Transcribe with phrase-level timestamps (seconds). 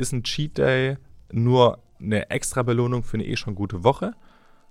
[0.00, 0.96] ist ein Cheat Day
[1.32, 4.14] nur eine extra Belohnung für eine eh schon gute Woche?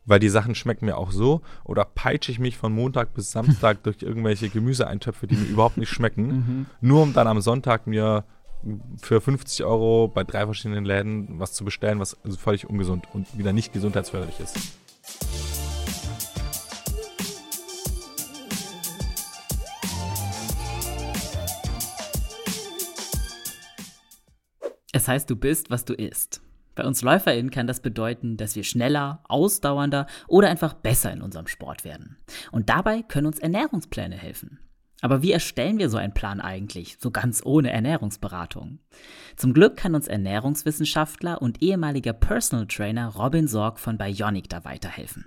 [0.05, 1.41] Weil die Sachen schmecken mir auch so.
[1.63, 5.89] Oder peitsche ich mich von Montag bis Samstag durch irgendwelche Gemüseeintöpfe, die mir überhaupt nicht
[5.89, 6.65] schmecken, mhm.
[6.81, 8.23] nur um dann am Sonntag mir
[9.01, 13.37] für 50 Euro bei drei verschiedenen Läden was zu bestellen, was also völlig ungesund und
[13.37, 14.57] wieder nicht gesundheitsförderlich ist.
[25.09, 26.41] Heißt, du bist, was du isst.
[26.75, 31.47] Bei uns LäuferInnen kann das bedeuten, dass wir schneller, ausdauernder oder einfach besser in unserem
[31.47, 32.15] Sport werden.
[32.53, 34.59] Und dabei können uns Ernährungspläne helfen.
[35.01, 38.79] Aber wie erstellen wir so einen Plan eigentlich, so ganz ohne Ernährungsberatung?
[39.35, 45.25] Zum Glück kann uns Ernährungswissenschaftler und ehemaliger Personal Trainer Robin Sorg von Bionic da weiterhelfen.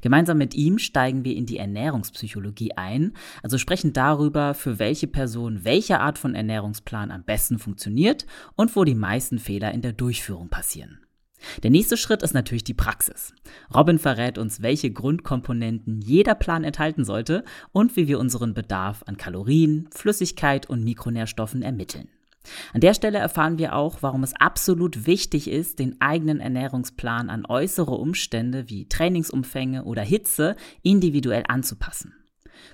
[0.00, 3.12] Gemeinsam mit ihm steigen wir in die Ernährungspsychologie ein,
[3.42, 8.84] also sprechen darüber, für welche Person welche Art von Ernährungsplan am besten funktioniert und wo
[8.84, 11.00] die meisten Fehler in der Durchführung passieren.
[11.62, 13.34] Der nächste Schritt ist natürlich die Praxis.
[13.74, 19.16] Robin verrät uns, welche Grundkomponenten jeder Plan enthalten sollte und wie wir unseren Bedarf an
[19.16, 22.08] Kalorien, Flüssigkeit und Mikronährstoffen ermitteln.
[22.72, 27.46] An der Stelle erfahren wir auch, warum es absolut wichtig ist, den eigenen Ernährungsplan an
[27.46, 32.14] äußere Umstände wie Trainingsumfänge oder Hitze individuell anzupassen.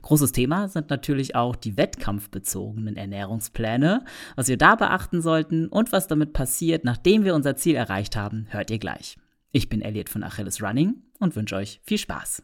[0.03, 4.05] Großes Thema sind natürlich auch die wettkampfbezogenen Ernährungspläne.
[4.37, 8.47] Was wir da beachten sollten und was damit passiert, nachdem wir unser Ziel erreicht haben,
[8.51, 9.17] hört ihr gleich.
[9.51, 12.43] Ich bin Elliot von Achilles Running und wünsche euch viel Spaß.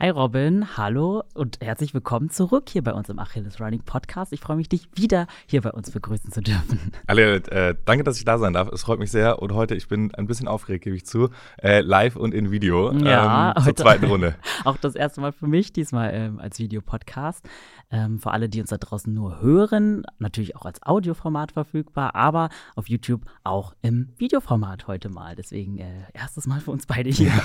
[0.00, 4.32] Hi Robin, hallo und herzlich willkommen zurück hier bei uns im Achilles Running Podcast.
[4.32, 6.92] Ich freue mich, dich wieder hier bei uns begrüßen zu dürfen.
[7.08, 8.68] Alle, äh, danke, dass ich da sein darf.
[8.68, 11.80] Es freut mich sehr und heute, ich bin ein bisschen aufgeregt, gebe ich zu, äh,
[11.80, 14.36] live und in Video ja, ähm, zur zweiten Runde.
[14.64, 17.48] auch das erste Mal für mich, diesmal ähm, als Videopodcast.
[17.90, 22.50] Ähm, für alle, die uns da draußen nur hören, natürlich auch als Audioformat verfügbar, aber
[22.76, 25.34] auf YouTube auch im Videoformat heute mal.
[25.34, 27.32] Deswegen äh, erstes Mal für uns beide hier.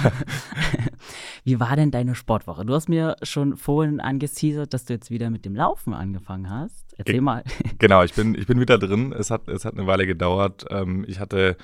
[1.44, 2.66] Wie war denn deine Sportwoche?
[2.66, 6.94] Du hast mir schon vorhin angeteasert, dass du jetzt wieder mit dem Laufen angefangen hast.
[6.97, 7.44] Erzähl mal.
[7.80, 9.12] Genau, ich bin, ich bin wieder drin.
[9.12, 10.66] Es hat, es hat eine Weile gedauert.
[10.69, 11.58] Ähm, ich hatte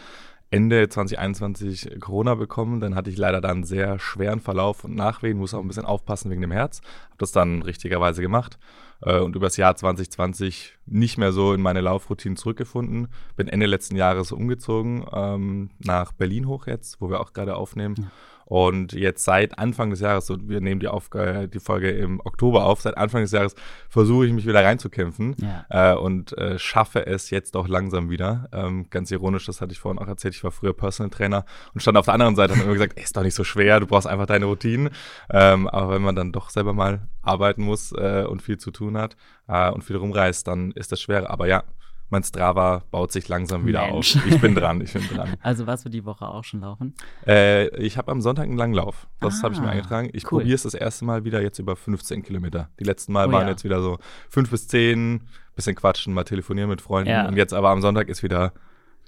[0.51, 2.79] Ende 2021 Corona bekommen.
[2.79, 5.85] Dann hatte ich leider dann einen sehr schweren Verlauf und Nachwehen, muss auch ein bisschen
[5.85, 6.81] aufpassen wegen dem Herz.
[7.05, 8.57] Habe das dann richtigerweise gemacht
[9.01, 13.09] äh, und übers Jahr 2020 nicht mehr so in meine Laufroutine zurückgefunden.
[13.35, 17.95] Bin Ende letzten Jahres umgezogen ähm, nach Berlin hoch jetzt, wo wir auch gerade aufnehmen.
[17.97, 18.11] Ja.
[18.49, 22.65] Und jetzt seit Anfang des Jahres, so wir nehmen die, Aufgabe, die Folge im Oktober
[22.65, 23.53] auf, seit Anfang des Jahres
[23.89, 25.93] versuche ich mich wieder reinzukämpfen ja.
[25.93, 28.49] äh, und äh, schaffe es jetzt auch langsam wieder.
[28.51, 31.45] Ähm, ganz ironisch, das hatte ich vorhin auch erzählt, ich war früher Personal Trainer
[31.75, 33.79] und stand auf der anderen Seite und habe immer gesagt, ist doch nicht so schwer,
[33.79, 34.89] du brauchst einfach deine Routinen.
[35.29, 38.97] Ähm, aber wenn man dann doch selber mal arbeiten muss äh, und viel zu tun
[38.97, 39.15] hat
[39.47, 41.29] äh, und viel rumreist, dann ist das schwer.
[41.29, 41.63] Aber ja,
[42.09, 44.15] mein Strava baut sich langsam wieder Mensch.
[44.15, 44.25] auf.
[44.25, 45.29] Ich bin dran, ich bin dran.
[45.41, 46.93] Also warst du die Woche auch schon laufen?
[47.25, 49.07] Äh, ich habe am Sonntag einen Langlauf.
[49.19, 50.09] Das ah, habe ich mir ah, eingetragen.
[50.13, 50.39] Ich cool.
[50.39, 52.69] probiere es das erste Mal wieder jetzt über 15 Kilometer.
[52.79, 53.49] Die letzten Mal oh, waren ja.
[53.49, 53.99] jetzt wieder so
[54.29, 55.21] 5 bis 10,
[55.55, 57.09] bisschen quatschen, mal telefonieren mit Freunden.
[57.09, 57.27] Ja.
[57.27, 58.53] Und jetzt aber am Sonntag ist wieder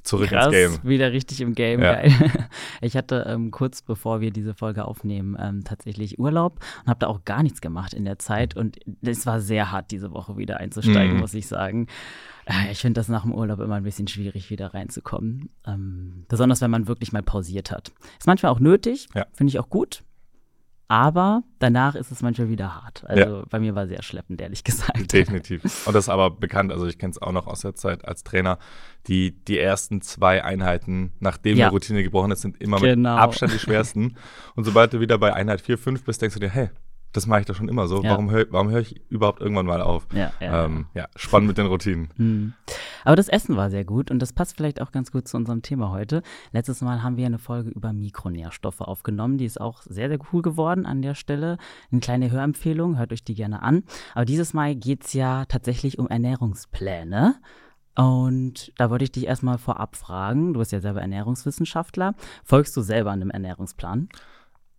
[0.03, 0.89] zurück Krass, ins Game.
[0.89, 1.95] Wieder richtig im Game, ja.
[1.95, 2.13] geil.
[2.81, 7.07] Ich hatte ähm, kurz bevor wir diese Folge aufnehmen, ähm, tatsächlich Urlaub und habe da
[7.07, 8.55] auch gar nichts gemacht in der Zeit.
[8.55, 11.19] Und es war sehr hart, diese Woche wieder einzusteigen, mhm.
[11.19, 11.87] muss ich sagen.
[12.45, 15.49] Äh, ich finde das nach dem Urlaub immer ein bisschen schwierig, wieder reinzukommen.
[15.67, 17.91] Ähm, besonders wenn man wirklich mal pausiert hat.
[18.17, 19.25] Ist manchmal auch nötig, ja.
[19.33, 20.03] finde ich auch gut.
[20.91, 23.05] Aber danach ist es manchmal wieder hart.
[23.07, 23.43] Also ja.
[23.49, 25.13] bei mir war sehr schleppend, ehrlich gesagt.
[25.13, 25.63] Definitiv.
[25.87, 28.25] Und das ist aber bekannt, also ich kenne es auch noch aus der Zeit als
[28.25, 28.59] Trainer.
[29.07, 31.69] Die, die ersten zwei Einheiten, nachdem ja.
[31.69, 33.13] die Routine gebrochen ist, sind immer genau.
[33.13, 34.17] mit Abstand die schwersten.
[34.55, 36.71] Und sobald du wieder bei Einheit 4, 5 bist, denkst du dir, hey,
[37.13, 38.01] das mache ich doch schon immer so.
[38.01, 38.11] Ja.
[38.11, 40.07] Warum höre hör ich überhaupt irgendwann mal auf?
[40.13, 41.07] Ja, ja, ähm, ja.
[41.15, 42.09] spannend mit den Routinen.
[42.21, 42.53] Mhm.
[43.03, 45.63] Aber das Essen war sehr gut und das passt vielleicht auch ganz gut zu unserem
[45.63, 46.21] Thema heute.
[46.51, 49.39] Letztes Mal haben wir eine Folge über Mikronährstoffe aufgenommen.
[49.39, 51.57] Die ist auch sehr, sehr cool geworden an der Stelle.
[51.91, 53.83] Eine kleine Hörempfehlung, hört euch die gerne an.
[54.13, 57.35] Aber dieses Mal geht es ja tatsächlich um Ernährungspläne.
[57.95, 60.53] Und da wollte ich dich erstmal vorab fragen.
[60.53, 62.13] Du bist ja selber Ernährungswissenschaftler.
[62.43, 64.09] Folgst du selber einem Ernährungsplan?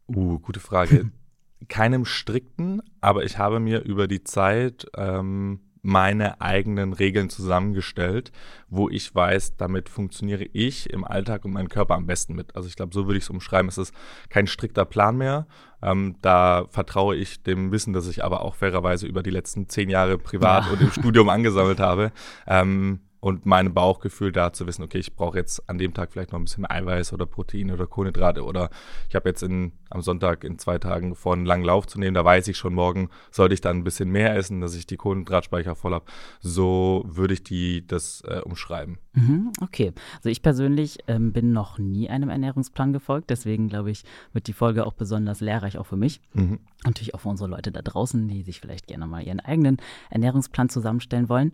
[0.08, 1.11] Uh, gute Frage.
[1.69, 8.31] keinem strikten, aber ich habe mir über die Zeit ähm, meine eigenen Regeln zusammengestellt,
[8.69, 12.55] wo ich weiß, damit funktioniere ich im Alltag und mein Körper am besten mit.
[12.55, 13.69] Also ich glaube, so würde ich es umschreiben.
[13.69, 13.93] Es ist
[14.29, 15.47] kein strikter Plan mehr.
[15.82, 19.91] Ähm, da vertraue ich dem Wissen, das ich aber auch fairerweise über die letzten zehn
[19.91, 20.73] Jahre privat ja.
[20.73, 22.12] und im Studium angesammelt habe.
[22.47, 26.32] Ähm, und meinem Bauchgefühl da zu wissen, okay, ich brauche jetzt an dem Tag vielleicht
[26.32, 28.69] noch ein bisschen Eiweiß oder Proteine oder Kohlenhydrate oder
[29.08, 32.14] ich habe jetzt in, am Sonntag in zwei Tagen vor, einen langen Lauf zu nehmen,
[32.14, 34.96] da weiß ich schon, morgen sollte ich dann ein bisschen mehr essen, dass ich die
[34.96, 36.04] Kohlenhydratspeicher voll habe.
[36.40, 38.98] So würde ich die das äh, umschreiben.
[39.12, 44.02] Mhm, okay, also ich persönlich ähm, bin noch nie einem Ernährungsplan gefolgt, deswegen glaube ich,
[44.32, 46.20] wird die Folge auch besonders lehrreich auch für mich.
[46.34, 46.58] Mhm.
[46.84, 49.76] Natürlich auch für unsere Leute da draußen, die sich vielleicht gerne mal ihren eigenen
[50.10, 51.52] Ernährungsplan zusammenstellen wollen.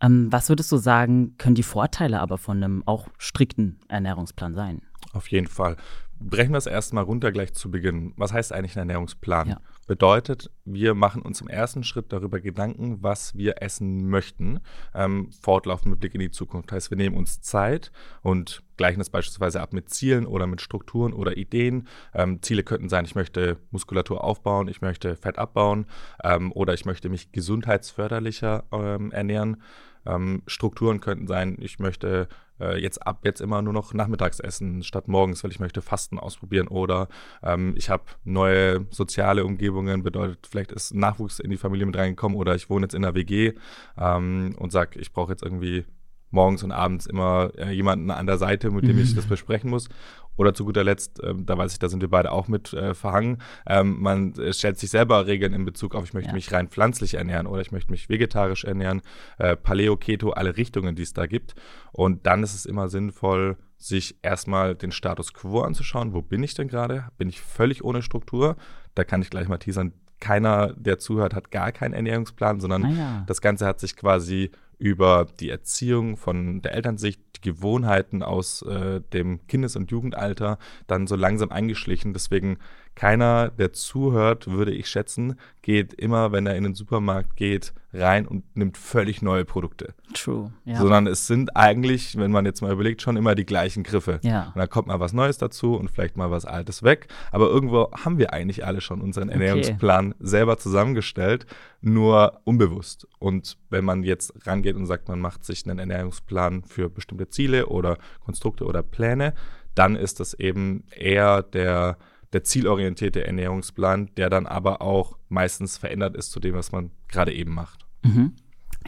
[0.00, 4.82] Ähm, was würdest du sagen, können die Vorteile aber von einem auch strikten Ernährungsplan sein?
[5.12, 5.76] Auf jeden Fall.
[6.18, 8.14] Brechen wir es erstmal runter gleich zu Beginn.
[8.16, 9.48] Was heißt eigentlich ein Ernährungsplan?
[9.48, 9.60] Ja.
[9.86, 14.60] Bedeutet, wir machen uns im ersten Schritt darüber Gedanken, was wir essen möchten,
[14.94, 16.72] ähm, fortlaufend mit Blick in die Zukunft.
[16.72, 21.12] Heißt, wir nehmen uns Zeit und gleichen das beispielsweise ab mit Zielen oder mit Strukturen
[21.12, 21.86] oder Ideen.
[22.14, 25.86] Ähm, Ziele könnten sein, ich möchte Muskulatur aufbauen, ich möchte Fett abbauen
[26.24, 29.62] ähm, oder ich möchte mich gesundheitsförderlicher ähm, ernähren.
[30.06, 32.28] Ähm, Strukturen könnten sein, ich möchte
[32.60, 36.18] äh, jetzt ab jetzt immer nur noch nachmittags essen statt morgens, weil ich möchte Fasten
[36.18, 37.08] ausprobieren oder
[37.42, 42.36] ähm, ich habe neue soziale Umgebungen, bedeutet vielleicht ist Nachwuchs in die Familie mit reingekommen
[42.36, 43.52] oder ich wohne jetzt in einer WG
[43.98, 45.84] ähm, und sage, ich brauche jetzt irgendwie
[46.30, 49.88] morgens und abends immer äh, jemanden an der Seite, mit dem ich das besprechen muss.
[50.36, 52.94] Oder zu guter Letzt, äh, da weiß ich, da sind wir beide auch mit äh,
[52.94, 56.34] verhangen, ähm, man äh, stellt sich selber Regeln in Bezug auf, ich möchte ja.
[56.34, 59.02] mich rein pflanzlich ernähren oder ich möchte mich vegetarisch ernähren,
[59.38, 61.54] äh, Paleo, Keto, alle Richtungen, die es da gibt.
[61.92, 66.14] Und dann ist es immer sinnvoll, sich erstmal den Status quo anzuschauen.
[66.14, 67.08] Wo bin ich denn gerade?
[67.18, 68.56] Bin ich völlig ohne Struktur?
[68.94, 69.92] Da kann ich gleich mal teasern.
[70.18, 73.24] Keiner, der zuhört, hat gar keinen Ernährungsplan, sondern ah ja.
[73.26, 79.46] das Ganze hat sich quasi über die Erziehung von der Elternsicht, Gewohnheiten aus äh, dem
[79.46, 82.12] Kindes- und Jugendalter dann so langsam eingeschlichen.
[82.12, 82.58] Deswegen
[82.96, 88.26] keiner, der zuhört, würde ich schätzen, geht immer, wenn er in den Supermarkt geht, rein
[88.26, 89.94] und nimmt völlig neue Produkte.
[90.14, 90.52] True.
[90.64, 90.76] Ja.
[90.76, 94.18] Sondern es sind eigentlich, wenn man jetzt mal überlegt, schon immer die gleichen Griffe.
[94.22, 94.46] Ja.
[94.54, 97.08] Und da kommt mal was Neues dazu und vielleicht mal was Altes weg.
[97.32, 100.16] Aber irgendwo haben wir eigentlich alle schon unseren Ernährungsplan okay.
[100.20, 101.46] selber zusammengestellt,
[101.80, 103.06] nur unbewusst.
[103.18, 107.66] Und wenn man jetzt rangeht und sagt, man macht sich einen Ernährungsplan für bestimmte Ziele
[107.66, 109.34] oder Konstrukte oder Pläne,
[109.74, 111.98] dann ist das eben eher der
[112.32, 117.32] der zielorientierte Ernährungsplan, der dann aber auch meistens verändert ist zu dem, was man gerade
[117.32, 117.86] eben macht.
[118.02, 118.34] Mhm.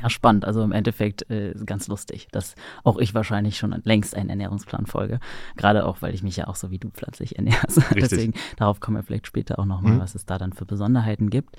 [0.00, 0.44] Ja, spannend.
[0.44, 2.54] Also im Endeffekt äh, ganz lustig, dass
[2.84, 5.18] auch ich wahrscheinlich schon längst einen Ernährungsplan folge.
[5.56, 7.66] Gerade auch, weil ich mich ja auch so wie du pflanzlich ernähre.
[7.94, 10.00] Deswegen, darauf kommen wir vielleicht später auch nochmal, mhm.
[10.00, 11.56] was es da dann für Besonderheiten gibt.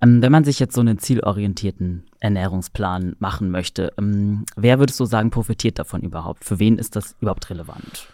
[0.00, 5.04] Ähm, wenn man sich jetzt so einen zielorientierten Ernährungsplan machen möchte, ähm, wer würdest du
[5.04, 6.44] sagen, profitiert davon überhaupt?
[6.44, 8.08] Für wen ist das überhaupt relevant?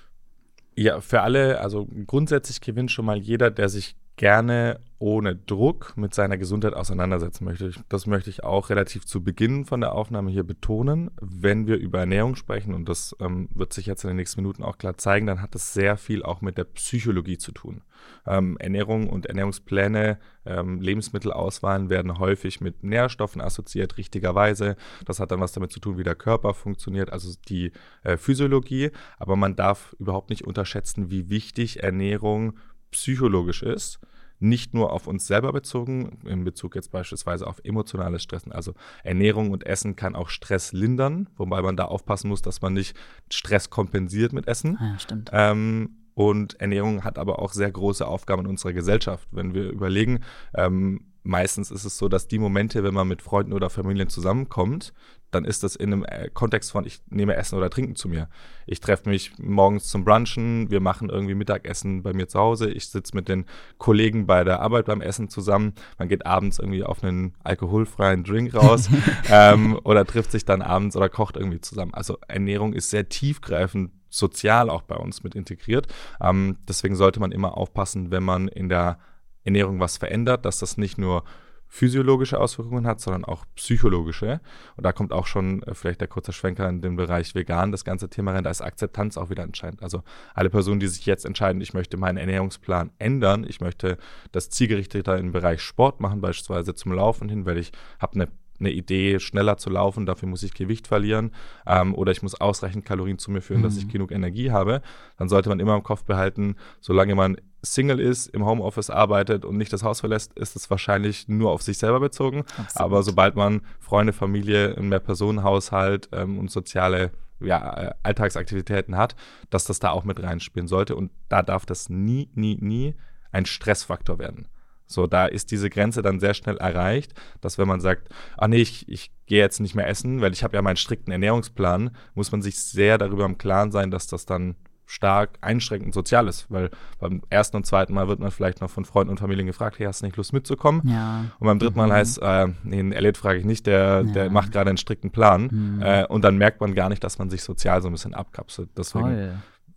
[0.77, 6.13] Ja, für alle, also grundsätzlich gewinnt schon mal jeder, der sich gerne ohne Druck mit
[6.13, 7.73] seiner Gesundheit auseinandersetzen möchte.
[7.89, 11.11] Das möchte ich auch relativ zu Beginn von der Aufnahme hier betonen.
[11.23, 14.63] Wenn wir über Ernährung sprechen, und das ähm, wird sich jetzt in den nächsten Minuten
[14.63, 17.81] auch klar zeigen, dann hat das sehr viel auch mit der Psychologie zu tun.
[18.27, 24.77] Ähm, Ernährung und Ernährungspläne, ähm, Lebensmittelauswahlen werden häufig mit Nährstoffen assoziiert, richtigerweise.
[25.07, 27.73] Das hat dann was damit zu tun, wie der Körper funktioniert, also die
[28.03, 28.91] äh, Physiologie.
[29.19, 32.59] Aber man darf überhaupt nicht unterschätzen, wie wichtig Ernährung
[32.91, 34.01] psychologisch ist
[34.41, 38.53] nicht nur auf uns selber bezogen, in Bezug jetzt beispielsweise auf emotionales Stressen.
[38.53, 42.73] Also Ernährung und Essen kann auch Stress lindern, wobei man da aufpassen muss, dass man
[42.73, 42.97] nicht
[43.31, 44.79] Stress kompensiert mit Essen.
[44.81, 45.31] Ah ja, stimmt.
[45.33, 49.29] Ähm, und Ernährung hat aber auch sehr große Aufgaben in unserer Gesellschaft.
[49.31, 50.21] Wenn wir überlegen,
[50.55, 54.93] ähm, meistens ist es so, dass die Momente, wenn man mit Freunden oder Familien zusammenkommt,
[55.31, 58.29] dann ist das in einem äh, Kontext von, ich nehme Essen oder Trinken zu mir.
[58.67, 62.89] Ich treffe mich morgens zum Brunchen, wir machen irgendwie Mittagessen bei mir zu Hause, ich
[62.89, 63.47] sitze mit den
[63.79, 68.55] Kollegen bei der Arbeit beim Essen zusammen, man geht abends irgendwie auf einen alkoholfreien Drink
[68.55, 68.89] raus
[69.31, 71.95] ähm, oder trifft sich dann abends oder kocht irgendwie zusammen.
[71.95, 75.87] Also Ernährung ist sehr tiefgreifend sozial auch bei uns mit integriert.
[76.21, 78.99] Ähm, deswegen sollte man immer aufpassen, wenn man in der
[79.45, 81.25] Ernährung was verändert, dass das nicht nur
[81.73, 84.41] physiologische Auswirkungen hat, sondern auch psychologische.
[84.77, 87.85] Und da kommt auch schon äh, vielleicht der kurze Schwenker in den Bereich vegan, das
[87.85, 88.43] ganze Thema rein.
[88.43, 89.81] Da ist Akzeptanz auch wieder entscheidend.
[89.83, 90.03] Also
[90.35, 93.99] alle Personen, die sich jetzt entscheiden, ich möchte meinen Ernährungsplan ändern, ich möchte
[94.33, 98.71] das zielgerichteter im Bereich Sport machen, beispielsweise zum Laufen hin, weil ich habe eine eine
[98.71, 101.33] Idee, schneller zu laufen, dafür muss ich Gewicht verlieren
[101.67, 103.65] ähm, oder ich muss ausreichend Kalorien zu mir führen, mhm.
[103.65, 103.93] dass ich mhm.
[103.93, 104.83] genug Energie habe,
[105.17, 109.57] dann sollte man immer im Kopf behalten, solange man Single ist, im Homeoffice arbeitet und
[109.57, 112.41] nicht das Haus verlässt, ist es wahrscheinlich nur auf sich selber bezogen.
[112.57, 112.77] Absolut.
[112.77, 119.17] Aber sobald man Freunde, Familie, einen Mehrpersonenhaushalt ähm, und soziale ja, äh, Alltagsaktivitäten hat,
[119.51, 120.97] dass das da auch mit reinspielen sollte.
[120.97, 122.95] Und da darf das nie, nie, nie
[123.33, 124.49] ein Stressfaktor werden.
[124.87, 128.61] So, da ist diese Grenze dann sehr schnell erreicht, dass wenn man sagt, ah nee,
[128.61, 132.33] ich, ich gehe jetzt nicht mehr essen, weil ich habe ja meinen strikten Ernährungsplan, muss
[132.33, 134.57] man sich sehr darüber im Klaren sein, dass das dann
[134.91, 136.69] stark einschränkend sozial ist, weil
[136.99, 139.87] beim ersten und zweiten Mal wird man vielleicht noch von Freunden und Familien gefragt, hey,
[139.87, 140.83] hast du nicht Lust mitzukommen?
[140.85, 141.27] Ja.
[141.39, 141.93] Und beim dritten Mal Mhm.
[141.93, 144.31] heißt, äh, nee, den Elliot frage ich nicht, der, der Ja.
[144.31, 145.49] macht gerade einen strikten Plan.
[145.77, 145.83] Mhm.
[145.83, 148.71] Äh, und dann merkt man gar nicht, dass man sich sozial so ein bisschen abkapselt.
[148.77, 149.35] Deswegen, Toll.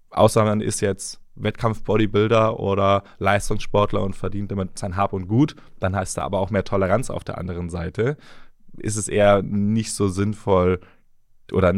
[0.09, 5.95] außer man ist jetzt Wettkampf-Bodybuilder oder Leistungssportler und verdient damit sein Hab und Gut, dann
[5.95, 8.17] heißt da aber auch mehr Toleranz auf der anderen Seite.
[8.77, 10.79] Ist es eher nicht so sinnvoll,
[11.51, 11.73] oder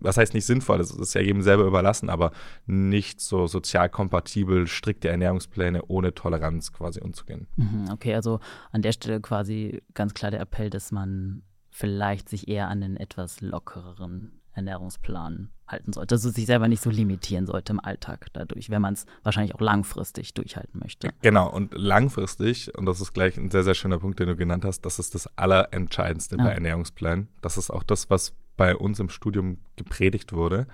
[0.00, 2.32] was heißt nicht sinnvoll, das ist ja jedem selber überlassen, aber
[2.66, 7.46] nicht so sozial kompatibel, strikte Ernährungspläne ohne Toleranz quasi umzugehen.
[7.56, 8.40] Mhm, Okay, also
[8.72, 12.96] an der Stelle quasi ganz klar der Appell, dass man vielleicht sich eher an einen
[12.96, 16.14] etwas lockereren Ernährungsplan halten sollte.
[16.16, 19.60] Also sich selber nicht so limitieren sollte im Alltag dadurch, wenn man es wahrscheinlich auch
[19.60, 21.10] langfristig durchhalten möchte.
[21.22, 24.64] Genau, und langfristig, und das ist gleich ein sehr, sehr schöner Punkt, den du genannt
[24.64, 26.44] hast, das ist das Allerentscheidendste Ja.
[26.44, 27.28] bei Ernährungsplänen.
[27.40, 30.66] Das ist auch das, was bei uns im Studium gepredigt wurde.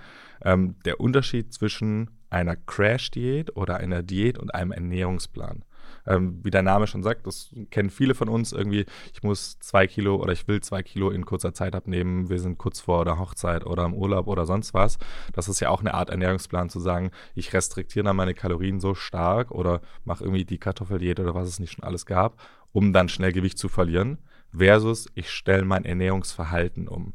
[0.43, 5.63] Ähm, der Unterschied zwischen einer Crash-Diät oder einer Diät und einem Ernährungsplan.
[6.05, 9.87] Ähm, wie der Name schon sagt, das kennen viele von uns irgendwie, ich muss zwei
[9.87, 13.19] Kilo oder ich will zwei Kilo in kurzer Zeit abnehmen, wir sind kurz vor der
[13.19, 14.97] Hochzeit oder im Urlaub oder sonst was.
[15.31, 18.95] Das ist ja auch eine Art Ernährungsplan zu sagen, ich restriktiere dann meine Kalorien so
[18.95, 22.35] stark oder mache irgendwie die Kartoffeldiät oder was es nicht schon alles gab,
[22.73, 24.17] um dann schnell Gewicht zu verlieren,
[24.51, 27.13] versus ich stelle mein Ernährungsverhalten um.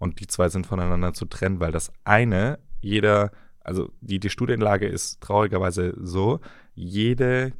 [0.00, 3.30] Und die zwei sind voneinander zu trennen, weil das eine, jeder,
[3.60, 6.40] also die, die Studienlage ist traurigerweise so,
[6.74, 7.52] jede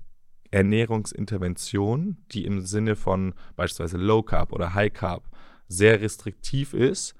[0.51, 5.29] Ernährungsintervention, die im Sinne von beispielsweise Low Carb oder High Carb
[5.69, 7.15] sehr restriktiv ist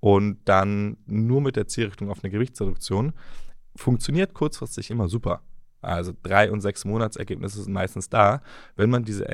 [0.00, 3.12] und dann nur mit der Zielrichtung auf eine Gewichtsreduktion,
[3.76, 5.42] funktioniert kurzfristig immer super.
[5.80, 8.42] Also drei und sechs Monatsergebnisse sind meistens da.
[8.74, 9.28] Wenn man diese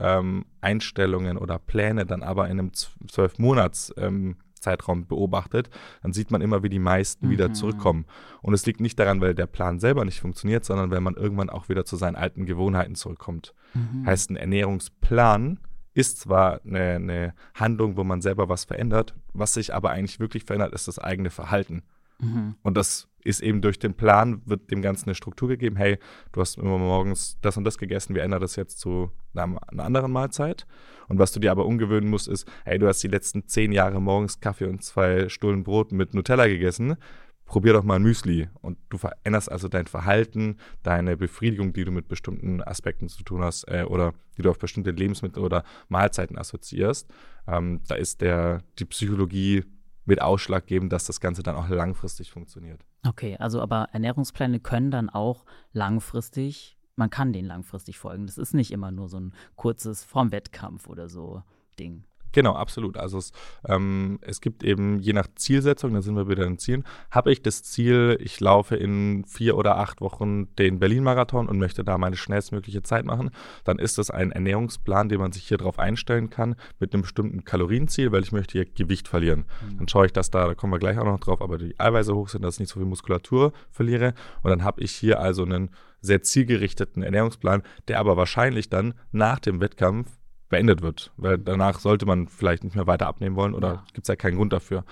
[0.00, 5.70] Ernährungseinstellungen oder Pläne dann aber in einem zwölf Monats ähm, Zeitraum beobachtet,
[6.02, 7.54] dann sieht man immer, wie die meisten wieder Mhm.
[7.54, 8.04] zurückkommen.
[8.42, 11.48] Und es liegt nicht daran, weil der Plan selber nicht funktioniert, sondern weil man irgendwann
[11.48, 13.54] auch wieder zu seinen alten Gewohnheiten zurückkommt.
[13.72, 14.04] Mhm.
[14.04, 15.60] Heißt, ein Ernährungsplan
[15.94, 20.44] ist zwar eine, eine Handlung, wo man selber was verändert, was sich aber eigentlich wirklich
[20.44, 21.82] verändert, ist das eigene Verhalten.
[22.20, 22.56] Mhm.
[22.62, 25.76] Und das ist eben durch den Plan, wird dem Ganzen eine Struktur gegeben.
[25.76, 25.98] Hey,
[26.32, 30.12] du hast immer morgens das und das gegessen, wir ändern das jetzt zu einer, anderen
[30.12, 30.66] Mahlzeit.
[31.08, 34.00] Und was du dir aber umgewöhnen musst, ist, hey, du hast die letzten zehn Jahre
[34.00, 36.96] morgens Kaffee und zwei Stullen Brot mit Nutella gegessen.
[37.44, 38.48] Probier doch mal ein Müsli.
[38.60, 43.42] Und du veränderst also dein Verhalten, deine Befriedigung, die du mit bestimmten Aspekten zu tun
[43.42, 47.08] hast äh, oder die du auf bestimmte Lebensmittel oder Mahlzeiten assoziierst.
[47.48, 49.64] Ähm, da ist der, die Psychologie
[50.04, 52.84] mit ausschlaggebend, dass das Ganze dann auch langfristig funktioniert.
[53.06, 58.26] Okay, also aber Ernährungspläne können dann auch langfristig, man kann denen langfristig folgen.
[58.26, 61.42] Das ist nicht immer nur so ein kurzes vorm Wettkampf oder so
[61.78, 62.04] Ding.
[62.32, 62.96] Genau, absolut.
[62.96, 63.32] Also es,
[63.66, 67.42] ähm, es gibt eben je nach Zielsetzung, da sind wir wieder in Zielen, habe ich
[67.42, 72.16] das Ziel, ich laufe in vier oder acht Wochen den Berlin-Marathon und möchte da meine
[72.16, 73.30] schnellstmögliche Zeit machen,
[73.64, 77.44] dann ist das ein Ernährungsplan, den man sich hier drauf einstellen kann, mit einem bestimmten
[77.44, 79.44] Kalorienziel, weil ich möchte hier Gewicht verlieren.
[79.78, 82.14] Dann schaue ich, dass da, da kommen wir gleich auch noch drauf, aber die Eiweiße
[82.14, 84.14] hoch sind, dass ich nicht so viel Muskulatur verliere.
[84.42, 85.70] Und dann habe ich hier also einen
[86.00, 90.10] sehr zielgerichteten Ernährungsplan, der aber wahrscheinlich dann nach dem Wettkampf
[90.50, 93.84] beendet wird, weil danach sollte man vielleicht nicht mehr weiter abnehmen wollen oder Ja.
[93.94, 94.84] gibt es ja keinen Grund dafür.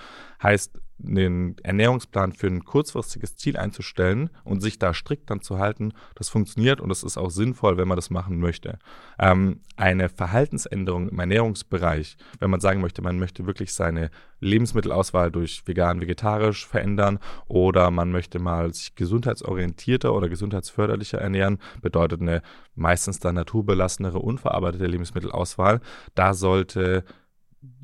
[0.43, 5.93] Heißt, einen Ernährungsplan für ein kurzfristiges Ziel einzustellen und sich da strikt dann zu halten,
[6.15, 8.79] das funktioniert und das ist auch sinnvoll, wenn man das machen möchte.
[9.19, 15.63] Ähm, eine Verhaltensänderung im Ernährungsbereich, wenn man sagen möchte, man möchte wirklich seine Lebensmittelauswahl durch
[15.67, 22.43] vegan, vegetarisch verändern oder man möchte mal sich gesundheitsorientierter oder gesundheitsförderlicher ernähren, bedeutet eine
[22.75, 25.81] meistens dann naturbelassenere, unverarbeitete Lebensmittelauswahl.
[26.15, 27.05] Da sollte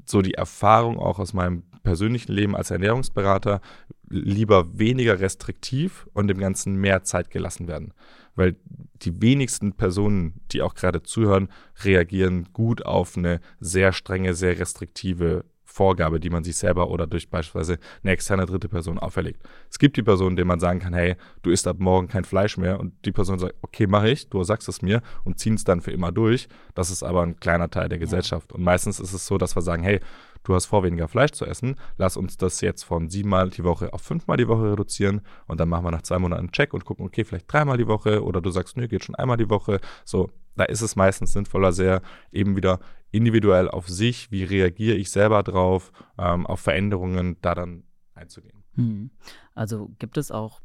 [0.04, 3.61] so die Erfahrung auch aus meinem persönlichen Leben als Ernährungsberater
[4.08, 7.92] lieber weniger restriktiv und dem Ganzen mehr Zeit gelassen werden.
[8.34, 8.56] Weil
[9.02, 11.49] die wenigsten Personen, die auch gerade zuhören,
[11.84, 17.28] reagieren gut auf eine sehr strenge, sehr restriktive Vorgabe, die man sich selber oder durch
[17.28, 19.42] beispielsweise eine externe dritte Person auferlegt.
[19.68, 22.56] Es gibt die Personen, denen man sagen kann, hey, du isst ab morgen kein Fleisch
[22.56, 25.64] mehr und die Person sagt, okay, mache ich, du sagst es mir und ziehen es
[25.64, 26.46] dann für immer durch.
[26.76, 28.52] Das ist aber ein kleiner Teil der Gesellschaft.
[28.52, 29.98] Und meistens ist es so, dass wir sagen, hey,
[30.44, 33.92] du hast vor, weniger Fleisch zu essen, lass uns das jetzt von siebenmal die Woche
[33.92, 36.84] auf fünfmal die Woche reduzieren und dann machen wir nach zwei Monaten einen Check und
[36.84, 39.80] gucken, okay, vielleicht dreimal die Woche oder du sagst, nö, geht schon einmal die Woche.
[40.04, 45.10] So, da ist es meistens sinnvoller, sehr eben wieder individuell auf sich, wie reagiere ich
[45.10, 47.84] selber drauf, ähm, auf Veränderungen da dann
[48.14, 48.64] einzugehen.
[48.74, 49.10] Hm.
[49.54, 50.60] Also gibt es auch,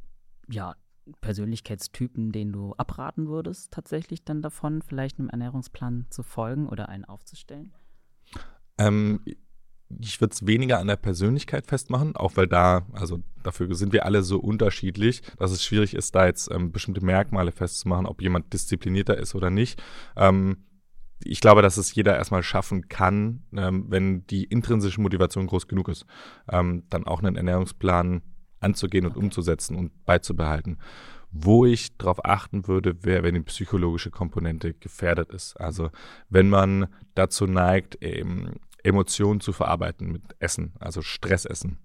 [0.49, 0.75] ja,
[1.21, 7.05] Persönlichkeitstypen, denen du abraten würdest, tatsächlich dann davon, vielleicht einem Ernährungsplan zu folgen oder einen
[7.05, 7.73] aufzustellen?
[8.77, 9.21] Ähm,
[9.97, 14.05] ich würde es weniger an der Persönlichkeit festmachen, auch weil da, also dafür sind wir
[14.05, 18.53] alle so unterschiedlich, dass es schwierig ist, da jetzt ähm, bestimmte Merkmale festzumachen, ob jemand
[18.53, 19.81] disziplinierter ist oder nicht.
[20.15, 20.65] Ähm,
[21.23, 25.89] ich glaube, dass es jeder erstmal schaffen kann, ähm, wenn die intrinsische Motivation groß genug
[25.89, 26.05] ist,
[26.49, 28.21] ähm, dann auch einen Ernährungsplan
[28.59, 30.77] anzugehen und umzusetzen und beizubehalten.
[31.31, 35.59] Wo ich darauf achten würde, wäre, wenn die psychologische Komponente gefährdet ist.
[35.59, 35.91] Also
[36.29, 41.79] wenn man dazu neigt, eben Emotionen zu verarbeiten mit Essen, also Stressessen.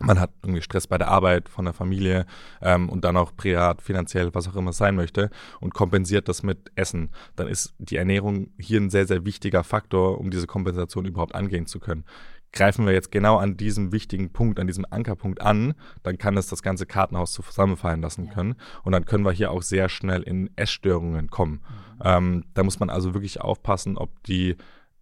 [0.00, 2.24] Man hat irgendwie Stress bei der Arbeit, von der Familie
[2.62, 5.28] ähm, und dann auch privat, finanziell, was auch immer es sein möchte
[5.60, 7.10] und kompensiert das mit Essen.
[7.34, 11.66] Dann ist die Ernährung hier ein sehr, sehr wichtiger Faktor, um diese Kompensation überhaupt angehen
[11.66, 12.04] zu können
[12.52, 16.46] greifen wir jetzt genau an diesem wichtigen Punkt, an diesem Ankerpunkt an, dann kann es
[16.46, 18.32] das ganze Kartenhaus zusammenfallen lassen ja.
[18.32, 18.56] können.
[18.84, 21.52] Und dann können wir hier auch sehr schnell in Essstörungen kommen.
[21.52, 22.02] Mhm.
[22.04, 24.56] Ähm, da muss man also wirklich aufpassen, ob die,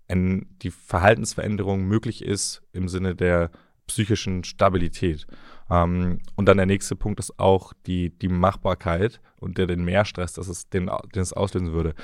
[0.09, 3.51] die Verhaltensveränderung möglich ist im Sinne der
[3.87, 5.27] psychischen Stabilität.
[5.71, 10.33] Ähm, und dann der nächste Punkt ist auch die, die Machbarkeit und der den Mehrstress,
[10.33, 11.95] dass es den, den es auslösen würde.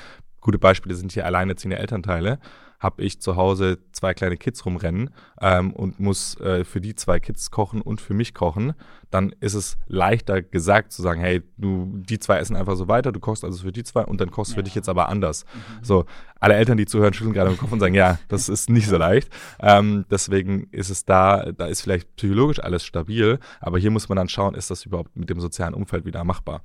[0.41, 2.39] Gute Beispiele sind hier alleinerziehende Elternteile
[2.83, 5.09] habe ich zu Hause zwei kleine Kids rumrennen
[5.41, 8.73] ähm, und muss äh, für die zwei Kids kochen und für mich kochen,
[9.09, 13.13] dann ist es leichter gesagt zu sagen, hey, du, die zwei essen einfach so weiter,
[13.13, 14.57] du kochst also für die zwei und dann kochst du ja.
[14.57, 15.45] für dich jetzt aber anders.
[15.45, 15.83] Mhm.
[15.83, 16.05] So,
[16.41, 18.97] alle Eltern, die zuhören, schütteln gerade im Kopf und sagen, ja, das ist nicht so
[18.97, 19.29] leicht.
[19.61, 24.17] Ähm, deswegen ist es da, da ist vielleicht psychologisch alles stabil, aber hier muss man
[24.17, 26.63] dann schauen, ist das überhaupt mit dem sozialen Umfeld wieder machbar?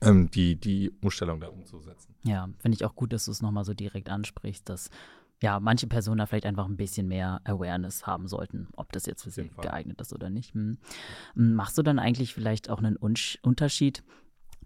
[0.00, 2.14] Ähm, die, die Umstellung da umzusetzen.
[2.24, 4.90] Ja, finde ich auch gut, dass du es nochmal so direkt ansprichst, dass
[5.44, 9.24] ja, manche Personen da vielleicht einfach ein bisschen mehr Awareness haben sollten, ob das jetzt
[9.24, 10.54] für sie geeignet ist oder nicht.
[10.54, 10.78] Hm.
[11.34, 11.54] hm.
[11.54, 14.02] Machst du dann eigentlich vielleicht auch einen Unterschied,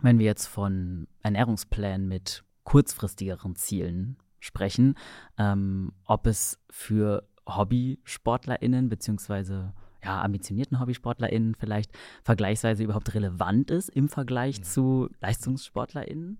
[0.00, 4.94] wenn wir jetzt von Ernährungsplänen mit kurzfristigeren Zielen sprechen,
[5.36, 9.72] ähm, ob es für HobbysportlerInnen beziehungsweise
[10.04, 11.90] ja, ambitionierten HobbysportlerInnen vielleicht
[12.22, 14.62] vergleichsweise überhaupt relevant ist im Vergleich ja.
[14.62, 16.38] zu LeistungssportlerInnen?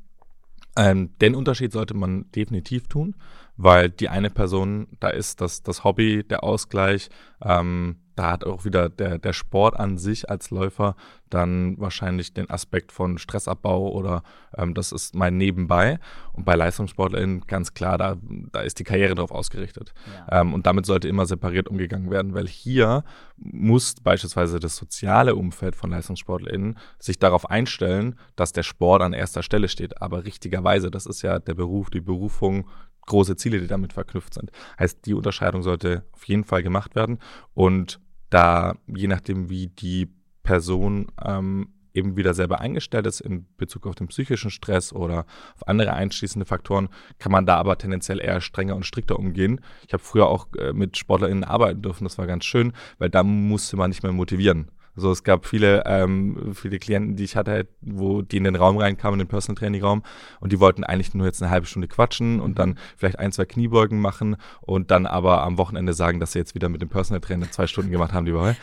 [0.76, 3.16] Ähm, den Unterschied sollte man definitiv tun,
[3.58, 7.10] weil die eine Person, da ist das, das Hobby, der Ausgleich,
[7.42, 10.96] ähm, da hat auch wieder der, der Sport an sich als Läufer
[11.30, 14.24] dann wahrscheinlich den Aspekt von Stressabbau oder
[14.56, 16.00] ähm, das ist mein Nebenbei.
[16.32, 18.16] Und bei LeistungssportlerInnen ganz klar, da,
[18.50, 19.94] da ist die Karriere drauf ausgerichtet.
[20.28, 20.40] Ja.
[20.40, 23.04] Ähm, und damit sollte immer separiert umgegangen werden, weil hier
[23.36, 29.44] muss beispielsweise das soziale Umfeld von LeistungssportlerInnen sich darauf einstellen, dass der Sport an erster
[29.44, 30.02] Stelle steht.
[30.02, 32.66] Aber richtigerweise, das ist ja der Beruf, die Berufung,
[33.08, 34.50] große Ziele, die damit verknüpft sind.
[34.78, 37.18] Heißt, die Unterscheidung sollte auf jeden Fall gemacht werden
[37.54, 40.08] und da, je nachdem, wie die
[40.42, 45.66] Person ähm, eben wieder selber eingestellt ist in Bezug auf den psychischen Stress oder auf
[45.66, 49.60] andere einschließende Faktoren, kann man da aber tendenziell eher strenger und strikter umgehen.
[49.86, 53.22] Ich habe früher auch äh, mit SportlerInnen arbeiten dürfen, das war ganz schön, weil da
[53.22, 54.70] musste man nicht mehr motivieren.
[54.98, 58.76] So, es gab viele, ähm, viele Klienten, die ich hatte, wo die in den Raum
[58.76, 60.02] reinkamen, in den Personal Training Raum,
[60.40, 63.44] und die wollten eigentlich nur jetzt eine halbe Stunde quatschen und dann vielleicht ein, zwei
[63.44, 67.20] Kniebeugen machen und dann aber am Wochenende sagen, dass sie jetzt wieder mit dem Personal
[67.20, 68.56] Trainer zwei Stunden gemacht haben die Woche.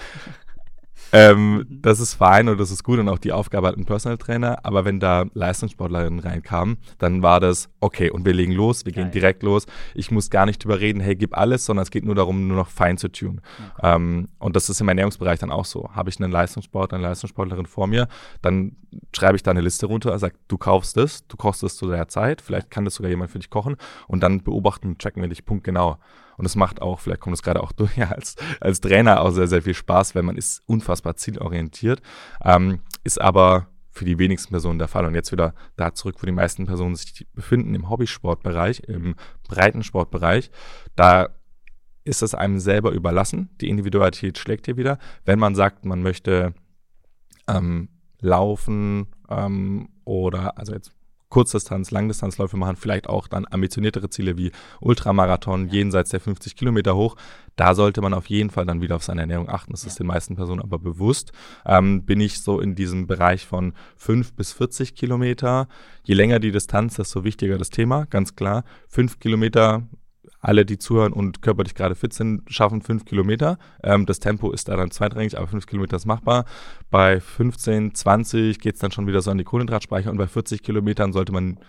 [1.12, 1.82] Ähm, mhm.
[1.82, 4.60] Das ist fein und das ist gut und auch die Aufgabe hat ein Personal Trainer.
[4.64, 9.06] Aber wenn da Leistungssportlerinnen reinkamen, dann war das okay und wir legen los, wir Geil.
[9.06, 9.66] gehen direkt los.
[9.94, 12.70] Ich muss gar nicht überreden, hey, gib alles, sondern es geht nur darum, nur noch
[12.70, 13.42] fein zu tun.
[13.78, 13.96] Okay.
[13.96, 15.90] Ähm, und das ist im Ernährungsbereich dann auch so.
[15.94, 18.08] Habe ich einen Leistungssportler, eine Leistungssportlerin vor mir,
[18.42, 18.76] dann
[19.16, 22.08] schreibe ich da eine Liste runter, sage, du kaufst es, du kochst es zu der
[22.08, 23.76] Zeit, vielleicht kann das sogar jemand für dich kochen
[24.08, 25.98] und dann beobachten checken wir dich punktgenau.
[26.38, 29.32] Und es macht auch, vielleicht kommt es gerade auch durch, ja, als, als Trainer auch
[29.32, 32.02] sehr, sehr viel Spaß, weil man ist unfassbar zielorientiert,
[32.44, 35.06] ähm, ist aber für die wenigsten Personen der Fall.
[35.06, 39.16] Und jetzt wieder da zurück, wo die meisten Personen sich befinden, im Hobbysportbereich, im
[39.48, 40.52] Breitensportbereich.
[40.96, 41.30] Da
[42.04, 43.50] ist es einem selber überlassen.
[43.62, 45.00] Die Individualität schlägt hier wieder.
[45.24, 46.54] Wenn man sagt, man möchte
[47.48, 50.92] ähm, laufen ähm, oder, also jetzt
[51.36, 57.18] Kurzdistanz, Langdistanzläufe machen, vielleicht auch dann ambitioniertere Ziele wie Ultramarathon jenseits der 50 Kilometer hoch.
[57.58, 59.74] Da sollte man auf jeden Fall dann wieder auf seine Ernährung achten.
[59.74, 59.90] Das ja.
[59.90, 61.34] ist den meisten Personen aber bewusst.
[61.66, 65.68] Ähm, bin ich so in diesem Bereich von 5 bis 40 Kilometer.
[66.06, 68.64] Je länger die Distanz, desto wichtiger das Thema, ganz klar.
[68.88, 69.84] 5 Kilometer
[70.46, 73.58] alle, die zuhören und körperlich gerade fit sind, schaffen fünf Kilometer.
[73.84, 76.46] Ähm, das Tempo ist da dann zweitrangig, aber fünf Kilometer ist machbar.
[76.92, 80.62] Bei 15, 20 geht es dann schon wieder so an die Kohlenhydratspeicher und bei 40
[80.62, 81.60] Kilometern sollte man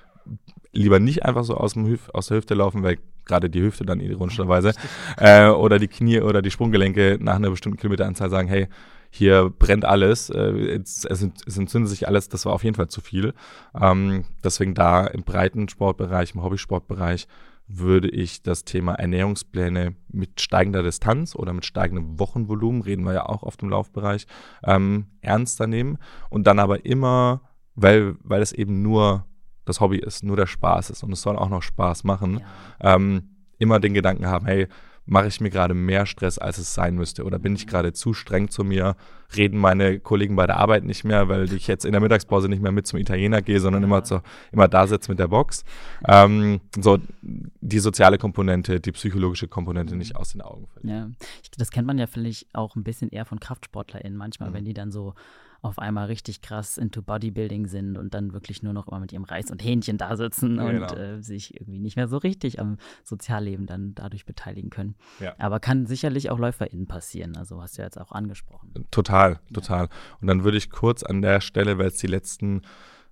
[0.73, 3.87] lieber nicht einfach so aus, dem Hüf aus der Hüfte laufen, weil gerade die Hüfte
[3.87, 4.73] dann ironischerweise
[5.17, 8.69] äh, oder die Knie oder die Sprunggelenke nach einer bestimmten Kilometeranzahl sagen, hey,
[9.11, 12.89] hier brennt alles, äh, es, es, es, entzündet sich alles, das war auf jeden Fall
[12.89, 13.33] zu viel.
[13.81, 17.27] Ähm, deswegen da im breiten Sportbereich, im Hobbysportbereich
[17.69, 23.27] würde ich das Thema Ernährungspläne mit steigender Distanz oder mit steigendem Wochenvolumen, reden wir ja
[23.27, 24.27] auch auf dem Laufbereich,
[24.65, 25.99] ähm, ernster nehmen
[26.31, 27.41] und dann aber immer,
[27.75, 29.27] weil, weil es eben nur
[29.65, 32.41] das Hobby ist, nur der Spaß ist und es soll auch noch Spaß machen,
[32.81, 32.95] ja.
[32.95, 34.69] ähm, immer den Gedanken haben, hey,
[35.07, 37.25] mache ich mir gerade mehr Stress, als es sein müsste?
[37.25, 38.97] Oder bin ich gerade zu streng zu mir?
[39.37, 42.63] Reden meine Kollegen bei der Arbeit nicht mehr, weil ich jetzt in der Mittagspause nicht
[42.63, 44.21] mehr mit zum Italiener gehe, sondern immer, zu,
[44.53, 45.65] immer da sitze mit der Box?
[46.07, 51.17] Ähm, so die soziale Komponente, die psychologische Komponente nicht aus den Augen verlieren.
[51.21, 51.27] Ja,
[51.59, 54.55] das kennt man ja vielleicht auch ein bisschen eher von KraftsportlerInnen manchmal, mhm.
[54.55, 55.15] wenn die dann so
[55.63, 59.25] auf einmal richtig krass into Bodybuilding sind und dann wirklich nur noch immer mit ihrem
[59.25, 60.95] Reis und Hähnchen da sitzen ja, und genau.
[60.95, 64.95] äh, sich irgendwie nicht mehr so richtig am Sozialleben dann dadurch beteiligen können.
[65.21, 65.35] Ja.
[65.39, 67.37] Aber kann sicherlich auch LäuferInnen passieren.
[67.37, 68.73] Also hast du ja jetzt auch angesprochen.
[68.91, 69.85] Total, total.
[69.85, 69.91] Ja.
[70.21, 72.63] Und dann würde ich kurz an der Stelle, weil es die letzten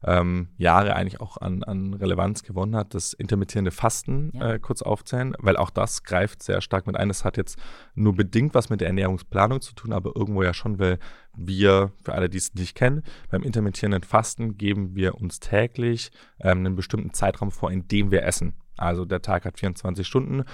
[0.07, 4.53] ähm, Jahre eigentlich auch an, an Relevanz gewonnen hat, das intermittierende Fasten ja.
[4.53, 7.11] äh, kurz aufzählen, weil auch das greift sehr stark mit ein.
[7.11, 7.59] Es hat jetzt
[7.95, 10.99] nur bedingt was mit der Ernährungsplanung zu tun, aber irgendwo ja schon, weil
[11.37, 16.59] wir, für alle, die es nicht kennen, beim intermittierenden Fasten geben wir uns täglich ähm,
[16.59, 18.55] einen bestimmten Zeitraum vor, in dem wir essen.
[18.77, 20.45] Also der Tag hat 24 Stunden.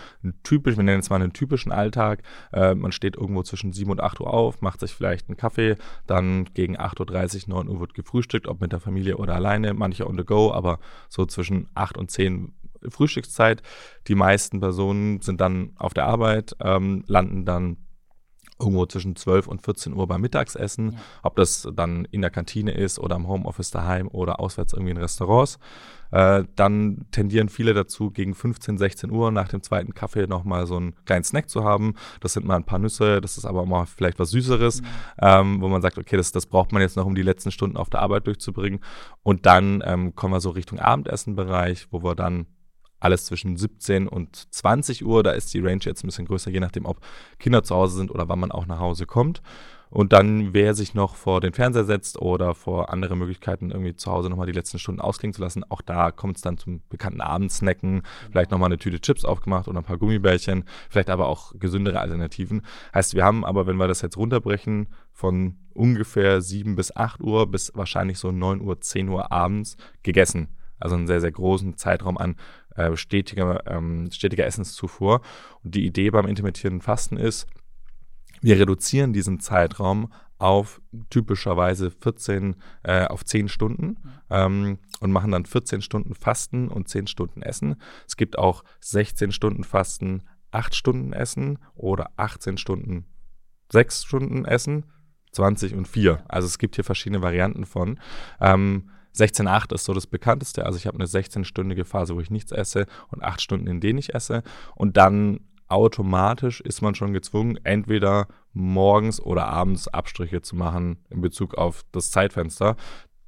[0.42, 2.22] Typisch, wir nennen es mal einen typischen Alltag.
[2.52, 5.76] Äh, man steht irgendwo zwischen 7 und 8 Uhr auf, macht sich vielleicht einen Kaffee,
[6.06, 10.06] dann gegen 8.30 Uhr, 9 Uhr wird gefrühstückt, ob mit der Familie oder alleine, manche
[10.06, 10.78] on the go, aber
[11.08, 12.52] so zwischen 8 und 10
[12.88, 13.62] Frühstückszeit.
[14.06, 17.76] Die meisten Personen sind dann auf der Arbeit, ähm, landen dann
[18.60, 20.98] irgendwo zwischen 12 und 14 Uhr beim Mittagsessen, ja.
[21.22, 24.98] ob das dann in der Kantine ist oder im Homeoffice daheim oder auswärts irgendwie in
[24.98, 25.58] Restaurants.
[26.12, 30.76] Äh, dann tendieren viele dazu, gegen 15, 16 Uhr nach dem zweiten Kaffee nochmal so
[30.76, 31.94] einen kleinen Snack zu haben.
[32.20, 34.86] Das sind mal ein paar Nüsse, das ist aber mal vielleicht was Süßeres, mhm.
[35.20, 37.76] ähm, wo man sagt, okay, das, das braucht man jetzt noch, um die letzten Stunden
[37.76, 38.80] auf der Arbeit durchzubringen.
[39.22, 42.46] Und dann ähm, kommen wir so Richtung Abendessenbereich, wo wir dann
[43.00, 45.22] alles zwischen 17 und 20 Uhr.
[45.22, 47.00] Da ist die Range jetzt ein bisschen größer, je nachdem, ob
[47.38, 49.42] Kinder zu Hause sind oder wann man auch nach Hause kommt.
[49.90, 54.10] Und dann, wer sich noch vor den Fernseher setzt oder vor andere Möglichkeiten, irgendwie zu
[54.10, 57.20] Hause nochmal die letzten Stunden ausklingen zu lassen, auch da kommt es dann zum bekannten
[57.20, 58.02] Abendsnacken.
[58.30, 62.62] Vielleicht nochmal eine Tüte Chips aufgemacht oder ein paar Gummibärchen, vielleicht aber auch gesündere Alternativen.
[62.94, 67.50] Heißt, wir haben aber, wenn wir das jetzt runterbrechen, von ungefähr 7 bis 8 Uhr
[67.50, 70.56] bis wahrscheinlich so 9 Uhr, 10 Uhr abends gegessen.
[70.78, 72.36] Also einen sehr, sehr großen Zeitraum an
[72.86, 75.20] äh, stetiger, ähm, stetiger Essenszufuhr.
[75.62, 77.46] Und die Idee beim intermittierenden Fasten ist,
[78.40, 83.98] wir reduzieren diesen Zeitraum auf typischerweise 14 äh, auf 10 Stunden
[84.30, 87.76] ähm, und machen dann 14 Stunden Fasten und 10 Stunden Essen.
[88.06, 93.04] Es gibt auch 16 Stunden Fasten, 8 Stunden Essen oder 18 Stunden
[93.70, 94.84] 6 Stunden Essen,
[95.32, 96.24] 20 und 4.
[96.28, 98.00] Also es gibt hier verschiedene Varianten von.
[98.40, 100.64] Ähm, 16,8 ist so das bekannteste.
[100.66, 103.98] Also ich habe eine 16-stündige Phase, wo ich nichts esse und 8 Stunden, in denen
[103.98, 104.42] ich esse.
[104.74, 111.20] Und dann automatisch ist man schon gezwungen, entweder morgens oder abends Abstriche zu machen in
[111.20, 112.76] Bezug auf das Zeitfenster.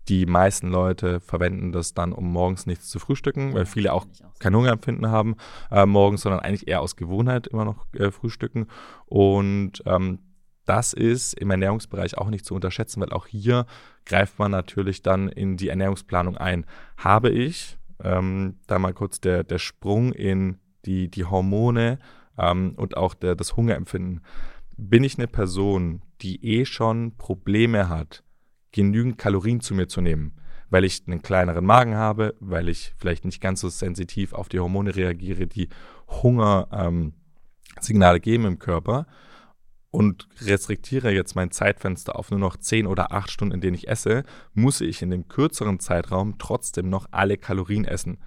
[0.08, 4.04] Die meisten Leute verwenden das dann, um morgens nichts zu frühstücken, weil viele auch
[4.40, 5.36] kein Hungerempfinden haben
[5.70, 8.66] äh, morgens, sondern eigentlich eher aus Gewohnheit immer noch äh, frühstücken.
[9.06, 10.18] Und ähm,
[10.64, 13.66] das ist im Ernährungsbereich auch nicht zu unterschätzen, weil auch hier
[14.06, 16.66] greift man natürlich dann in die Ernährungsplanung ein.
[16.96, 21.98] Habe ich, ähm, da mal kurz der, der Sprung in die, die Hormone
[22.38, 24.20] ähm, und auch der, das Hungerempfinden.
[24.76, 28.24] Bin ich eine Person, die eh schon Probleme hat,
[28.72, 30.32] genügend Kalorien zu mir zu nehmen,
[30.70, 34.58] weil ich einen kleineren Magen habe, weil ich vielleicht nicht ganz so sensitiv auf die
[34.58, 35.68] Hormone reagiere, die
[36.08, 39.06] Hungersignale ähm, geben im Körper,
[39.92, 43.88] und restriktiere jetzt mein Zeitfenster auf nur noch 10 oder 8 Stunden, in denen ich
[43.88, 44.24] esse,
[44.54, 48.18] muss ich in dem kürzeren Zeitraum trotzdem noch alle Kalorien essen.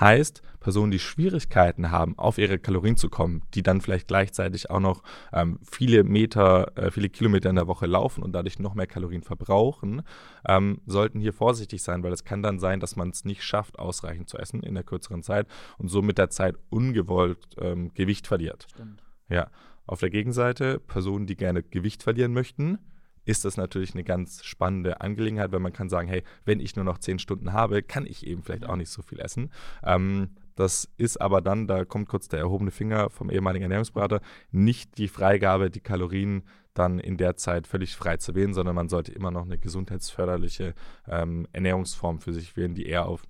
[0.00, 4.78] Heißt, Personen, die Schwierigkeiten haben, auf ihre Kalorien zu kommen, die dann vielleicht gleichzeitig auch
[4.78, 5.02] noch
[5.32, 9.22] ähm, viele Meter, äh, viele Kilometer in der Woche laufen und dadurch noch mehr Kalorien
[9.22, 10.02] verbrauchen,
[10.46, 13.80] ähm, sollten hier vorsichtig sein, weil es kann dann sein, dass man es nicht schafft,
[13.80, 18.28] ausreichend zu essen in der kürzeren Zeit und so mit der Zeit ungewollt ähm, Gewicht
[18.28, 18.68] verliert.
[18.70, 19.02] Stimmt.
[19.28, 19.48] Ja.
[19.88, 22.78] Auf der Gegenseite, Personen, die gerne Gewicht verlieren möchten,
[23.24, 26.84] ist das natürlich eine ganz spannende Angelegenheit, weil man kann sagen, hey, wenn ich nur
[26.84, 29.50] noch zehn Stunden habe, kann ich eben vielleicht auch nicht so viel essen.
[29.82, 34.20] Ähm, das ist aber dann, da kommt kurz der erhobene Finger vom ehemaligen Ernährungsberater,
[34.50, 36.42] nicht die Freigabe, die Kalorien
[36.74, 40.74] dann in der Zeit völlig frei zu wählen, sondern man sollte immer noch eine gesundheitsförderliche
[41.06, 43.22] ähm, Ernährungsform für sich wählen, die eher auf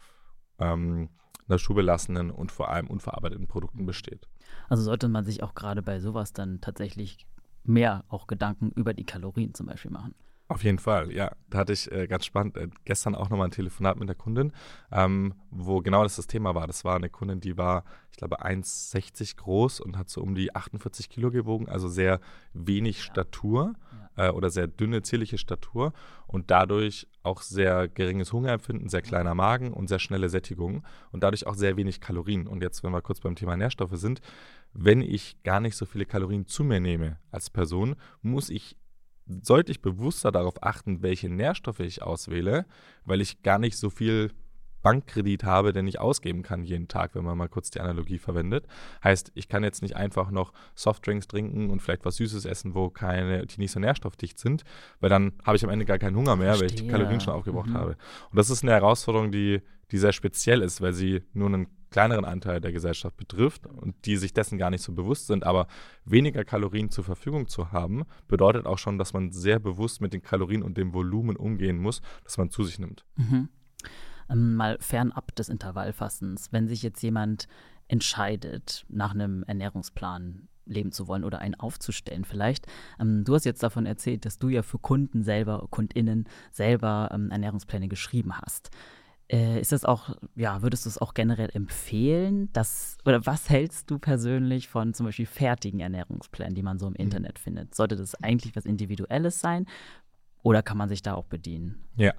[0.58, 1.10] ähm,
[1.46, 4.28] naturbelassenen und vor allem unverarbeiteten Produkten besteht.
[4.68, 7.26] Also sollte man sich auch gerade bei sowas dann tatsächlich
[7.64, 10.14] mehr auch Gedanken über die Kalorien zum Beispiel machen.
[10.50, 11.32] Auf jeden Fall, ja.
[11.50, 14.52] Da hatte ich äh, ganz spannend äh, gestern auch nochmal ein Telefonat mit der Kundin,
[14.90, 16.66] ähm, wo genau das das Thema war.
[16.66, 20.56] Das war eine Kundin, die war, ich glaube, 1,60 groß und hat so um die
[20.56, 22.20] 48 Kilo gewogen, also sehr
[22.54, 23.04] wenig ja.
[23.04, 23.74] Statur.
[24.18, 25.92] Äh, oder sehr dünne, zierliche Statur
[26.26, 31.46] und dadurch auch sehr geringes Hungerempfinden, sehr kleiner Magen und sehr schnelle Sättigung und dadurch
[31.46, 32.48] auch sehr wenig Kalorien.
[32.48, 34.20] Und jetzt, wenn wir kurz beim Thema Nährstoffe sind,
[34.72, 38.76] wenn ich gar nicht so viele Kalorien zu mir nehme als Person, muss ich
[39.42, 42.64] sollte ich bewusster darauf achten, welche Nährstoffe ich auswähle,
[43.04, 44.32] weil ich gar nicht so viel
[44.82, 48.66] Bankkredit habe, den ich ausgeben kann jeden Tag, wenn man mal kurz die Analogie verwendet.
[49.02, 52.90] Heißt, ich kann jetzt nicht einfach noch Softdrinks trinken und vielleicht was Süßes essen, wo
[52.90, 54.64] keine, die nicht so nährstoffdicht sind,
[55.00, 56.68] weil dann habe ich am Ende gar keinen Hunger mehr, Verstehe.
[56.68, 57.74] weil ich die Kalorien schon aufgebraucht mhm.
[57.74, 57.96] habe.
[58.30, 62.24] Und das ist eine Herausforderung, die, die sehr speziell ist, weil sie nur einen kleineren
[62.24, 65.44] Anteil der Gesellschaft betrifft und die sich dessen gar nicht so bewusst sind.
[65.44, 65.66] Aber
[66.04, 70.22] weniger Kalorien zur Verfügung zu haben, bedeutet auch schon, dass man sehr bewusst mit den
[70.22, 73.04] Kalorien und dem Volumen umgehen muss, das man zu sich nimmt.
[73.16, 73.48] Mhm.
[74.30, 77.48] Ähm, mal fernab des Intervallfastens, wenn sich jetzt jemand
[77.88, 82.66] entscheidet, nach einem Ernährungsplan leben zu wollen oder einen aufzustellen vielleicht.
[83.00, 87.30] Ähm, du hast jetzt davon erzählt, dass du ja für Kunden selber, KundInnen selber ähm,
[87.30, 88.70] Ernährungspläne geschrieben hast.
[89.30, 92.50] Äh, ist das auch, ja, würdest du es auch generell empfehlen?
[92.52, 96.92] Dass, oder was hältst du persönlich von zum Beispiel fertigen Ernährungsplänen, die man so im
[96.92, 97.00] mhm.
[97.00, 97.74] Internet findet?
[97.74, 99.66] Sollte das eigentlich was Individuelles sein
[100.42, 101.84] oder kann man sich da auch bedienen?
[101.96, 102.14] Ja,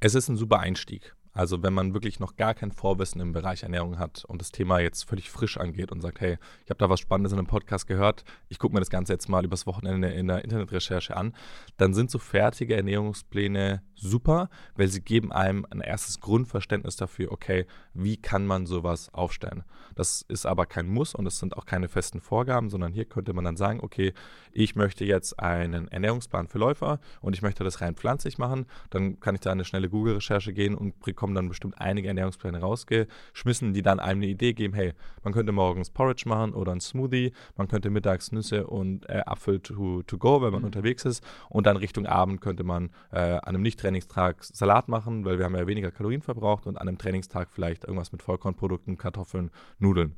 [0.00, 1.14] es ist ein super Einstieg.
[1.40, 4.78] Also wenn man wirklich noch gar kein Vorwissen im Bereich Ernährung hat und das Thema
[4.78, 7.86] jetzt völlig frisch angeht und sagt, hey, ich habe da was Spannendes in einem Podcast
[7.86, 11.34] gehört, ich gucke mir das Ganze jetzt mal übers Wochenende in der Internetrecherche an,
[11.78, 17.66] dann sind so fertige Ernährungspläne super, weil sie geben einem ein erstes Grundverständnis dafür, okay,
[17.94, 19.64] wie kann man sowas aufstellen.
[19.94, 23.32] Das ist aber kein Muss und es sind auch keine festen Vorgaben, sondern hier könnte
[23.32, 24.12] man dann sagen, okay,
[24.52, 29.20] ich möchte jetzt einen Ernährungsplan für Läufer und ich möchte das rein pflanzlich machen, dann
[29.20, 31.00] kann ich da eine schnelle Google-Recherche gehen und
[31.30, 35.52] bekommen dann bestimmt einige Ernährungspläne rausgeschmissen, die dann einem eine Idee geben, hey, man könnte
[35.52, 40.18] morgens Porridge machen oder ein Smoothie, man könnte mittags Nüsse und äh, Apfel to, to
[40.18, 40.66] go, wenn man mhm.
[40.66, 45.38] unterwegs ist und dann Richtung Abend könnte man äh, an einem Nicht-Trainingstag Salat machen, weil
[45.38, 49.50] wir haben ja weniger Kalorien verbraucht und an einem Trainingstag vielleicht irgendwas mit Vollkornprodukten, Kartoffeln,
[49.78, 50.16] Nudeln.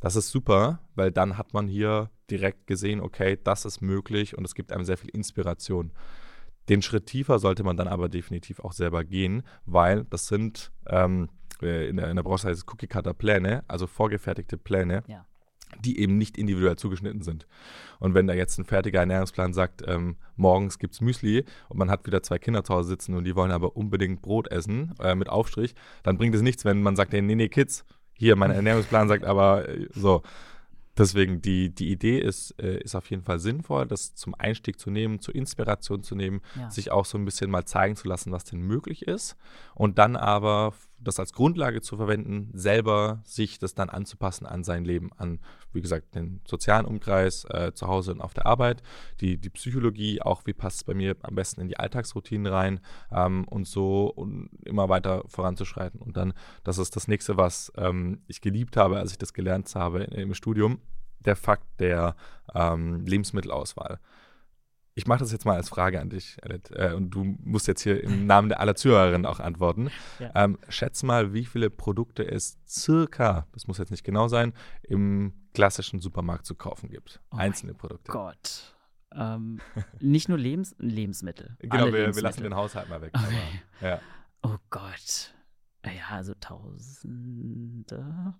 [0.00, 4.44] Das ist super, weil dann hat man hier direkt gesehen, okay, das ist möglich und
[4.44, 5.92] es gibt einem sehr viel Inspiration.
[6.68, 11.28] Den Schritt tiefer sollte man dann aber definitiv auch selber gehen, weil das sind ähm,
[11.62, 15.02] äh, in, der, in der Branche heißt es Cookie Cutter Pläne, also vorgefertigte Pläne.
[15.06, 15.26] Ja
[15.82, 17.46] die eben nicht individuell zugeschnitten sind.
[17.98, 21.90] Und wenn da jetzt ein fertiger Ernährungsplan sagt, ähm, morgens gibt es Müsli und man
[21.90, 25.14] hat wieder zwei Kinder zu Hause sitzen und die wollen aber unbedingt Brot essen äh,
[25.14, 29.08] mit Aufstrich, dann bringt es nichts, wenn man sagt, nee, nee, Kids, hier, mein Ernährungsplan
[29.08, 30.22] sagt aber äh, so.
[30.96, 34.90] Deswegen, die, die Idee ist, äh, ist auf jeden Fall sinnvoll, das zum Einstieg zu
[34.90, 36.70] nehmen, zur Inspiration zu nehmen, ja.
[36.70, 39.36] sich auch so ein bisschen mal zeigen zu lassen, was denn möglich ist.
[39.74, 40.72] Und dann aber
[41.04, 45.40] das als Grundlage zu verwenden, selber sich das dann anzupassen an sein Leben, an,
[45.72, 48.82] wie gesagt, den sozialen Umkreis, äh, zu Hause und auf der Arbeit,
[49.20, 52.80] die, die Psychologie, auch wie passt es bei mir am besten in die Alltagsroutinen rein
[53.12, 56.00] ähm, und so und immer weiter voranzuschreiten.
[56.00, 59.74] Und dann, das ist das nächste, was ähm, ich geliebt habe, als ich das gelernt
[59.74, 60.80] habe im Studium
[61.20, 62.16] der Fakt der
[62.54, 63.98] ähm, Lebensmittelauswahl.
[64.96, 67.82] Ich mache das jetzt mal als Frage an dich, Edith, äh, und du musst jetzt
[67.82, 69.90] hier im Namen der aller Zuhörerinnen auch antworten.
[70.20, 70.30] Ja.
[70.36, 74.52] Ähm, schätz mal, wie viele Produkte es circa, das muss jetzt nicht genau sein,
[74.82, 77.20] im klassischen Supermarkt zu kaufen gibt.
[77.32, 78.12] Oh Einzelne Produkte.
[78.12, 78.76] Gott.
[79.12, 79.60] Ähm,
[80.00, 81.56] nicht nur Lebens Lebensmittel.
[81.60, 82.16] Genau, wir, Lebensmittel.
[82.16, 83.12] wir, lassen den Haushalt mal weg.
[83.14, 83.60] Okay.
[83.80, 84.00] Aber, ja.
[84.42, 85.34] Oh Gott.
[85.84, 88.34] Ja, also Tausende.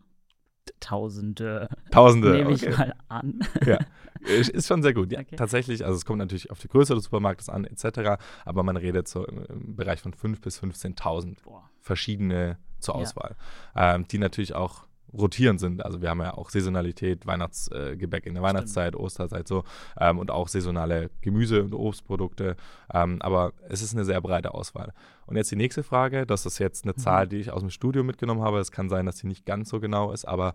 [0.81, 1.69] Tausende.
[1.91, 2.33] Tausende.
[2.33, 2.77] Nehme ich okay.
[2.77, 3.41] mal an.
[3.65, 3.79] Ja,
[4.27, 5.13] ist schon sehr gut.
[5.13, 5.37] Ja, okay.
[5.37, 5.85] tatsächlich.
[5.85, 8.23] Also es kommt natürlich auf die Größe des Supermarktes an, etc.
[8.45, 11.37] Aber man redet so im Bereich von 5.000 bis 15.000
[11.81, 13.37] verschiedene zur Auswahl,
[13.75, 13.95] ja.
[13.95, 15.85] ähm, die natürlich auch rotierend sind.
[15.85, 19.05] Also wir haben ja auch Saisonalität, Weihnachtsgebäck äh, in der Weihnachtszeit, Stimmt.
[19.05, 19.65] Osterzeit so
[19.99, 22.57] ähm, und auch saisonale Gemüse- und Obstprodukte.
[22.93, 24.93] Ähm, aber es ist eine sehr breite Auswahl.
[25.27, 27.01] Und jetzt die nächste Frage, das ist jetzt eine mhm.
[27.01, 28.59] Zahl, die ich aus dem Studio mitgenommen habe.
[28.59, 30.55] Es kann sein, dass sie nicht ganz so genau ist, aber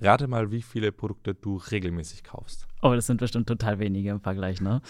[0.00, 2.66] rate mal, wie viele Produkte du regelmäßig kaufst.
[2.82, 4.82] Oh, das sind bestimmt total wenige im Vergleich, ne?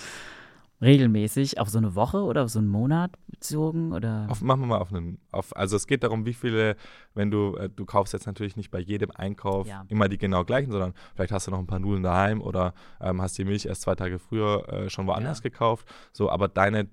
[0.83, 4.27] Regelmäßig auf so eine Woche oder auf so einen Monat bezogen oder?
[4.29, 6.77] Auf, machen wir mal auf einen, auf, also es geht darum, wie viele,
[7.15, 9.85] wenn du, äh, du kaufst jetzt natürlich nicht bei jedem Einkauf ja.
[9.89, 13.23] immer die genau gleichen, sondern vielleicht hast du noch ein paar Nudeln daheim oder ähm,
[13.23, 15.43] hast die Milch erst zwei Tage früher äh, schon woanders ja.
[15.43, 15.87] gekauft.
[16.12, 16.89] So, aber deine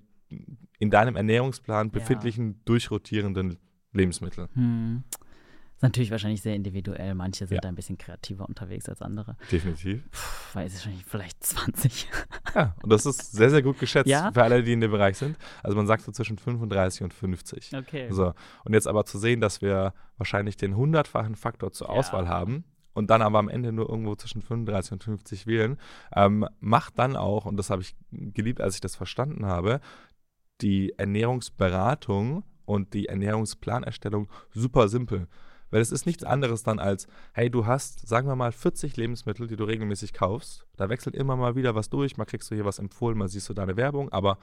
[0.78, 2.54] in deinem Ernährungsplan befindlichen ja.
[2.64, 3.58] durchrotierenden
[3.92, 4.48] Lebensmittel.
[4.54, 5.04] Hm.
[5.84, 7.14] Natürlich wahrscheinlich sehr individuell.
[7.14, 7.60] Manche sind Ja.
[7.60, 9.36] da ein bisschen kreativer unterwegs als andere.
[9.52, 10.02] Definitiv.
[10.10, 12.08] Puh, weiß ich nicht, vielleicht 20.
[12.54, 14.32] Ja, und das ist sehr, sehr gut geschätzt Ja?
[14.32, 15.36] für alle, die in dem Bereich sind.
[15.62, 17.72] Also man sagt so zwischen 35 und 50.
[17.76, 18.08] Okay.
[18.10, 18.32] So,
[18.64, 21.94] und jetzt aber zu sehen, dass wir wahrscheinlich den hundertfachen Faktor zur Ja.
[21.94, 25.76] Auswahl haben und dann aber am Ende nur irgendwo zwischen 35 und 50 wählen,
[26.14, 29.80] ähm, macht dann auch, und das habe ich geliebt, als ich das verstanden habe,
[30.60, 35.26] die Ernährungsberatung und die Ernährungsplanerstellung super simpel.
[35.70, 39.46] Weil es ist nichts anderes dann als, hey, du hast, sagen wir mal, 40 Lebensmittel,
[39.46, 40.66] die du regelmäßig kaufst.
[40.76, 43.48] Da wechselt immer mal wieder was durch, mal kriegst du hier was empfohlen, mal siehst
[43.48, 44.38] du deine Werbung, aber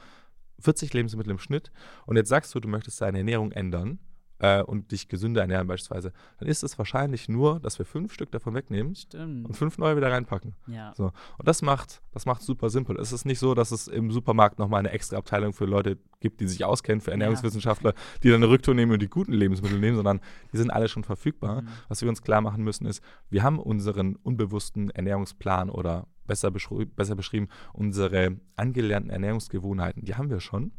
[0.60, 1.72] 40 Lebensmittel im Schnitt.
[2.06, 4.00] Und jetzt sagst du, du möchtest deine Ernährung ändern
[4.42, 6.12] äh, und dich gesünder ernähren beispielsweise.
[6.40, 9.48] Dann ist es wahrscheinlich nur, dass wir fünf Stück davon wegnehmen Stimmt.
[9.48, 10.56] und fünf neue wieder reinpacken.
[10.68, 10.94] Ja.
[10.98, 11.12] So.
[11.38, 13.00] Und das macht, das macht super simpel.
[13.00, 16.42] Es ist nicht so, dass es im Supermarkt nochmal eine extra Abteilung für Leute gibt,
[16.42, 19.96] die sich auskennen, für Ernährungswissenschaftler, die dann eine Rücktour nehmen und die guten Lebensmittel nehmen,
[19.96, 21.62] sondern die sind alle schon verfügbar.
[21.62, 21.68] Mhm.
[21.88, 26.86] Was wir uns klar machen müssen, ist, wir haben unseren unbewussten Ernährungsplan oder besser, beschri
[26.86, 30.72] besser beschrieben, unsere angelernten Ernährungsgewohnheiten, die haben wir schon.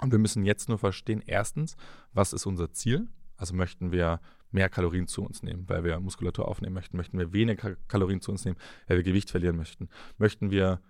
[0.00, 1.76] Und wir müssen jetzt nur verstehen, erstens,
[2.12, 3.08] was ist unser Ziel?
[3.36, 6.96] Also möchten wir mehr Kalorien zu uns nehmen, weil wir Muskulatur aufnehmen möchten?
[6.96, 8.56] Möchten wir weniger Kalorien zu uns nehmen,
[8.86, 9.88] weil wir Gewicht verlieren möchten?
[10.16, 10.80] Möchten wir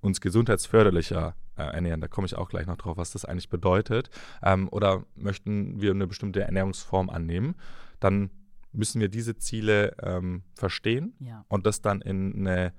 [0.00, 2.00] uns gesundheitsförderlicher äh, ernähren?
[2.00, 4.10] Da komme ich auch gleich noch drauf, was das eigentlich bedeutet.
[4.42, 7.56] Ähm, oder möchten wir eine bestimmte Ernährungsform annehmen?
[8.00, 8.30] Dann
[8.72, 11.44] müssen wir diese Ziele ähm, verstehen Ja.
[11.48, 12.74] und das dann in eine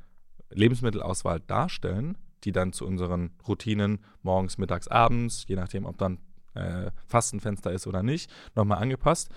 [0.50, 6.20] Lebensmittelauswahl darstellen, die dann zu unseren Routinen morgens, mittags, abends, je nachdem, ob dann
[6.56, 9.30] äh, Fastenfenster ist oder nicht, nochmal angepasst.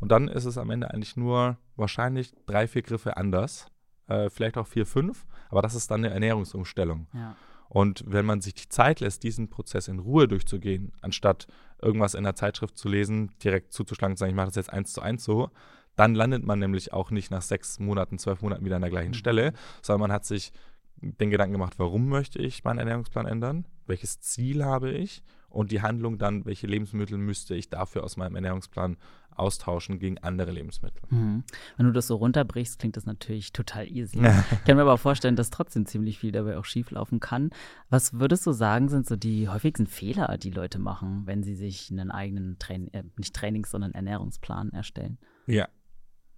[0.00, 3.66] Und dann ist es am Ende eigentlich nur wahrscheinlich drei, vier Griffe anders,
[4.06, 7.08] äh, vielleicht auch vier, fünf, aber das ist dann eine Ernährungsumstellung.
[7.14, 7.36] Ja.
[7.68, 11.46] Und wenn man sich die Zeit lässt, diesen Prozess in Ruhe durchzugehen, anstatt
[11.82, 14.72] irgendwas in der Zeitschrift zu lesen, direkt zuzuschlagen und zu sagen, ich mache das jetzt
[14.72, 15.50] eins zu eins so,
[15.94, 19.10] dann landet man nämlich auch nicht nach sechs Monaten, zwölf Monaten wieder an der gleichen
[19.10, 19.14] Mhm.
[19.14, 20.52] Stelle, sondern man hat sich
[21.00, 23.66] den Gedanken gemacht, warum möchte ich meinen Ernährungsplan ändern?
[23.86, 25.22] Welches Ziel habe ich?
[25.48, 28.98] Und die Handlung dann, welche Lebensmittel müsste ich dafür aus meinem Ernährungsplan
[29.34, 31.00] austauschen gegen andere Lebensmittel?
[31.08, 31.44] Mhm.
[31.76, 34.18] Wenn du das so runterbrichst, klingt das natürlich total easy.
[34.52, 37.50] Ich kann mir aber vorstellen, dass trotzdem ziemlich viel dabei auch schieflaufen kann.
[37.88, 41.90] Was würdest du sagen, sind so die häufigsten Fehler, die Leute machen, wenn sie sich
[41.90, 45.18] einen eigenen Train äh, nicht Trainings, sondern Ernährungsplan erstellen?
[45.46, 45.68] Ja.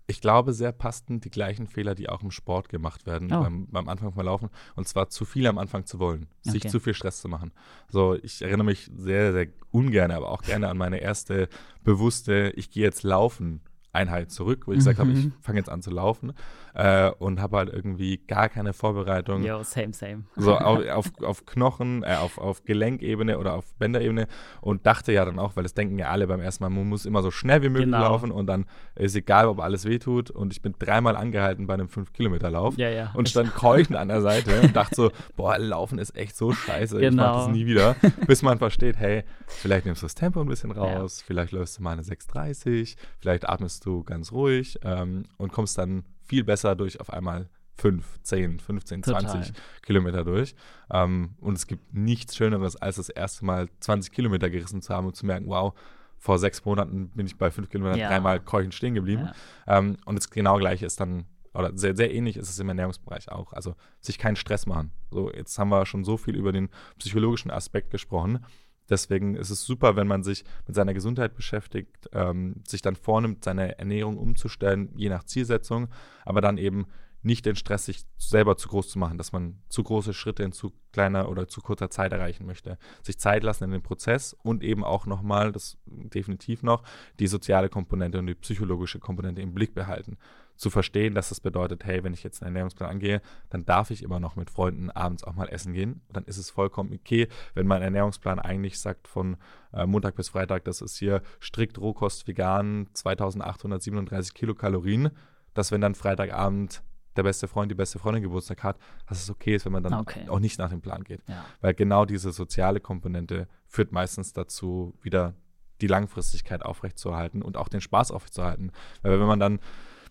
[0.06, 3.42] Ich glaube, sehr passend die gleichen Fehler, die auch im Sport gemacht werden, Oh.
[3.42, 4.48] beim, beim Anfang vom Laufen.
[4.74, 6.68] Und zwar zu viel am Anfang zu wollen, sich Okay.
[6.68, 7.52] zu viel Stress zu machen.
[7.88, 11.48] So, ich erinnere mich sehr, sehr ungern, aber auch gerne an meine erste
[11.84, 13.60] bewusste, ich gehe jetzt laufen.
[13.92, 15.33] Einheit zurück, wo ich gesagt habe, ich Mhm.
[15.40, 16.33] fange jetzt an zu laufen
[16.74, 19.42] äh, und habe halt irgendwie gar keine Vorbereitung.
[19.42, 20.22] Yo, same, same.
[20.37, 24.29] So auf, auf, auf Knochen, äh, auf, auf Gelenkebene oder auf Bänderebene
[24.61, 27.05] und dachte ja dann auch, weil das denken ja alle beim ersten Mal, man muss
[27.07, 28.00] immer so schnell wie möglich Genau.
[28.00, 31.88] laufen und dann ist egal, ob alles wehtut und ich bin dreimal angehalten bei einem
[31.88, 33.11] 5-Kilometer-Lauf Ja, ja.
[33.14, 37.00] und stand keuchend an der Seite und dachte so, boah, Laufen ist echt so scheiße,
[37.05, 37.57] ich mach das Genau.
[37.57, 37.96] nie wieder,
[38.29, 41.83] bis man versteht, hey, vielleicht nimmst du das Tempo ein bisschen raus, vielleicht läufst du
[41.83, 47.00] mal eine 6,30, vielleicht atmest du ganz ruhig ähm, und kommst dann viel besser durch
[47.00, 49.22] auf einmal 5, 10, 15, Total.
[49.22, 50.54] 20 Kilometer durch.
[50.92, 55.06] Ähm, und es gibt nichts Schöneres, als das erste Mal 20 Kilometer gerissen zu haben
[55.06, 55.72] und zu merken, wow,
[56.18, 58.08] vor sechs Monaten bin ich bei fünf Kilometern Ja.
[58.08, 59.30] dreimal keuchend stehen geblieben.
[59.66, 59.78] Ja.
[59.78, 63.32] Ähm, und das genau gleiche ist dann, oder sehr, sehr ähnlich ist es im Ernährungsbereich
[63.32, 63.54] auch.
[63.54, 64.92] Also sich keinen Stress machen.
[65.10, 68.44] So, jetzt haben wir schon so viel über den psychologischen Aspekt gesprochen.
[68.90, 73.44] Deswegen ist es super, wenn man sich mit seiner Gesundheit beschäftigt, ähm, sich dann vornimmt,
[73.44, 75.88] seine Ernährung umzustellen, je nach Zielsetzung,
[76.24, 76.87] aber dann eben
[77.22, 80.53] nicht den Stress sich selber zu groß zu machen, dass man zu große Schritte in
[80.53, 82.79] zu kleiner oder zu kurzer Zeit erreichen möchte.
[83.03, 86.83] Sich Zeit lassen in den Prozess und eben auch nochmal, das definitiv noch,
[87.18, 90.16] die soziale Komponente und die psychologische Komponente im Blick behalten.
[90.60, 94.02] Zu verstehen, dass das bedeutet, hey, wenn ich jetzt einen Ernährungsplan angehe, dann darf ich
[94.02, 96.02] immer noch mit Freunden abends auch mal essen gehen.
[96.12, 99.38] Dann ist es vollkommen okay, wenn mein Ernährungsplan eigentlich sagt, von
[99.72, 105.08] äh, Montag bis Freitag, das ist hier strikt Rohkost vegan, 2837 Kilokalorien,
[105.54, 106.82] dass wenn dann Freitagabend
[107.16, 109.94] der beste Freund, die beste Freundin Geburtstag hat, dass es okay ist, wenn man dann
[109.94, 110.28] Okay.
[110.28, 111.22] auch nicht nach dem Plan geht.
[111.26, 111.42] Ja.
[111.62, 115.32] Weil genau diese soziale Komponente führt meistens dazu, wieder
[115.80, 118.72] die Langfristigkeit aufrechtzuerhalten und auch den Spaß aufrechtzuerhalten.
[119.00, 119.60] Weil wenn man dann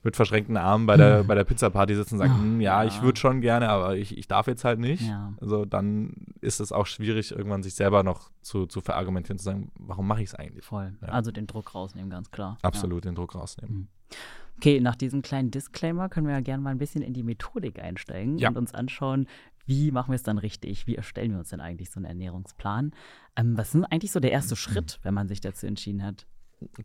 [0.03, 2.88] mit verschränkten Armen bei der, bei der Pizza-Party sitzt und sagt, Ach, "Hm, ja, ja.
[2.88, 5.01] ich würde schon gerne, aber ich, ich darf jetzt halt nicht.
[5.07, 5.33] Ja.
[5.41, 9.71] Also dann ist es auch schwierig, irgendwann sich selber noch zu, zu verargumentieren, zu sagen,
[9.77, 10.63] warum mache ich es eigentlich?
[10.65, 10.93] Voll.
[11.01, 11.09] Ja.
[11.09, 12.57] Also den Druck rausnehmen, ganz klar.
[12.62, 13.89] Absolut den Druck rausnehmen.
[14.12, 14.17] Ja.
[14.57, 17.79] Okay, nach diesem kleinen Disclaimer können wir ja gerne mal ein bisschen in die Methodik
[17.79, 19.27] einsteigen und uns anschauen,
[19.65, 20.87] wie machen wir es dann richtig?
[20.87, 22.91] Wie erstellen wir uns denn eigentlich so einen Ernährungsplan?
[23.35, 26.25] Ähm, was ist eigentlich so der erste Schritt, wenn man sich dazu entschieden hat?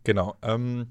[0.03, 0.35] Genau.
[0.41, 0.87] Ähm,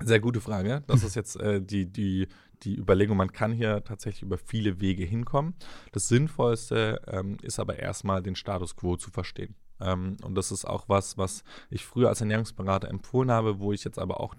[0.00, 0.82] Sehr gute Frage.
[0.86, 2.26] Das ist jetzt äh, die, die,
[2.62, 5.54] die Überlegung, man kann hier tatsächlich über viele Wege hinkommen.
[5.92, 9.54] Das Sinnvollste ähm, ist aber erstmal den Status quo zu verstehen.
[9.80, 13.84] Ähm, und das ist auch was, was ich früher als Ernährungsberater empfohlen habe, wo ich
[13.84, 14.34] jetzt aber auch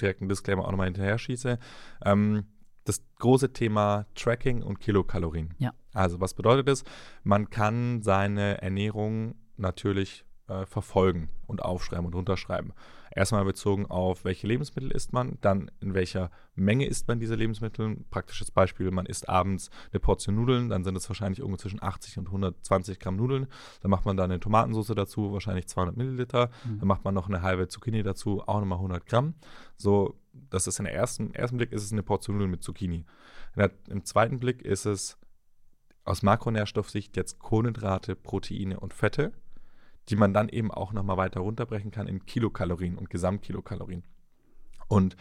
[0.00, 1.58] direkt einen Disclaimer auch nochmal hinterher schieße.
[2.04, 2.46] Ähm,
[2.84, 5.54] das große Thema Tracking und Kilokalorien.
[5.58, 5.74] Ja.
[5.92, 6.84] Also was bedeutet das?
[7.24, 12.72] Man kann seine Ernährung natürlich äh, verfolgen und aufschreiben und runterschreiben.
[13.14, 17.96] Erstmal bezogen auf, welche Lebensmittel isst man, dann in welcher Menge isst man diese Lebensmittel.
[18.10, 22.18] Praktisches Beispiel, man isst abends eine Portion Nudeln, dann sind es wahrscheinlich irgendwo zwischen 80
[22.18, 23.46] und 120 Gramm Nudeln.
[23.80, 26.50] Dann macht man da eine Tomatensauce dazu, wahrscheinlich 200 Milliliter.
[26.64, 26.78] Mhm.
[26.78, 29.34] Dann macht man noch eine halbe Zucchini dazu, auch nochmal 100 Gramm.
[29.76, 33.06] So, das ist in der ersten, ersten Blick ist es eine Portion Nudeln mit Zucchini.
[33.56, 35.18] Der, Im zweiten Blick ist es
[36.04, 39.32] aus Makronährstoffsicht jetzt Kohlenhydrate, Proteine und Fette
[40.08, 44.02] die man dann eben auch nochmal weiter runterbrechen kann in Kilokalorien und Gesamtkilokalorien.
[44.88, 45.16] Und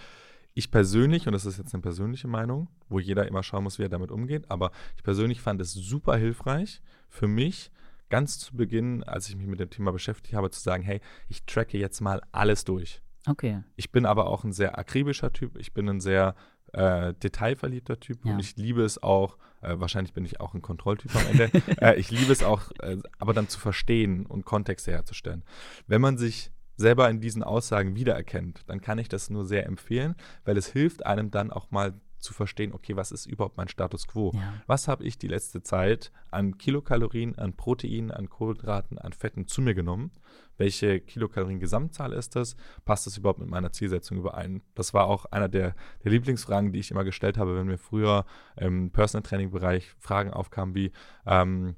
[0.53, 3.83] ich persönlich, und das ist jetzt eine persönliche Meinung, wo jeder immer schauen muss, wie
[3.83, 7.71] er damit umgeht, aber ich persönlich fand es super hilfreich für mich,
[8.09, 11.45] ganz zu Beginn, als ich mich mit dem Thema beschäftigt habe, zu sagen, hey, ich
[11.45, 13.01] tracke jetzt mal alles durch.
[13.27, 13.63] Okay.
[13.75, 15.57] Ich bin aber auch ein sehr akribischer Typ.
[15.57, 16.35] Ich bin ein sehr
[16.75, 18.33] äh, detailverliebter Typ ja.
[18.33, 21.51] und ich liebe es auch, äh, wahrscheinlich bin ich auch ein Kontrolltyp am Ende,
[21.81, 25.43] äh, ich liebe es auch, äh, aber dann zu verstehen und Kontexte herzustellen.
[25.87, 30.15] Wenn man sich selber in diesen Aussagen wiedererkennt, dann kann ich das nur sehr empfehlen,
[30.43, 34.07] weil es hilft einem dann auch mal zu verstehen, okay, was ist überhaupt mein Status
[34.07, 34.31] quo?
[34.33, 34.53] Ja.
[34.67, 39.61] Was habe ich die letzte Zeit an Kilokalorien, an Proteinen, an Kohlenhydraten, an Fetten zu
[39.61, 40.11] mir genommen?
[40.57, 42.55] Welche Kilokalorien-Gesamtzahl ist das?
[42.85, 44.61] Passt das überhaupt mit meiner Zielsetzung überein?
[44.73, 48.25] Das war auch einer der, der Lieblingsfragen, die ich immer gestellt habe, wenn mir früher
[48.55, 50.91] im Personal Training-Bereich Fragen aufkamen wie,
[51.25, 51.75] ähm,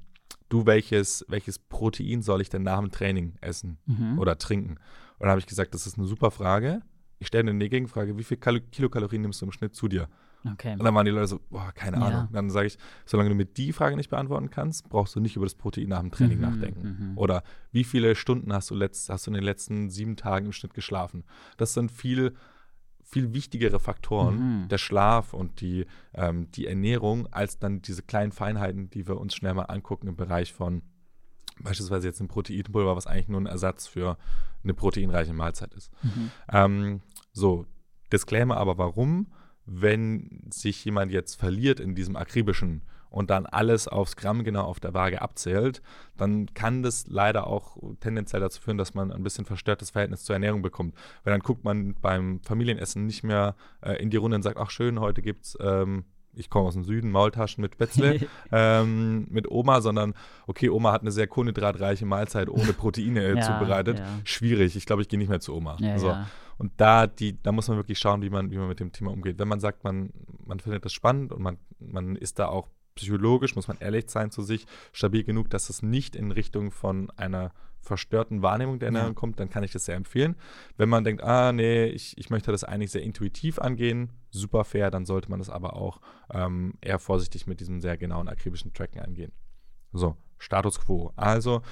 [0.48, 4.18] du, welches, welches Protein soll ich denn nach dem Training essen mhm.
[4.18, 4.78] oder trinken?
[5.18, 6.82] Und dann habe ich gesagt, das ist eine super Frage.
[7.18, 10.08] Ich stelle eine Gegenfrage, wie viel Kilokalorien nimmst du im Schnitt zu dir?
[10.44, 10.72] Okay.
[10.72, 12.04] Und dann waren die Leute so, boah, keine ja.
[12.04, 12.28] Ahnung.
[12.32, 15.46] Dann sage ich, solange du mir die Frage nicht beantworten kannst, brauchst du nicht über
[15.46, 17.10] das Protein nach dem Training mhm, nachdenken.
[17.12, 17.18] Mhm.
[17.18, 20.52] Oder wie viele Stunden hast du, letzt, hast du in den letzten sieben Tagen im
[20.52, 21.24] Schnitt geschlafen?
[21.56, 22.34] Das sind viel,
[23.02, 24.68] viel wichtigere Faktoren, mhm.
[24.68, 29.34] der Schlaf und die, ähm, die Ernährung, als dann diese kleinen Feinheiten, die wir uns
[29.34, 30.82] schnell mal angucken im Bereich von
[31.60, 34.16] beispielsweise jetzt ein Proteinpulver, was eigentlich nur ein Ersatz für
[34.62, 35.90] eine proteinreiche Mahlzeit ist.
[36.04, 36.30] Mhm.
[36.52, 37.00] Ähm,
[37.32, 37.66] so,
[38.12, 39.26] Disclaimer aber warum?
[39.68, 44.80] Wenn sich jemand jetzt verliert in diesem akribischen und dann alles aufs Gramm genau auf
[44.80, 45.82] der Waage abzählt,
[46.16, 50.34] dann kann das leider auch tendenziell dazu führen, dass man ein bisschen verstörtes Verhältnis zur
[50.34, 50.94] Ernährung bekommt.
[51.24, 54.70] Weil dann guckt man beim Familienessen nicht mehr äh, in die Runde und sagt, ach
[54.70, 56.04] schön, heute gibt es ähm,
[56.34, 58.20] ich komme aus dem Süden, Maultaschen mit Spätzle
[58.52, 60.14] ähm, mit Oma, sondern
[60.46, 63.98] okay, Oma hat eine sehr kohlenhydratreiche Mahlzeit ohne Proteine äh, ja, zubereitet.
[63.98, 64.06] Ja.
[64.24, 64.76] Schwierig.
[64.76, 65.76] Ich glaube, ich gehe nicht mehr zu Oma.
[65.80, 66.16] Ja, so.
[66.58, 69.12] Und da, die, da muss man wirklich schauen, wie man, wie man mit dem Thema
[69.12, 69.38] umgeht.
[69.38, 70.12] Wenn man sagt, man,
[70.44, 74.30] man findet das spannend und man, man ist da auch psychologisch, muss man ehrlich sein
[74.32, 79.10] zu sich, stabil genug, dass es nicht in Richtung von einer verstörten Wahrnehmung der Ernährung
[79.10, 79.14] ja.
[79.14, 80.34] kommt, dann kann ich das sehr empfehlen.
[80.76, 84.90] Wenn man denkt, ah, nee, ich, ich möchte das eigentlich sehr intuitiv angehen, super fair,
[84.90, 86.00] dann sollte man das aber auch
[86.30, 89.32] ähm, eher vorsichtig mit diesem sehr genauen akribischen Tracken angehen.
[89.92, 91.12] So, Status quo.
[91.16, 91.62] Also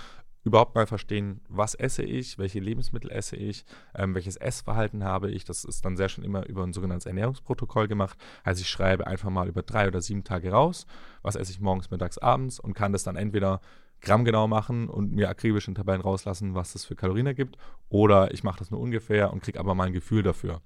[0.46, 3.64] überhaupt mal verstehen, was esse ich, welche Lebensmittel esse ich,
[3.96, 5.44] ähm, welches Essverhalten habe ich.
[5.44, 8.16] Das ist dann sehr schön immer über ein sogenanntes Ernährungsprotokoll gemacht.
[8.44, 10.86] Also ich schreibe einfach mal über drei oder sieben Tage raus,
[11.22, 13.60] was esse ich morgens, mittags, abends und kann das dann entweder
[14.00, 17.56] grammgenau machen und mir akribisch in Tabellen rauslassen, was das für Kalorien ergibt,
[17.88, 20.60] oder ich mache das nur ungefähr und kriege aber mal ein Gefühl dafür.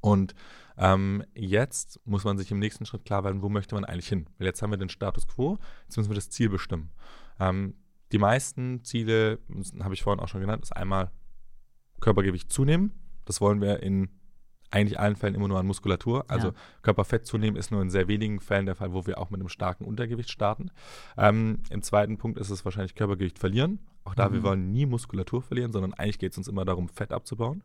[0.00, 0.34] Und
[0.78, 4.30] ähm, jetzt muss man sich im nächsten Schritt klar werden, wo möchte man eigentlich hin?
[4.38, 6.90] Weil jetzt haben wir den Status quo, jetzt müssen wir das Ziel bestimmen.
[7.38, 7.74] Ähm,
[8.12, 9.38] die meisten Ziele,
[9.80, 11.10] habe ich vorhin auch schon genannt, ist einmal
[12.00, 12.92] Körpergewicht zunehmen.
[13.24, 14.08] Das wollen wir in
[14.70, 16.24] eigentlich allen Fällen immer nur an Muskulatur.
[16.28, 16.54] Also ja.
[16.82, 19.48] Körperfett zunehmen ist nur in sehr wenigen Fällen der Fall, wo wir auch mit einem
[19.48, 20.70] starken Untergewicht starten.
[21.16, 23.78] Ähm, Im zweiten Punkt ist es wahrscheinlich Körpergewicht verlieren.
[24.04, 24.34] Auch da, mhm.
[24.34, 27.62] wir wollen nie Muskulatur verlieren, sondern eigentlich geht es uns immer darum, Fett abzubauen.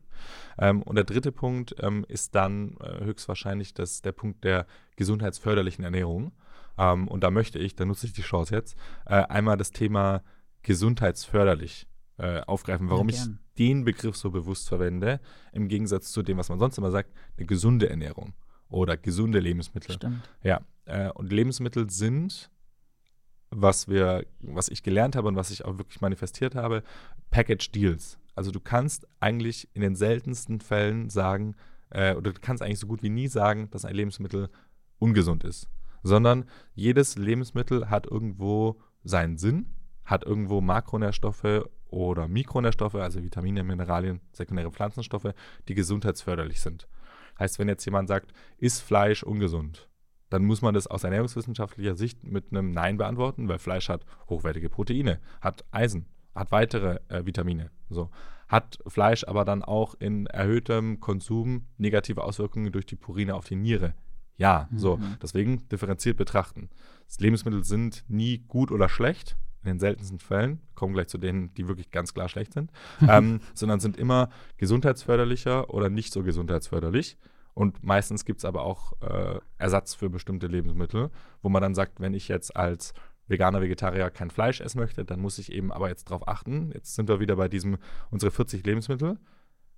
[0.57, 4.65] Ähm, und der dritte Punkt ähm, ist dann äh, höchstwahrscheinlich das, der Punkt der
[4.95, 6.31] gesundheitsförderlichen Ernährung.
[6.77, 10.23] Ähm, und da möchte ich, da nutze ich die Chance jetzt, äh, einmal das Thema
[10.63, 15.19] gesundheitsförderlich äh, aufgreifen, warum ja, ich den Begriff so bewusst verwende,
[15.51, 18.33] im Gegensatz zu dem, was man sonst immer sagt, eine gesunde Ernährung
[18.69, 19.95] oder gesunde Lebensmittel.
[19.95, 20.29] Stimmt.
[20.41, 22.49] Ja, äh, und Lebensmittel sind,
[23.51, 26.83] was wir, was ich gelernt habe und was ich auch wirklich manifestiert habe,
[27.29, 28.17] Package Deals.
[28.35, 31.55] Also du kannst eigentlich in den seltensten Fällen sagen,
[31.91, 34.49] äh, oder du kannst eigentlich so gut wie nie sagen, dass ein Lebensmittel
[34.97, 35.69] ungesund ist,
[36.03, 36.45] sondern
[36.75, 39.67] jedes Lebensmittel hat irgendwo seinen Sinn,
[40.05, 45.33] hat irgendwo Makronährstoffe oder Mikronährstoffe, also Vitamine, Mineralien, sekundäre Pflanzenstoffe,
[45.67, 46.87] die gesundheitsförderlich sind.
[47.39, 49.89] Heißt, wenn jetzt jemand sagt, ist Fleisch ungesund,
[50.29, 54.69] dann muss man das aus ernährungswissenschaftlicher Sicht mit einem Nein beantworten, weil Fleisch hat hochwertige
[54.69, 57.69] Proteine, hat Eisen, hat weitere äh, Vitamine.
[57.89, 58.09] So.
[58.47, 63.55] Hat Fleisch aber dann auch in erhöhtem Konsum negative Auswirkungen durch die Purine auf die
[63.55, 63.93] Niere?
[64.37, 64.77] Ja, mhm.
[64.79, 64.99] so.
[65.21, 66.69] Deswegen differenziert betrachten.
[67.19, 71.67] Lebensmittel sind nie gut oder schlecht, in den seltensten Fällen, kommen gleich zu denen, die
[71.67, 72.71] wirklich ganz klar schlecht sind,
[73.07, 77.17] ähm, sondern sind immer gesundheitsförderlicher oder nicht so gesundheitsförderlich.
[77.53, 81.11] Und meistens gibt es aber auch äh, Ersatz für bestimmte Lebensmittel,
[81.41, 82.93] wo man dann sagt, wenn ich jetzt als
[83.27, 86.71] Veganer, Vegetarier kein Fleisch essen möchte, dann muss ich eben aber jetzt darauf achten.
[86.73, 87.77] Jetzt sind wir wieder bei diesem,
[88.09, 89.17] unsere 40 Lebensmittel.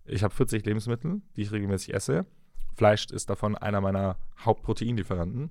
[0.05, 2.25] Ich habe 40 Lebensmittel, die ich regelmäßig esse.
[2.75, 5.49] Fleisch ist davon einer meiner Hauptproteinlieferanten.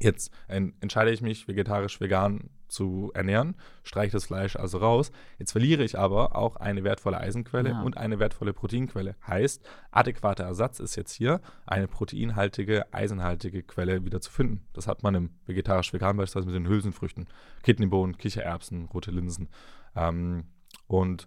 [0.00, 5.10] Jetzt entscheide ich mich, vegetarisch, vegan zu ernähren, streiche das Fleisch also raus.
[5.38, 7.82] Jetzt verliere ich aber auch eine wertvolle Eisenquelle ja.
[7.82, 9.16] und eine wertvolle Proteinquelle.
[9.26, 14.66] Heißt, adäquater Ersatz ist jetzt hier, eine proteinhaltige, eisenhaltige Quelle wieder zu finden.
[14.72, 17.26] Das hat man im vegetarisch-vegan beispielsweise mit den Hülsenfrüchten,
[17.62, 19.48] Kidneybohnen, Kichererbsen, rote Linsen.
[19.96, 20.44] Ähm,
[20.86, 21.26] und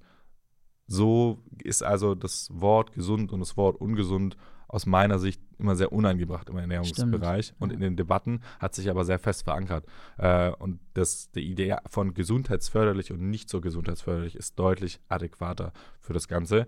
[0.87, 4.37] so ist also das Wort gesund und das Wort ungesund
[4.71, 7.61] aus meiner Sicht immer sehr unangebracht im Ernährungsbereich Stimmt.
[7.61, 9.85] und in den Debatten hat sich aber sehr fest verankert.
[10.17, 16.13] Äh, und das, die Idee von gesundheitsförderlich und nicht so gesundheitsförderlich ist deutlich adäquater für
[16.13, 16.67] das Ganze.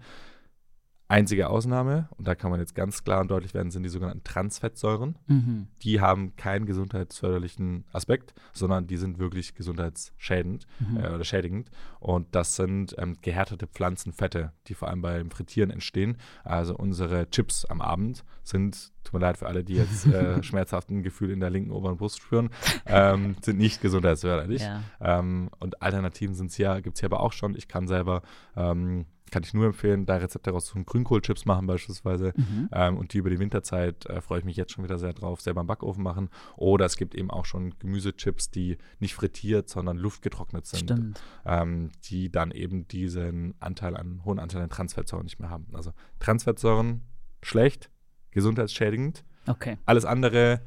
[1.13, 4.23] Einzige Ausnahme, und da kann man jetzt ganz klar und deutlich werden, sind die sogenannten
[4.23, 5.15] Transfettsäuren.
[5.27, 5.67] Mhm.
[5.83, 10.97] Die haben keinen gesundheitsförderlichen Aspekt, sondern die sind wirklich gesundheitsschädend mhm.
[10.97, 11.69] äh, oder schädigend.
[11.99, 16.17] Und das sind ähm, gehärtete Pflanzenfette, die vor allem beim Frittieren entstehen.
[16.43, 21.03] Also unsere Chips am Abend sind, tut mir leid für alle, die jetzt äh, schmerzhaften
[21.03, 22.49] Gefühl in der linken oberen Brust spüren,
[22.87, 24.63] ähm, sind nicht gesundheitsförderlich.
[24.63, 24.81] Ja.
[24.99, 27.55] Ähm, und Alternativen sind es ja, gibt es hier aber auch schon.
[27.55, 28.23] Ich kann selber
[28.55, 32.33] ähm, kann ich nur empfehlen, da Rezepte raus zum Grünkohlchips machen beispielsweise.
[32.35, 32.69] Mhm.
[32.71, 35.41] Ähm, und die über die Winterzeit äh, freue ich mich jetzt schon wieder sehr drauf,
[35.41, 36.29] selber im Backofen machen.
[36.55, 41.19] Oder es gibt eben auch schon Gemüsechips, die nicht frittiert, sondern luftgetrocknet sind.
[41.45, 45.65] Ähm, die dann eben diesen Anteil an, hohen Anteil an Transfettsäuren nicht mehr haben.
[45.73, 47.01] Also Transfettsäuren
[47.41, 47.89] schlecht,
[48.29, 49.25] gesundheitsschädigend.
[49.47, 49.79] Okay.
[49.87, 50.61] Alles andere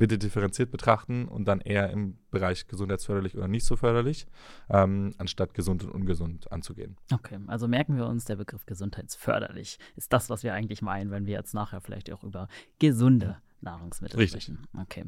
[0.00, 4.26] bitte differenziert betrachten und dann eher im Bereich gesundheitsförderlich oder nicht so förderlich,
[4.70, 6.96] ähm, anstatt gesund und ungesund anzugehen.
[7.12, 11.26] Okay, also merken wir uns, der Begriff gesundheitsförderlich ist das, was wir eigentlich meinen, wenn
[11.26, 12.48] wir jetzt nachher vielleicht auch über
[12.78, 14.44] gesunde Nahrungsmittel Richtig.
[14.44, 14.66] sprechen.
[14.80, 15.04] Okay.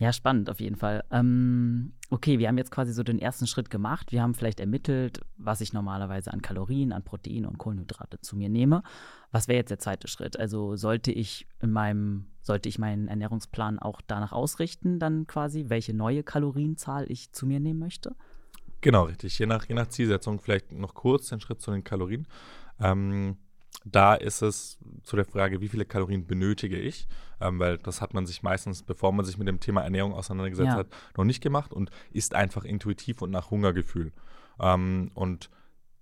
[0.00, 1.04] Ja, spannend auf jeden Fall.
[1.10, 4.12] Ähm, okay, wir haben jetzt quasi so den ersten Schritt gemacht.
[4.12, 8.48] Wir haben vielleicht ermittelt, was ich normalerweise an Kalorien, an Protein und Kohlenhydrate zu mir
[8.48, 8.82] nehme.
[9.30, 10.38] Was wäre jetzt der zweite Schritt?
[10.40, 15.92] Also sollte ich in meinem, sollte ich meinen Ernährungsplan auch danach ausrichten, dann quasi, welche
[15.92, 18.16] neue Kalorienzahl ich zu mir nehmen möchte?
[18.80, 19.38] Genau, richtig.
[19.38, 22.26] Je nach, je nach Zielsetzung vielleicht noch kurz den Schritt zu den Kalorien.
[22.80, 23.36] Ähm,
[23.84, 27.08] da ist es zu der Frage, wie viele Kalorien benötige ich,
[27.40, 30.68] ähm, weil das hat man sich meistens, bevor man sich mit dem Thema Ernährung auseinandergesetzt
[30.68, 30.76] ja.
[30.76, 34.12] hat, noch nicht gemacht und ist einfach intuitiv und nach Hungergefühl.
[34.60, 35.50] Ähm, und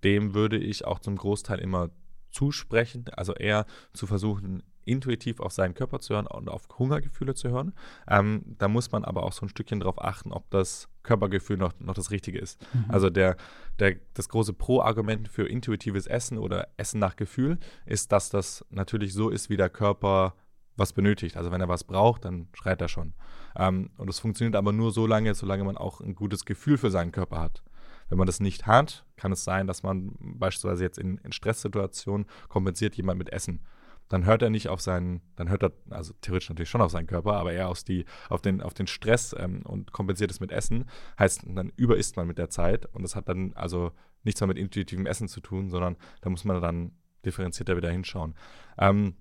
[0.03, 1.89] dem würde ich auch zum Großteil immer
[2.31, 7.49] zusprechen, also eher zu versuchen, intuitiv auf seinen Körper zu hören und auf Hungergefühle zu
[7.49, 7.73] hören.
[8.07, 11.73] Ähm, da muss man aber auch so ein Stückchen darauf achten, ob das Körpergefühl noch,
[11.79, 12.61] noch das Richtige ist.
[12.71, 12.85] Mhm.
[12.89, 13.35] Also der,
[13.79, 17.57] der, das große Pro-Argument für intuitives Essen oder Essen nach Gefühl
[17.87, 20.35] ist, dass das natürlich so ist, wie der Körper
[20.75, 21.35] was benötigt.
[21.35, 23.13] Also wenn er was braucht, dann schreit er schon.
[23.57, 26.91] Ähm, und es funktioniert aber nur so lange, solange man auch ein gutes Gefühl für
[26.91, 27.63] seinen Körper hat.
[28.09, 32.27] Wenn man das nicht hat, kann es sein, dass man beispielsweise jetzt in, in Stresssituationen
[32.49, 33.61] kompensiert jemand mit Essen
[34.09, 37.07] dann hört er nicht auf seinen, dann hört er, also theoretisch natürlich schon auf seinen
[37.07, 40.51] Körper, aber eher auf, die, auf, den, auf den Stress ähm, und kompensiert es mit
[40.51, 40.85] Essen.
[41.17, 43.91] Heißt, dann überisst man mit der Zeit und das hat dann also
[44.23, 46.91] nichts mehr mit intuitivem Essen zu tun, sondern da muss man dann
[47.23, 48.35] differenzierter wieder hinschauen.
[48.77, 49.15] Ähm,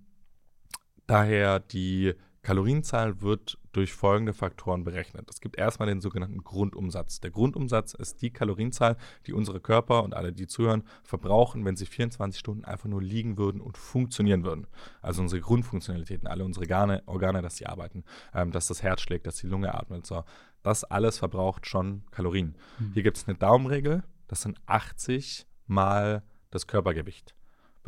[1.07, 2.14] daher die
[2.49, 5.28] Kalorienzahl wird durch folgende Faktoren berechnet.
[5.28, 7.20] Es gibt erstmal den sogenannten Grundumsatz.
[7.20, 8.96] Der Grundumsatz ist die Kalorienzahl,
[9.26, 13.36] die unsere Körper und alle, die zuhören, verbrauchen, wenn sie 24 Stunden einfach nur liegen
[13.36, 14.66] würden und funktionieren würden.
[15.03, 19.26] Also unsere Grundfunktionalitäten, alle unsere Organe, Organe dass sie arbeiten, ähm, dass das Herz schlägt,
[19.26, 20.07] dass die Lunge atmet.
[20.07, 20.24] So.
[20.62, 22.57] Das alles verbraucht schon Kalorien.
[22.78, 22.92] Mhm.
[22.94, 27.34] Hier gibt es eine Daumenregel, das sind 80 mal das Körpergewicht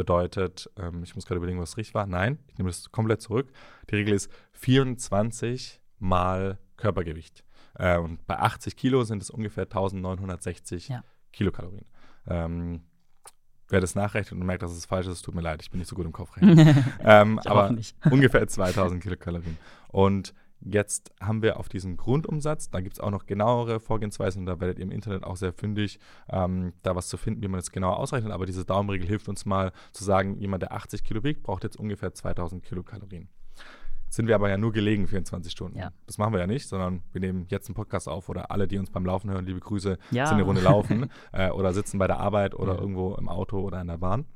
[0.01, 2.07] bedeutet, ähm, ich muss gerade überlegen, was richtig war.
[2.07, 3.53] Nein, ich nehme das komplett zurück.
[3.91, 7.45] Die Regel ist 24 mal Körpergewicht.
[7.75, 11.05] Äh, und bei 80 Kilo sind es ungefähr 1960 ja.
[11.35, 11.85] Kilokalorien.
[12.27, 12.81] Ähm,
[13.69, 15.89] wer das nachrechnet und merkt, dass es falsch ist, tut mir leid, ich bin nicht
[15.89, 17.77] so gut im Kopf ähm, aber
[18.11, 19.59] ungefähr 2000 Kilokalorien.
[19.89, 20.33] Und
[20.63, 24.61] Jetzt haben wir auf diesen Grundumsatz, da gibt es auch noch genauere Vorgehensweisen und da
[24.61, 25.99] werdet ihr im Internet auch sehr fündig,
[26.29, 28.33] ähm, da was zu finden, wie man das genauer ausrechnet.
[28.33, 31.77] Aber diese Daumenregel hilft uns mal zu sagen, jemand, der 80 Kilo wiegt, braucht jetzt
[31.77, 33.29] ungefähr 2000 Kilokalorien.
[34.05, 35.79] Jetzt sind wir aber ja nur gelegen 24 Stunden.
[35.79, 35.93] Ja.
[36.07, 38.77] Das machen wir ja nicht, sondern wir nehmen jetzt einen Podcast auf oder alle, die
[38.77, 40.27] uns beim Laufen hören, liebe Grüße, Ja.
[40.27, 42.81] sind eine Runde laufen äh, oder sitzen bei der Arbeit oder Ja.
[42.81, 44.27] irgendwo im Auto oder in der Bahn.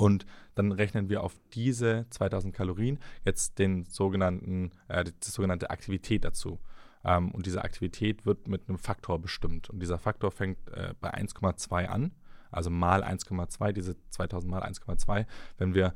[0.00, 0.24] Und
[0.54, 6.58] dann rechnen wir auf diese 2000 Kalorien jetzt den sogenannten, äh, die, sogenannte Aktivität dazu.
[7.04, 9.68] Ähm, und diese Aktivität wird mit einem Faktor bestimmt.
[9.68, 12.12] Und dieser Faktor fängt äh, bei 1,2 an,
[12.50, 15.26] also mal 1,2, diese 2000 mal 1,2.
[15.58, 15.92] Wenn wir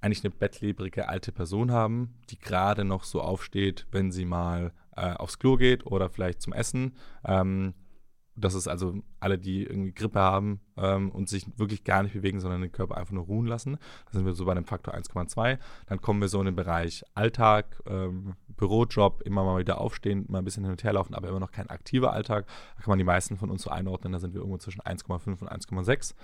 [0.00, 5.12] eigentlich eine bettlägerige alte Person haben, die gerade noch so aufsteht, wenn sie mal äh,
[5.14, 6.94] aufs Klo geht oder vielleicht zum Essen.
[7.24, 7.74] Ähm,
[8.36, 12.40] das ist also alle, die irgendwie Grippe haben ähm, und sich wirklich gar nicht bewegen,
[12.40, 13.78] sondern den Körper einfach nur ruhen lassen.
[14.06, 15.58] Da sind wir so bei einem Faktor 1,2.
[15.86, 20.38] Dann kommen wir so in den Bereich Alltag, ähm, Bürojob, immer mal wieder aufstehen, mal
[20.38, 22.46] ein bisschen hin und her laufen, aber immer noch kein aktiver Alltag.
[22.76, 25.40] Da kann man die meisten von uns so einordnen, da sind wir irgendwo zwischen 1,5
[25.40, 26.14] und 1,6.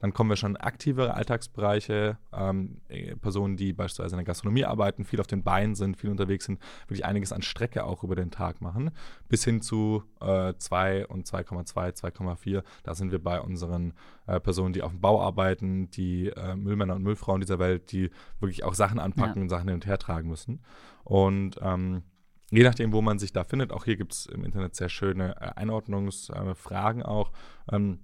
[0.00, 4.64] Dann kommen wir schon in aktivere Alltagsbereiche, ähm, äh, Personen, die beispielsweise in der Gastronomie
[4.64, 8.16] arbeiten, viel auf den Beinen sind, viel unterwegs sind, wirklich einiges an Strecke auch über
[8.16, 8.90] den Tag machen,
[9.28, 12.62] bis hin zu äh, 2 und 2,2, 2,4.
[12.82, 13.92] Da sind wir bei unseren
[14.26, 18.10] äh, Personen, die auf dem Bau arbeiten, die äh, Müllmänner und Müllfrauen dieser Welt, die
[18.40, 19.42] wirklich auch Sachen anpacken Ja.
[19.42, 20.62] und Sachen hin und her tragen müssen.
[21.04, 22.04] Und ähm,
[22.50, 25.36] je nachdem, wo man sich da findet, auch hier gibt es im Internet sehr schöne
[25.36, 27.32] äh, Einordnungsfragen auch.
[27.70, 27.98] Ähm,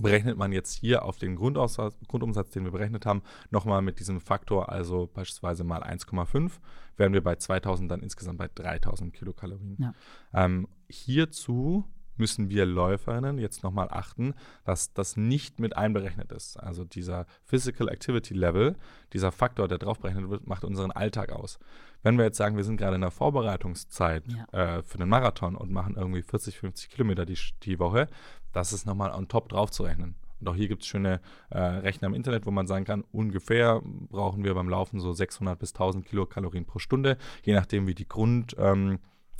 [0.00, 4.70] berechnet man jetzt hier auf den Grundumsatz, den wir berechnet haben, nochmal mit diesem Faktor,
[4.70, 6.52] also beispielsweise mal 1,5,
[6.96, 9.76] wären wir bei 2000 dann insgesamt bei 3000 Kilokalorien.
[9.78, 9.94] Ja.
[10.32, 11.84] Ähm, hierzu
[12.16, 14.34] müssen wir Läuferinnen jetzt nochmal achten,
[14.64, 16.58] dass das nicht mit einberechnet ist.
[16.58, 18.76] Also dieser Physical Activity Level,
[19.14, 21.58] dieser Faktor, der drauf berechnet wird, macht unseren Alltag aus.
[22.02, 24.76] Wenn wir jetzt sagen, wir sind gerade in der Vorbereitungszeit Ja.
[24.78, 28.06] äh, für den Marathon und machen irgendwie 40, 50 Kilometer die, die Woche,
[28.52, 30.14] das ist nochmal on top drauf zu rechnen.
[30.40, 31.20] Und auch hier gibt es schöne
[31.50, 35.58] äh, Rechner im Internet, wo man sagen kann, ungefähr brauchen wir beim Laufen so 600
[35.58, 38.98] bis 1000 Kilokalorien pro Stunde, je nachdem, wie die Grund, ähm,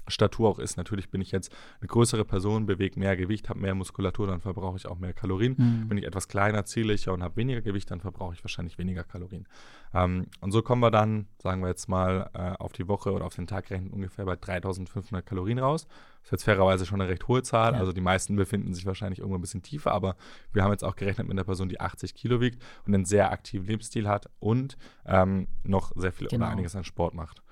[0.09, 0.77] Statur auch ist.
[0.77, 4.77] Natürlich bin ich jetzt eine größere Person, bewege mehr Gewicht, habe mehr Muskulatur, dann verbrauche
[4.77, 5.55] ich auch mehr Kalorien.
[5.57, 5.89] Mhm.
[5.89, 9.47] Bin ich etwas kleiner, zierlicher und habe weniger Gewicht, dann verbrauche ich wahrscheinlich weniger Kalorien.
[9.95, 13.25] Ähm, und so kommen wir dann, sagen wir jetzt mal, äh, auf die Woche oder
[13.25, 15.87] auf den Tag gerechnet ungefähr bei 3500 Kalorien raus.
[16.23, 17.73] Das ist jetzt fairerweise schon eine recht hohe Zahl.
[17.73, 17.79] Ja.
[17.79, 20.17] Also die meisten befinden sich wahrscheinlich irgendwo ein bisschen tiefer, aber
[20.53, 23.31] wir haben jetzt auch gerechnet mit einer Person, die 80 Kilo wiegt und einen sehr
[23.33, 24.77] aktiven Lebensstil hat und
[25.07, 26.45] ähm, noch sehr viel Genau.
[26.45, 27.43] oder einiges an Sport macht.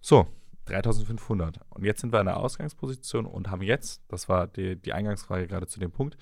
[0.00, 0.26] So,
[0.68, 1.60] 3500.
[1.70, 5.46] Und jetzt sind wir in der Ausgangsposition und haben jetzt, das war die, die Eingangsfrage
[5.46, 6.16] gerade zu dem Punkt,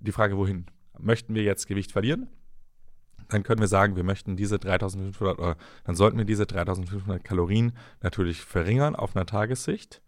[0.00, 0.66] die Frage, wohin?
[0.98, 2.28] Möchten wir jetzt Gewicht verlieren?
[3.28, 7.72] Dann können wir sagen, wir möchten diese 3500 oder dann sollten wir diese 3500 Kalorien
[8.02, 10.02] natürlich verringern auf einer Tagessicht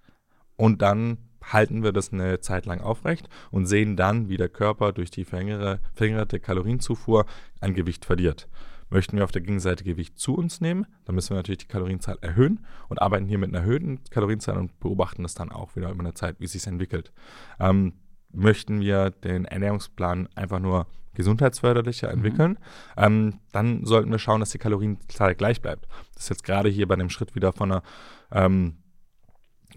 [0.57, 4.93] und dann halten wir das eine Zeit lang aufrecht und sehen dann, wie der Körper
[4.93, 7.27] durch die verringerte Kalorienzufuhr
[7.61, 8.49] an Gewicht verliert.
[8.91, 12.19] Möchten wir auf der Gegenseite Gewicht zu uns nehmen, dann müssen wir natürlich die Kalorienzahl
[12.21, 16.01] erhöhen und arbeiten hier mit einer erhöhten Kalorienzahl und beobachten das dann auch wieder über
[16.01, 17.13] eine Zeit, wie es sich entwickelt.
[17.59, 17.95] Ähm,
[18.33, 22.59] möchten wir den Ernährungsplan einfach nur gesundheitsförderlicher entwickeln,
[22.97, 25.87] ähm, dann sollten wir schauen, dass die Kalorienzahl gleich bleibt.
[26.15, 27.83] Das ist jetzt gerade hier bei dem Schritt wieder von einer
[28.31, 28.77] ähm,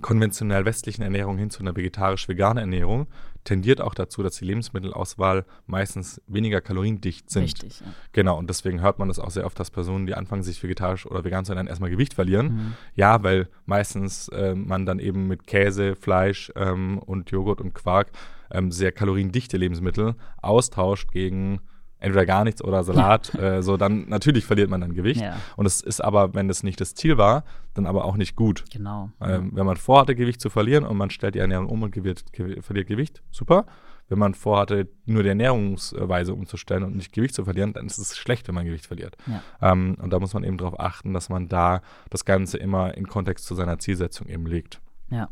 [0.01, 3.07] konventionell westlichen Ernährung hin zu einer vegetarisch-veganen Ernährung
[3.43, 7.43] tendiert auch dazu, dass die Lebensmittelauswahl meistens weniger kaloriendicht sind.
[7.43, 7.87] Richtig, ja.
[8.13, 11.05] Genau, und deswegen hört man das auch sehr oft, dass Personen, die anfangen, sich vegetarisch
[11.05, 12.45] oder vegan zu ernähren, erstmal Gewicht verlieren.
[12.47, 12.73] Mhm.
[12.95, 18.11] Ja, weil meistens äh, man dann eben mit Käse, Fleisch ähm, und Joghurt und Quark
[18.51, 21.59] ähm, sehr kaloriendichte Lebensmittel austauscht gegen
[22.03, 23.33] entweder gar nichts oder Salat.
[23.35, 25.21] äh, so dann natürlich verliert man dann Gewicht.
[25.21, 27.43] Ja, Und es ist aber, wenn das nicht das Ziel war,
[27.73, 28.65] dann aber auch nicht gut.
[28.71, 29.09] genau.
[29.21, 32.23] Ähm, wenn man vorhatte, Gewicht zu verlieren und man stellt die Ernährung um und gewirrt,
[32.35, 33.65] gew- verliert Gewicht, super.
[34.09, 38.17] Wenn man vorhatte, nur die Ernährungsweise umzustellen und nicht Gewicht zu verlieren, dann ist es
[38.17, 39.15] schlecht, wenn man Gewicht verliert.
[39.27, 39.71] Ja.
[39.71, 43.07] Ähm, und da muss man eben darauf achten, dass man da das Ganze immer in
[43.07, 44.81] Kontext zu seiner Zielsetzung eben legt.
[45.09, 45.29] Ja.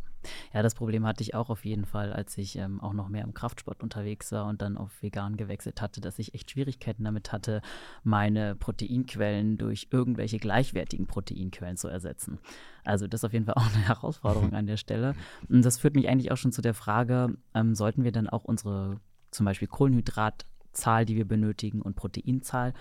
[0.54, 3.24] Ja, das Problem hatte ich auch auf jeden Fall, als ich ähm, auch noch mehr
[3.24, 7.32] im Kraftsport unterwegs war und dann auf vegan gewechselt hatte, dass ich echt Schwierigkeiten damit
[7.32, 7.62] hatte,
[8.04, 12.40] meine Proteinquellen durch irgendwelche gleichwertigen Proteinquellen zu ersetzen.
[12.84, 15.16] Also das ist auf jeden Fall auch eine Herausforderung an der Stelle.
[15.50, 18.44] Und das führt mich eigentlich auch schon zu der Frage, ähm, sollten wir dann auch
[18.44, 19.00] unsere
[19.32, 22.74] zum Beispiel Kohlenhydratzahl, die wir benötigen und Proteinzahl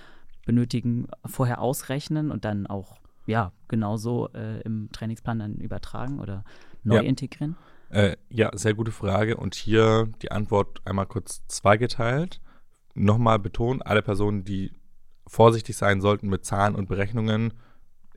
[0.46, 6.44] benötigen, vorher ausrechnen und dann auch ja, genauso äh, im Trainingsplan dann übertragen oder
[6.82, 7.02] neu Ja.
[7.02, 7.56] integrieren?
[7.90, 9.36] Äh, ja, sehr gute Frage.
[9.36, 12.40] Und hier die Antwort einmal kurz zweigeteilt.
[12.94, 14.72] Nochmal betonen, alle Personen, die
[15.26, 17.54] vorsichtig sein sollten mit Zahlen und Berechnungen,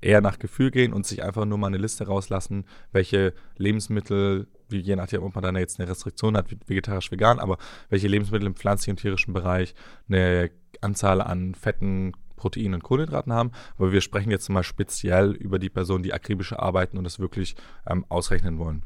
[0.02, 4.80] eher nach Gefühl gehen und sich einfach nur mal eine Liste rauslassen, welche Lebensmittel, wie
[4.80, 7.58] je nachdem, ob man dann jetzt eine Restriktion hat, vegetarisch, vegan, aber
[7.90, 9.76] welche Lebensmittel im pflanzlichen und tierischen Bereich
[10.10, 10.52] eine
[10.82, 12.12] Anzahl an Fetten,
[12.44, 13.52] Proteinen und Kohlenhydraten haben.
[13.78, 17.56] Aber wir sprechen jetzt mal speziell über die Personen, die akribisch arbeiten und das wirklich
[17.88, 18.84] ähm, ausrechnen wollen.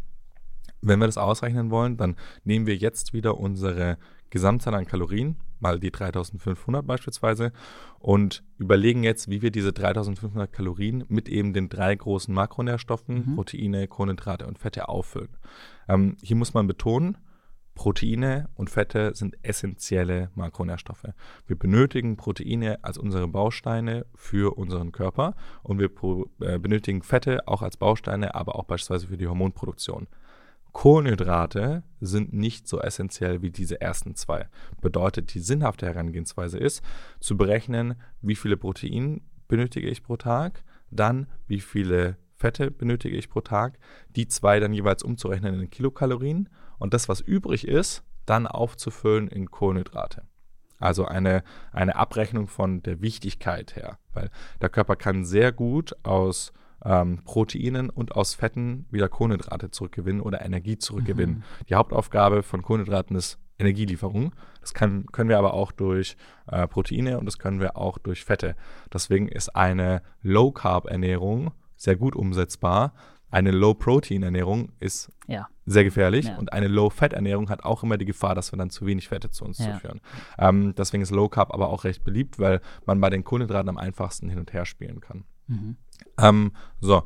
[0.82, 3.98] Wenn wir das ausrechnen wollen, dann nehmen wir jetzt wieder unsere
[4.30, 7.52] Gesamtzahl an Kalorien, mal die 3500 beispielsweise,
[7.98, 13.36] und überlegen jetzt, wie wir diese 3500 Kalorien mit eben den drei großen Makronährstoffen, mhm.
[13.36, 15.36] Proteine, Kohlenhydrate und Fette auffüllen.
[15.90, 17.18] Ähm, hier muss man betonen,
[17.78, 21.06] Proteine und Fette sind essentielle Makronährstoffe.
[21.46, 25.92] Wir benötigen Proteine als unsere Bausteine für unseren Körper und wir
[26.42, 30.08] äh, benötigen Fette auch als Bausteine, aber auch beispielsweise für die Hormonproduktion.
[30.74, 34.48] Kohlenhydrate sind nicht so essentiell wie diese ersten zwei.
[34.82, 36.84] Bedeutet, die sinnhafte Herangehensweise ist,
[37.20, 43.30] zu berechnen, wie viele Proteine benötige ich pro Tag, dann wie viele Fette benötige ich
[43.30, 43.78] pro Tag,
[44.16, 46.50] die zwei dann jeweils umzurechnen in Kilokalorien
[46.80, 50.24] und das, was übrig ist, dann aufzufüllen in Kohlenhydrate.
[50.80, 54.30] Also eine, eine Abrechnung von der Wichtigkeit her, weil
[54.62, 56.54] der Körper kann sehr gut aus
[56.86, 61.38] ähm, Proteinen und aus Fetten wieder Kohlenhydrate zurückgewinnen oder Energie zurückgewinnen.
[61.38, 61.44] Mhm.
[61.70, 64.36] Die Hauptaufgabe von Kohlenhydraten ist Energielieferung.
[64.62, 66.16] Das kann, können wir aber auch durch
[66.46, 68.56] äh, Proteine und das können wir auch durch Fette.
[68.94, 72.94] Deswegen ist eine Low-Carb-Ernährung sehr gut umsetzbar.
[73.38, 75.48] Eine Low-Protein-Ernährung ist ja.
[75.68, 76.38] sehr gefährlich ja.
[76.38, 79.46] und eine Low-Fat-Ernährung hat auch immer die Gefahr, dass wir dann zu wenig Fette zu
[79.46, 79.74] uns ja.
[79.74, 80.02] zuführen.
[80.40, 83.78] Ähm, deswegen ist Low Carb aber auch recht beliebt, weil man bei den Kohlenhydraten am
[83.78, 85.24] einfachsten hin und her spielen kann.
[85.46, 85.78] Mhm.
[86.18, 87.04] Ähm, so,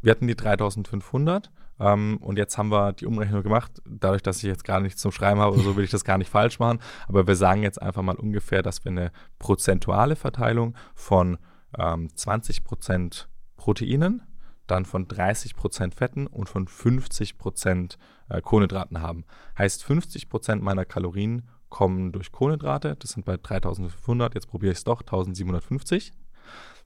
[0.00, 1.50] wir hatten die 3500
[1.80, 3.82] ähm, und jetzt haben wir die Umrechnung gemacht.
[3.84, 6.30] Dadurch, dass ich jetzt gerade nichts zum Schreiben habe, so will ich das gar nicht
[6.30, 6.78] falsch machen.
[7.08, 11.36] Aber wir sagen jetzt einfach mal ungefähr, dass wir eine prozentuale Verteilung von
[11.78, 13.26] ähm, 20%
[13.58, 14.22] Proteinen,
[14.70, 17.96] dann von 30% Fetten und von 50%
[18.28, 19.24] äh, Kohlenhydraten haben.
[19.56, 24.84] Heißt, 50% meiner Kalorien kommen durch Kohlenhydrate, das sind bei 3500, jetzt probiere ich es
[24.84, 26.12] doch, 1750.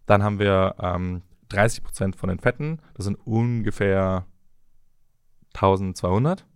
[0.06, 4.26] Dann haben wir ähm, 30% von den Fetten, das sind ungefähr
[5.54, 6.46] 1200.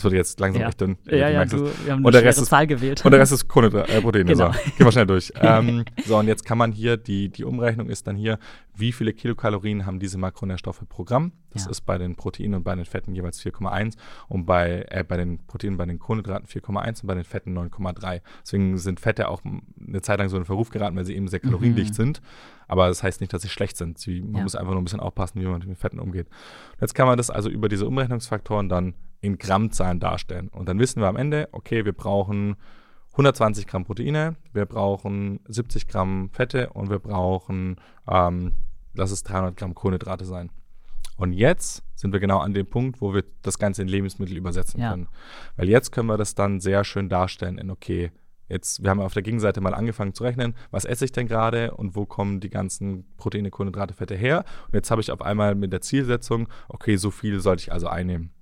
[0.00, 0.68] Das wird jetzt langsam ja.
[0.68, 0.96] echt dünn.
[1.04, 3.04] Ja, ja, du, wir haben eine und ist, Zahl gewählt.
[3.04, 4.24] Und der Rest ist Kohlenhydrate, äh, Proteine.
[4.24, 4.50] Genau.
[4.50, 5.30] So, gehen wir schnell durch.
[5.42, 8.38] ähm, so, und jetzt kann man hier, die, die Umrechnung ist dann hier,
[8.74, 11.32] wie viele Kilokalorien haben diese Makronährstoffe pro Gramm.
[11.50, 11.70] Das ja.
[11.70, 13.98] ist bei den Proteinen und bei den Fetten jeweils 4,1
[14.28, 18.22] und bei, äh, bei den Proteinen, bei den Kohlenhydraten 4,1 und bei den Fetten 9,3.
[18.42, 21.40] Deswegen sind Fette auch eine Zeit lang so in Verruf geraten, weil sie eben sehr
[21.40, 21.96] kaloriendicht mhm.
[21.96, 22.22] sind.
[22.68, 23.98] Aber das heißt nicht, dass sie schlecht sind.
[23.98, 24.42] Sie, man ja.
[24.44, 26.28] muss einfach nur ein bisschen aufpassen, wie man mit den Fetten umgeht.
[26.80, 30.48] Jetzt kann man das also über diese Umrechnungsfaktoren dann in Grammzahlen darstellen.
[30.48, 32.56] Und dann wissen wir am Ende, okay, wir brauchen
[33.12, 37.76] 120 Gramm Proteine, wir brauchen 70 Gramm Fette und wir brauchen,
[38.08, 38.52] ähm,
[38.94, 40.50] lass es 300 Gramm Kohlenhydrate sein.
[41.16, 44.80] Und jetzt sind wir genau an dem Punkt, wo wir das Ganze in Lebensmittel übersetzen
[44.80, 44.90] ja.
[44.90, 45.08] können.
[45.56, 48.10] Weil jetzt können wir das dann sehr schön darstellen in, okay,
[48.50, 51.70] Jetzt, wir haben auf der Gegenseite mal angefangen zu rechnen, was esse ich denn gerade
[51.70, 54.44] und wo kommen die ganzen Proteine, Kohlenhydrate, Fette her.
[54.66, 57.86] Und jetzt habe ich auf einmal mit der Zielsetzung, okay, so viel sollte ich also
[57.86, 58.32] einnehmen.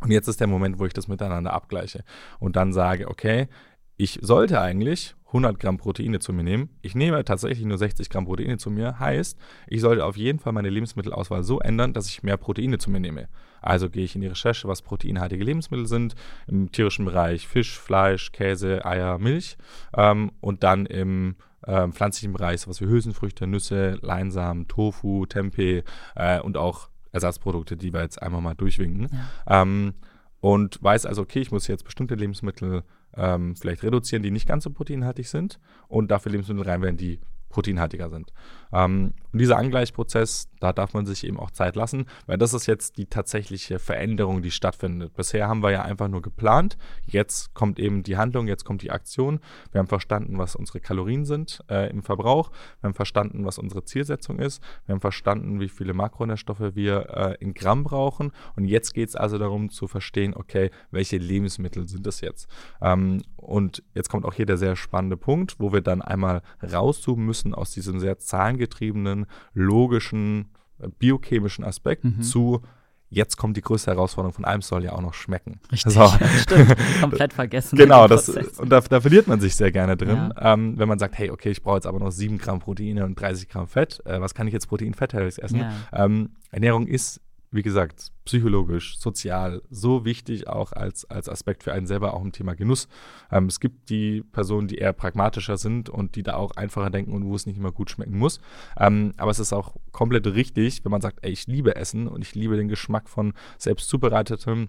[0.00, 2.04] Und jetzt ist der Moment, wo ich das miteinander abgleiche
[2.38, 3.48] und dann sage, okay,
[3.96, 6.70] ich sollte eigentlich 100 Gramm Proteine zu mir nehmen.
[6.82, 8.98] Ich nehme tatsächlich nur 60 Gramm Proteine zu mir.
[8.98, 9.38] Heißt,
[9.68, 13.00] ich sollte auf jeden Fall meine Lebensmittelauswahl so ändern, dass ich mehr Proteine zu mir
[13.00, 13.28] nehme.
[13.60, 16.14] Also gehe ich in die Recherche, was proteinhaltige Lebensmittel sind.
[16.46, 19.56] Im tierischen Bereich Fisch, Fleisch, Käse, Eier, Milch.
[19.94, 25.82] Ähm, und dann im äh, pflanzlichen Bereich sowas wie Hülsenfrüchte, Nüsse, Leinsamen, Tofu, Tempeh
[26.16, 29.08] äh, und auch Ersatzprodukte, die wir jetzt einmal mal durchwinken.
[29.48, 29.62] Ja.
[29.62, 29.94] Ähm,
[30.40, 32.82] und weiß also, okay, ich muss jetzt bestimmte Lebensmittel
[33.14, 35.58] ähm, vielleicht reduzieren, die nicht ganz so proteinhaltig sind
[35.88, 38.32] und dafür Lebensmittel reinwählen, die proteinhaltiger sind.
[38.72, 42.66] Ähm, und dieser Angleichprozess, da darf man sich eben auch Zeit lassen, weil das ist
[42.66, 45.14] jetzt die tatsächliche Veränderung, die stattfindet.
[45.14, 48.90] Bisher haben wir ja einfach nur geplant, jetzt kommt eben die Handlung, jetzt kommt die
[48.90, 49.40] Aktion.
[49.72, 52.50] Wir haben verstanden, was unsere Kalorien sind äh, im Verbrauch,
[52.80, 57.36] wir haben verstanden, was unsere Zielsetzung ist, wir haben verstanden, wie viele Makronährstoffe wir äh,
[57.40, 62.06] in Gramm brauchen und jetzt geht es also darum zu verstehen, okay, welche Lebensmittel sind
[62.06, 62.48] das jetzt?
[62.80, 67.24] Ähm, und jetzt kommt auch hier der sehr spannende Punkt, wo wir dann einmal rauszoomen
[67.24, 70.49] müssen aus diesem sehr zahlengetriebenen, logischen,
[70.98, 72.22] biochemischen Aspekt mhm.
[72.22, 72.62] zu
[73.10, 75.60] jetzt kommt die größte Herausforderung von allem, soll ja auch noch schmecken.
[75.70, 76.08] Richtig, so.
[76.38, 76.76] stimmt.
[77.00, 77.76] Komplett vergessen.
[77.76, 80.54] genau, das, und da, da, verliert man sich sehr gerne drin, ja.
[80.54, 83.20] ähm, wenn man sagt, hey, okay, ich brauche jetzt aber noch 7 Gramm Proteine und
[83.20, 84.00] 30 Gramm Fett.
[84.06, 85.60] Äh, was kann ich jetzt Protein-Fetthaltiges essen?
[85.60, 85.72] Ja.
[85.92, 87.20] Ähm, Ernährung ist
[87.52, 92.30] wie gesagt, psychologisch, sozial, so wichtig auch als, als Aspekt für einen selber auch im
[92.30, 92.86] Thema Genuss.
[93.30, 97.12] Ähm, es gibt die Personen, die eher pragmatischer sind und die da auch einfacher denken
[97.12, 98.40] und wo es nicht immer gut schmecken muss.
[98.78, 102.22] Ähm, aber es ist auch komplett richtig, wenn man sagt, ey, ich liebe Essen und
[102.22, 104.68] ich liebe den Geschmack von selbst zubereitetem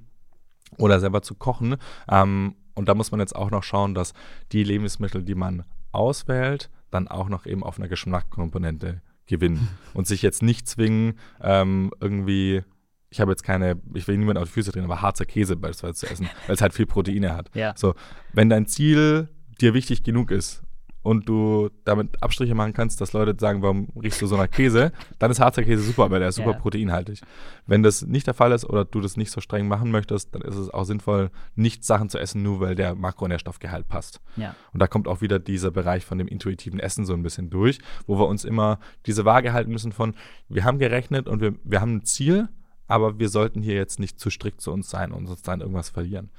[0.77, 1.75] oder selber zu kochen.
[2.09, 4.13] Ähm, und da muss man jetzt auch noch schauen, dass
[4.51, 10.21] die Lebensmittel, die man auswählt, dann auch noch eben auf einer Geschmackskomponente gewinnen und sich
[10.21, 12.63] jetzt nicht zwingen, ähm, irgendwie,
[13.11, 15.93] ich habe jetzt keine, ich will niemand auf die Füße drehen, aber harzer Käse beispielsweise
[15.93, 17.51] zu essen, weil es halt viel Proteine hat.
[17.53, 17.73] Ja.
[17.75, 17.93] So,
[18.33, 19.27] wenn dein Ziel
[19.59, 20.63] dir wichtig genug ist
[21.03, 24.91] und du damit Abstriche machen kannst, dass Leute sagen, warum riechst du so nach Käse,
[25.19, 26.57] dann ist harzer Käse super, weil der ist super Ja.
[26.59, 27.21] proteinhaltig.
[27.65, 30.43] Wenn das nicht der Fall ist oder du das nicht so streng machen möchtest, dann
[30.43, 34.21] ist es auch sinnvoll, nicht Sachen zu essen, nur weil der Makronährstoffgehalt passt.
[34.37, 34.55] Ja.
[34.73, 37.79] Und da kommt auch wieder dieser Bereich von dem intuitiven Essen so ein bisschen durch,
[38.05, 40.13] wo wir uns immer diese Waage halten müssen von,
[40.49, 42.47] wir haben gerechnet und wir, wir haben ein Ziel,
[42.91, 45.89] aber wir sollten hier jetzt nicht zu strikt zu uns sein und uns dann irgendwas
[45.89, 46.29] verlieren.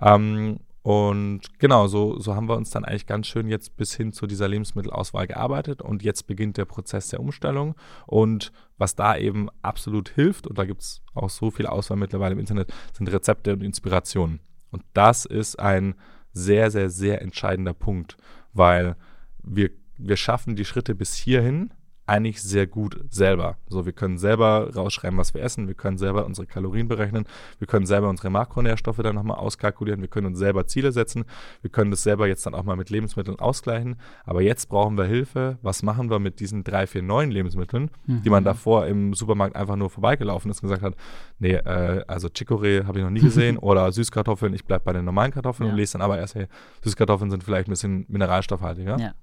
[0.00, 4.12] Ähm, und genau, so, so haben wir uns dann eigentlich ganz schön jetzt bis hin
[4.12, 7.74] zu dieser Lebensmittelauswahl gearbeitet und jetzt beginnt der Prozess der Umstellung.
[8.06, 12.32] Und was da eben absolut hilft, und da gibt es auch so viel Auswahl mittlerweile
[12.32, 14.40] im Internet, sind Rezepte und Inspirationen.
[14.70, 15.94] Und das ist ein
[16.32, 18.16] sehr, sehr, sehr entscheidender Punkt,
[18.54, 18.96] weil
[19.42, 21.72] wir, wir schaffen die Schritte bis hierhin
[22.10, 23.56] eigentlich sehr gut selber.
[23.68, 27.24] So, wir können selber rausschreiben, was wir essen, wir können selber unsere Kalorien berechnen,
[27.58, 31.24] wir können selber unsere Makronährstoffe dann nochmal auskalkulieren, wir können uns selber Ziele setzen,
[31.62, 33.96] wir können das selber jetzt dann auch mal mit Lebensmitteln ausgleichen.
[34.24, 35.58] Aber jetzt brauchen wir Hilfe.
[35.62, 39.76] Was machen wir mit diesen drei, vier neuen Lebensmitteln, die man davor im Supermarkt einfach
[39.76, 40.94] nur vorbeigelaufen ist und gesagt hat,
[41.38, 45.04] nee, äh, also Chicorée habe ich noch nie gesehen oder Süßkartoffeln, ich bleibe bei den
[45.04, 45.72] normalen Kartoffeln Ja.
[45.72, 46.48] und lese dann aber erst, hey,
[46.82, 48.98] Süßkartoffeln sind vielleicht ein bisschen mineralstoffhaltiger.
[48.98, 49.14] Ja.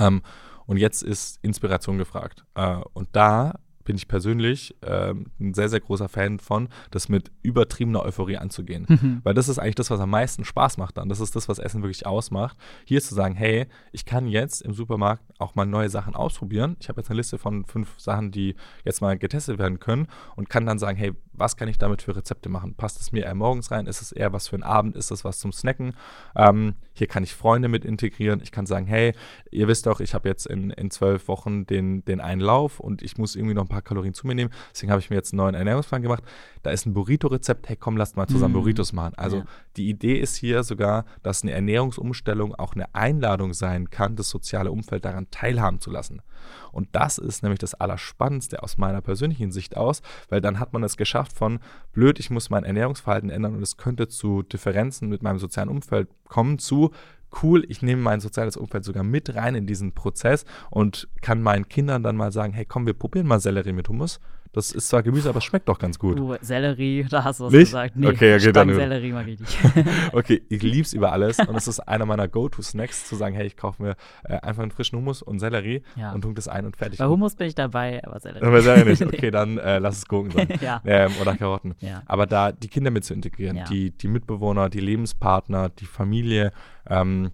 [0.00, 0.22] Ähm,
[0.68, 2.44] und jetzt ist Inspiration gefragt.
[2.54, 7.32] Äh, und da bin ich persönlich ähm, ein sehr, sehr großer Fan von, das mit
[7.40, 8.84] übertriebener Euphorie anzugehen.
[8.86, 9.20] Mhm.
[9.24, 11.08] Weil das ist eigentlich das, was am meisten Spaß macht dann.
[11.08, 12.58] Das ist das, was Essen wirklich ausmacht.
[12.84, 16.76] Hier zu sagen, hey, ich kann jetzt im Supermarkt auch mal neue Sachen ausprobieren.
[16.80, 20.50] Ich habe jetzt eine Liste von fünf Sachen, die jetzt mal getestet werden können und
[20.50, 22.74] kann dann sagen, hey, was kann ich damit für Rezepte machen?
[22.74, 23.86] Passt es mir eher morgens rein?
[23.86, 24.96] Ist es eher was für einen Abend?
[24.96, 25.94] Ist es was zum Snacken?
[26.36, 28.40] Ähm, hier kann ich Freunde mit integrieren.
[28.42, 29.14] Ich kann sagen, hey,
[29.50, 33.02] ihr wisst doch, ich habe jetzt in, in zwölf Wochen den, den einen Lauf und
[33.02, 34.50] ich muss irgendwie noch ein paar Kalorien zu mir nehmen.
[34.72, 36.24] Deswegen habe ich mir jetzt einen neuen Ernährungsplan gemacht.
[36.62, 37.68] Da ist ein Burrito-Rezept.
[37.68, 38.58] Hey, komm, lasst mal zusammen Mhm.
[38.60, 39.14] Burritos machen.
[39.16, 39.44] Also Ja.
[39.76, 44.70] die Idee ist hier sogar, dass eine Ernährungsumstellung auch eine Einladung sein kann, das soziale
[44.70, 46.22] Umfeld daran teilhaben zu lassen.
[46.72, 50.82] Und das ist nämlich das Allerspannendste aus meiner persönlichen Sicht aus, weil dann hat man
[50.84, 51.58] es geschafft von
[51.92, 56.08] blöd, ich muss mein Ernährungsverhalten ändern und es könnte zu Differenzen mit meinem sozialen Umfeld
[56.28, 56.90] kommen, zu
[57.42, 61.68] cool, ich nehme mein soziales Umfeld sogar mit rein in diesen Prozess und kann meinen
[61.68, 64.18] Kindern dann mal sagen, hey komm, wir probieren mal Sellerie mit Hummus.
[64.52, 66.18] Das ist zwar Gemüse, aber es schmeckt doch ganz gut.
[66.18, 67.66] Uh, Sellerie, da hast du was Nicht?
[67.66, 67.96] gesagt.
[67.96, 69.58] Nee, Okay, okay, dann- Stangensellerie mag ich nicht.
[70.12, 73.56] Okay, ich lieb's über alles und es ist einer meiner Go-To-Snacks, zu sagen, hey, ich
[73.56, 76.12] kaufe mir äh, einfach einen frischen Hummus und Sellerie Ja.
[76.12, 76.98] und tunke das ein und fertig.
[76.98, 78.44] Bei Hummus bin ich dabei, aber Sellerie.
[78.46, 79.02] Aber Sellerie nicht.
[79.08, 80.48] Okay, dann äh, lass es Gurken sein.
[80.60, 80.80] ja.
[80.84, 81.74] ähm, oder Karotten.
[81.80, 82.02] Ja.
[82.06, 86.52] Aber da die Kinder mit zu integrieren, die, die Mitbewohner, die Lebenspartner, die Familie,
[86.88, 87.30] ähm,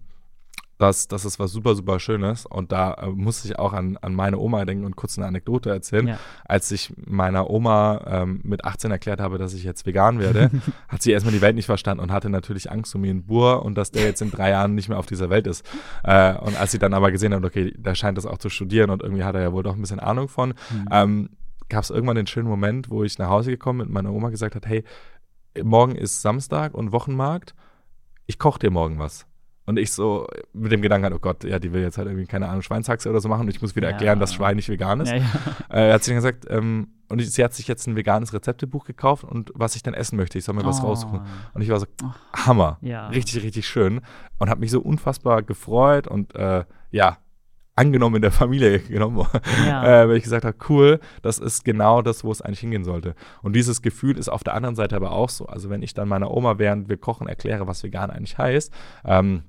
[0.77, 2.45] das, das ist was super, super Schönes.
[2.45, 5.69] Und da äh, musste ich auch an, an meine Oma denken und kurz eine Anekdote
[5.69, 6.07] erzählen.
[6.07, 6.19] Ja.
[6.43, 10.51] Als ich meiner Oma ähm, mit 18 erklärt habe, dass ich jetzt vegan werde,
[10.89, 13.75] hat sie erstmal die Welt nicht verstanden und hatte natürlich Angst um ihren Bur und
[13.75, 15.65] dass der jetzt in drei Jahren nicht mehr auf dieser Welt ist.
[16.03, 18.89] Äh, und als sie dann aber gesehen hat, okay, der scheint das auch zu studieren
[18.89, 20.87] und irgendwie hat er ja wohl doch ein bisschen Ahnung von, Mhm.
[20.91, 21.29] ähm,
[21.69, 24.29] gab es irgendwann den schönen Moment, wo ich nach Hause gekommen bin und meine Oma
[24.29, 24.83] gesagt hat, hey,
[25.63, 27.55] morgen ist Samstag und Wochenmarkt,
[28.25, 29.25] ich koche dir morgen was.
[29.67, 32.47] Und ich so mit dem Gedanken, oh Gott, ja, die will jetzt halt irgendwie, keine
[32.49, 33.93] Ahnung, Schweinshaxe oder so machen und ich muss wieder Ja.
[33.93, 35.09] erklären, dass Schwein nicht vegan ist.
[35.11, 35.25] Ja, ja.
[35.89, 39.23] Äh, hat sie dann gesagt, ähm, und sie hat sich jetzt ein veganes Rezeptebuch gekauft
[39.23, 40.87] und was ich dann essen möchte, ich soll mir was Oh.
[40.87, 41.21] raussuchen.
[41.53, 42.11] Und ich war so, Oh.
[42.45, 42.77] Hammer,
[43.11, 44.01] richtig, richtig schön
[44.37, 47.17] und habe mich so unfassbar gefreut und äh, ja,
[47.77, 49.25] angenommen in der Familie genommen,
[49.67, 50.03] Ja.
[50.03, 53.15] äh, weil ich gesagt habe, cool, das ist genau das, wo es eigentlich hingehen sollte.
[53.41, 55.47] Und dieses Gefühl ist auf der anderen Seite aber auch so.
[55.47, 58.71] Also wenn ich dann meiner Oma, während wir kochen, erkläre, was vegan eigentlich heißt,
[59.03, 59.43] ähm,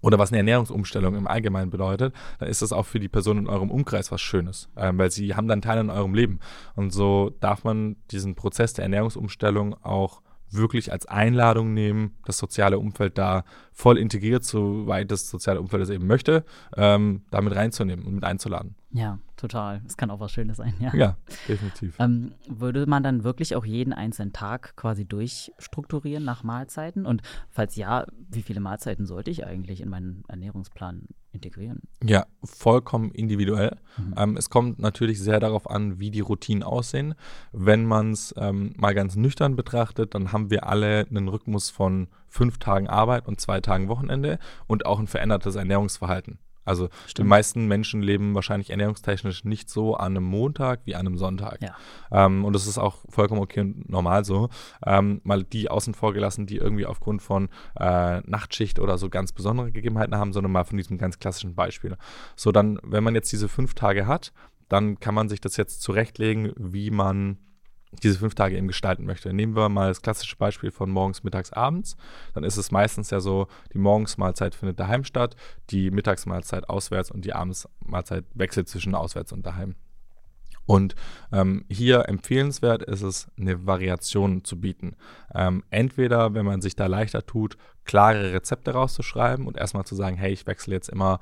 [0.00, 3.46] oder was eine Ernährungsumstellung im Allgemeinen bedeutet, dann ist das auch für die Person in
[3.46, 6.40] eurem Umkreis was Schönes, ähm, weil sie haben dann Teil in eurem Leben.
[6.74, 10.22] Und so darf man diesen Prozess der Ernährungsumstellung auch
[10.52, 15.90] wirklich als Einladung nehmen, das soziale Umfeld da voll integriert, soweit das soziale Umfeld es
[15.90, 16.44] eben möchte,
[16.76, 18.74] ähm, damit reinzunehmen und mit einzuladen.
[18.92, 19.82] Ja, total.
[19.86, 20.94] Es kann auch was Schönes sein, ja.
[20.94, 21.16] Ja,
[21.48, 21.94] definitiv.
[21.98, 27.06] Ähm, würde man dann wirklich auch jeden einzelnen Tag quasi durchstrukturieren nach Mahlzeiten?
[27.06, 31.80] Und falls ja, wie viele Mahlzeiten sollte ich eigentlich in meinen Ernährungsplan integrieren?
[32.04, 33.76] Ja, vollkommen individuell.
[33.96, 34.14] Mhm.
[34.16, 37.14] Ähm, es kommt natürlich sehr darauf an, wie die Routinen aussehen.
[37.52, 42.08] Wenn man es ähm, mal ganz nüchtern betrachtet, dann haben wir alle einen Rhythmus von
[42.28, 46.38] fünf Tagen Arbeit und zwei Tagen Wochenende und auch ein verändertes Ernährungsverhalten.
[46.64, 47.18] Also Stimmt.
[47.18, 51.60] die meisten Menschen leben wahrscheinlich ernährungstechnisch nicht so an einem Montag wie an einem Sonntag.
[51.62, 51.74] Ja.
[52.10, 54.48] Ähm, und das ist auch vollkommen okay und normal so.
[54.84, 57.48] Ähm, mal die außen vor gelassen, die irgendwie aufgrund von
[57.78, 61.96] äh, Nachtschicht oder so ganz besondere Gegebenheiten haben, sondern mal von diesem ganz klassischen Beispiel.
[62.36, 64.32] So, dann, wenn man jetzt diese fünf Tage hat,
[64.68, 67.38] dann kann man sich das jetzt zurechtlegen, wie man
[68.02, 69.32] diese fünf Tage eben gestalten möchte.
[69.32, 71.96] Nehmen wir mal das klassische Beispiel von morgens, mittags, abends.
[72.34, 75.36] Dann ist es meistens ja so, die Morgensmahlzeit findet daheim statt,
[75.70, 79.74] die Mittagsmahlzeit auswärts und die Abendsmahlzeit wechselt zwischen auswärts und daheim.
[80.66, 80.94] Und
[81.32, 84.94] ähm, hier empfehlenswert ist es, eine Variation zu bieten.
[85.34, 90.16] Ähm, entweder, wenn man sich da leichter tut, klare Rezepte rauszuschreiben und erstmal zu sagen,
[90.16, 91.18] hey, ich wechsle jetzt immer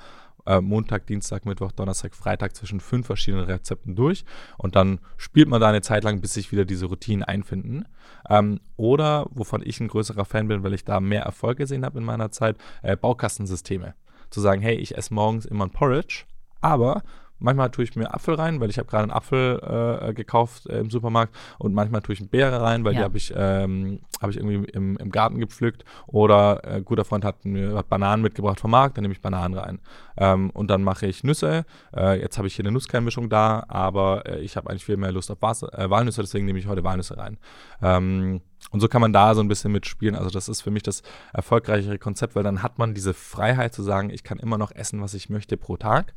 [0.48, 4.24] äh, Montag, Dienstag, Mittwoch, Donnerstag, Freitag zwischen fünf verschiedenen Rezepten durch
[4.56, 7.84] und dann spielt man da eine Zeit lang, bis sich wieder diese Routinen einfinden.
[8.28, 11.98] Ähm, oder, wovon ich ein größerer Fan bin, weil ich da mehr Erfolg gesehen habe
[11.98, 13.94] in meiner Zeit, äh, Baukastensysteme.
[14.30, 16.24] Zu sagen, hey, ich esse morgens immer ein Porridge,
[16.60, 17.02] aber
[17.40, 19.60] Manchmal tue ich mir Apfel rein, weil ich habe gerade einen Apfel
[20.02, 23.00] äh, gekauft äh, im Supermarkt und manchmal tue ich eine Beere rein, weil ja.
[23.00, 27.04] die habe ich, ähm, hab ich irgendwie im, im Garten gepflückt oder äh, ein guter
[27.04, 29.78] Freund hat mir hat Bananen mitgebracht vom Markt, dann nehme ich Bananen rein.
[30.16, 31.64] Ähm, und dann mache ich Nüsse.
[31.96, 35.12] Äh, jetzt habe ich hier eine Nusskernmischung da, aber äh, ich habe eigentlich viel mehr
[35.12, 37.38] Lust auf Was äh, Walnüsse, deswegen nehme ich heute Walnüsse rein.
[37.82, 40.14] Ähm, und so kann man da so ein bisschen mitspielen.
[40.14, 43.82] Also das ist für mich das erfolgreichere Konzept, weil dann hat man diese Freiheit zu
[43.82, 46.14] sagen, ich kann immer noch essen, was ich möchte pro Tag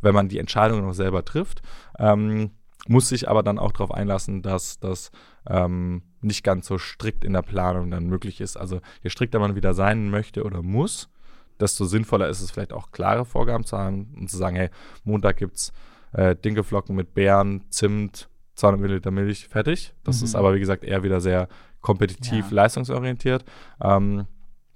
[0.00, 1.62] wenn man die Entscheidung noch selber trifft.
[1.98, 2.50] Ähm,
[2.86, 5.10] muss sich aber dann auch darauf einlassen, dass das
[5.48, 8.56] ähm, nicht ganz so strikt in der Planung dann möglich ist.
[8.56, 11.08] Also je strikter man wieder sein möchte oder muss,
[11.60, 14.70] desto sinnvoller ist es vielleicht auch klare Vorgaben zu haben und zu sagen, hey,
[15.04, 15.72] Montag gibt es
[16.12, 19.94] äh, Dinkelflocken mit Beeren, Zimt, 200 Milliliter Milch, fertig.
[20.04, 20.24] Das mhm.
[20.24, 21.48] ist aber, wie gesagt, eher wieder sehr
[21.80, 22.54] kompetitiv, ja.
[22.54, 23.44] leistungsorientiert.
[23.80, 24.26] Ähm,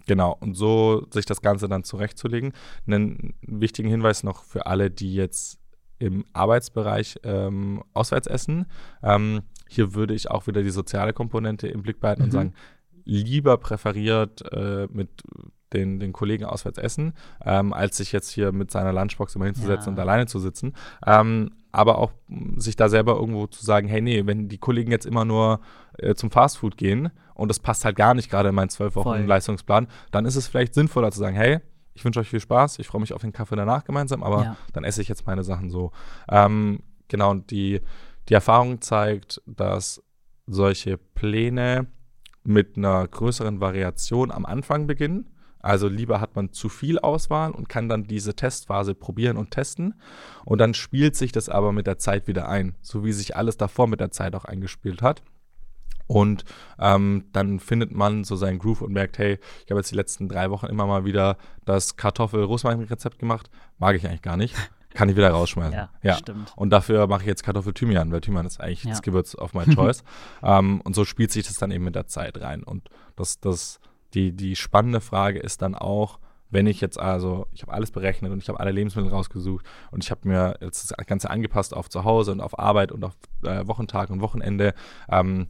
[0.08, 2.54] Genau, und so sich das Ganze dann zurechtzulegen.
[2.86, 5.60] Einen wichtigen Hinweis noch für alle, die jetzt
[5.98, 8.66] im Arbeitsbereich ähm, auswärts essen.
[9.02, 12.26] Ähm, hier würde ich auch wieder die soziale Komponente im Blick behalten mhm.
[12.26, 12.54] und sagen,
[13.04, 15.10] lieber präferiert äh, mit
[15.74, 17.12] den, den Kollegen auswärts essen,
[17.44, 19.92] ähm, als sich jetzt hier mit seiner Lunchbox immer hinzusetzen ja.
[19.92, 20.72] und alleine zu sitzen.
[21.06, 22.12] Ähm, aber auch
[22.56, 25.60] sich da selber irgendwo zu sagen, hey, nee, wenn die Kollegen jetzt immer nur
[25.98, 29.26] äh, zum Fastfood gehen, und das passt halt gar nicht gerade in meinen zwölf Wochen
[29.26, 31.60] Leistungsplan, dann ist es vielleicht sinnvoller zu sagen, hey,
[31.94, 34.56] ich wünsche euch viel Spaß, ich freue mich auf den Kaffee danach gemeinsam, aber ja.
[34.72, 35.92] dann esse ich jetzt meine Sachen so.
[36.28, 37.80] Ähm, genau, und die,
[38.28, 40.02] die Erfahrung zeigt, dass
[40.46, 41.86] solche Pläne
[42.42, 45.28] mit einer größeren Variation am Anfang beginnen.
[45.60, 49.94] Also lieber hat man zu viel Auswahl und kann dann diese Testphase probieren und testen.
[50.44, 53.56] Und dann spielt sich das aber mit der Zeit wieder ein, so wie sich alles
[53.56, 55.22] davor mit der Zeit auch eingespielt hat.
[56.06, 56.44] Und
[56.78, 60.26] ähm, dann findet man so seinen Groove und merkt, hey, ich habe jetzt die letzten
[60.26, 61.36] drei Wochen immer mal wieder
[61.66, 63.50] das Kartoffel-Rosmarin-Rezept gemacht.
[63.78, 64.56] Mag ich eigentlich gar nicht.
[64.94, 65.74] Kann ich wieder rausschmeißen.
[65.78, 66.14] Ja, ja.
[66.14, 66.52] stimmt.
[66.56, 68.90] Und dafür mache ich jetzt Kartoffel-Thymian, weil Thymian ist eigentlich ja.
[68.90, 70.02] das Gewürz of my choice.
[70.42, 72.62] ähm, und so spielt sich das dann eben mit der Zeit rein.
[72.62, 73.78] Und das, das,
[74.14, 76.18] die, die spannende Frage ist dann auch,
[76.50, 80.02] wenn ich jetzt also, ich habe alles berechnet und ich habe alle Lebensmittel rausgesucht und
[80.02, 83.16] ich habe mir jetzt das Ganze angepasst auf zu Hause und auf Arbeit und auf
[83.44, 84.72] äh, Wochentag und Wochenende.
[85.10, 85.48] Ähm,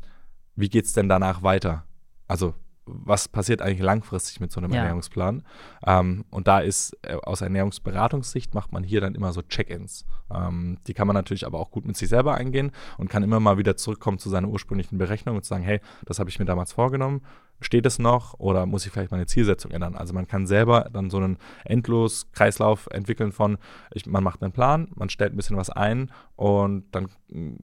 [0.56, 1.84] wie geht es denn danach weiter?
[2.26, 2.54] Also
[2.90, 4.78] was passiert eigentlich langfristig mit so einem ja.
[4.78, 5.44] Ernährungsplan?
[5.86, 10.04] Ähm, und da ist äh, aus Ernährungsberatungssicht macht man hier dann immer so Check-ins.
[10.34, 13.40] Ähm, die kann man natürlich aber auch gut mit sich selber eingehen und kann immer
[13.40, 16.72] mal wieder zurückkommen zu seiner ursprünglichen Berechnung und sagen, hey, das habe ich mir damals
[16.72, 17.22] vorgenommen
[17.60, 19.96] steht es noch oder muss ich vielleicht meine Zielsetzung ändern?
[19.96, 23.58] Also man kann selber dann so einen Endlos-Kreislauf entwickeln von,
[23.92, 27.08] ich, man macht einen Plan, man stellt ein bisschen was ein und dann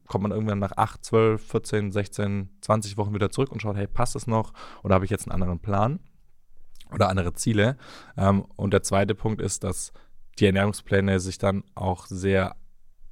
[0.08, 3.88] kommt man irgendwann nach 8, 12, 14, 16, 20 Wochen wieder zurück und schaut, hey,
[3.88, 6.00] passt es noch oder habe ich jetzt einen anderen Plan
[6.94, 7.78] oder andere Ziele?
[8.18, 9.94] Ähm, und der zweite Punkt ist, dass
[10.40, 12.56] die Ernährungspläne sich dann auch sehr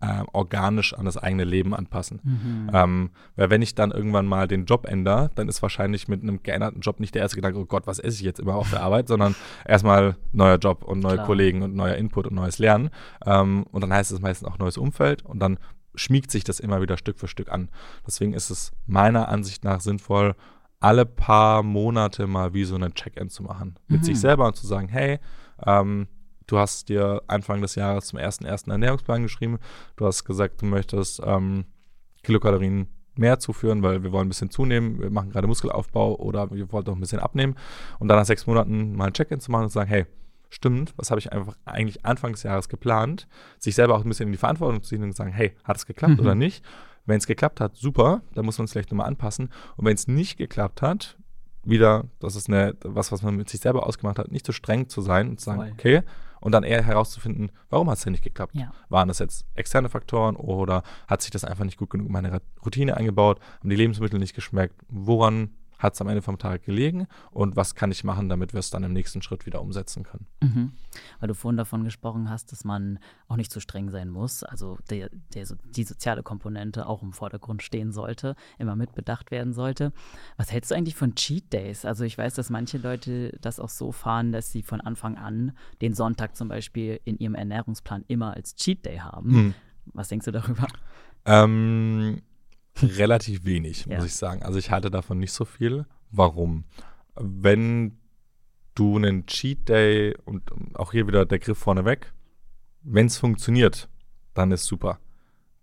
[0.04, 2.20] äh, organisch an das eigene Leben anpassen.
[2.24, 2.72] Mhm.
[2.74, 6.44] Ähm, weil wenn ich dann irgendwann mal den Job ändere, dann ist wahrscheinlich mit einem
[6.44, 8.82] geänderten Job nicht der erste Gedanke, oh Gott, was esse ich jetzt immer auf der
[8.82, 9.34] Arbeit, sondern
[9.66, 11.26] erstmal neuer Job und neue Klar.
[11.26, 12.90] Kollegen und neuer Input und neues Lernen.
[13.26, 15.58] Ähm, und dann heißt es meistens auch neues Umfeld und dann
[15.96, 17.70] schmiegt sich das immer wieder Stück für Stück an.
[18.06, 20.36] Deswegen ist es meiner Ansicht nach sinnvoll,
[20.80, 23.76] alle paar Monate mal wie so einen Check-in zu machen.
[23.88, 24.06] Mit mhm.
[24.06, 25.20] sich selber und zu sagen, hey,
[25.66, 26.08] ähm,
[26.54, 29.58] du hast dir Anfang des Jahres zum ersten ersten Ernährungsplan geschrieben.
[29.96, 31.66] Du hast gesagt, du möchtest ähm,
[32.22, 36.72] Kilokalorien mehr zuführen, weil wir wollen ein bisschen zunehmen, wir machen gerade Muskelaufbau oder wir
[36.72, 37.56] wollen doch ein bisschen abnehmen.
[38.00, 40.06] Und dann nach sechs Monaten mal ein Check-in zu machen und zu sagen, hey,
[40.50, 43.28] stimmt, was habe ich einfach eigentlich Anfang des Jahres geplant,
[43.58, 45.78] sich selber auch ein bisschen in die Verantwortung zu ziehen und zu sagen, hey, hat
[45.78, 46.20] es geklappt mhm.
[46.20, 46.64] oder nicht?
[47.06, 49.50] Wenn es geklappt hat, super, dann muss man es vielleicht nochmal anpassen.
[49.76, 51.18] Und wenn es nicht geklappt hat,
[51.64, 54.56] wieder, das ist eine, was, was man mit sich selber ausgemacht hat, nicht zu so
[54.56, 56.04] streng zu sein und zu sagen, okay,
[56.44, 58.54] und dann eher herauszufinden, warum hat es denn nicht geklappt?
[58.56, 58.74] Ja.
[58.90, 62.42] Waren das jetzt externe Faktoren oder hat sich das einfach nicht gut genug in meine
[62.66, 63.40] Routine eingebaut?
[63.60, 64.76] Haben die Lebensmittel nicht geschmeckt?
[64.90, 65.52] Woran
[65.84, 68.70] hat es am Ende vom Tag gelegen und was kann ich machen, damit wir es
[68.70, 70.26] dann im nächsten Schritt wieder umsetzen können.
[70.42, 70.72] Mhm.
[71.20, 74.78] Weil du vorhin davon gesprochen hast, dass man auch nicht zu streng sein muss, also
[74.90, 79.92] der, der, die soziale Komponente auch im Vordergrund stehen sollte, immer mitbedacht werden sollte.
[80.38, 81.84] Was hältst du eigentlich von Cheat Days?
[81.84, 85.52] Also ich weiß, dass manche Leute das auch so fahren, dass sie von Anfang an
[85.82, 89.32] den Sonntag zum Beispiel in ihrem Ernährungsplan immer als Cheat Day haben.
[89.32, 89.54] Mhm.
[89.88, 90.66] Was denkst du darüber?
[91.26, 92.22] Ähm,
[92.82, 93.98] relativ wenig, ja.
[93.98, 94.44] muss ich sagen.
[94.44, 95.86] Also ich halte davon nicht so viel.
[96.12, 96.66] Warum?
[97.16, 97.98] Wenn
[98.76, 100.44] du einen Cheat Day und
[100.76, 102.12] auch hier wieder der Griff vorneweg,
[102.82, 103.88] wenn es funktioniert,
[104.34, 105.00] dann ist super.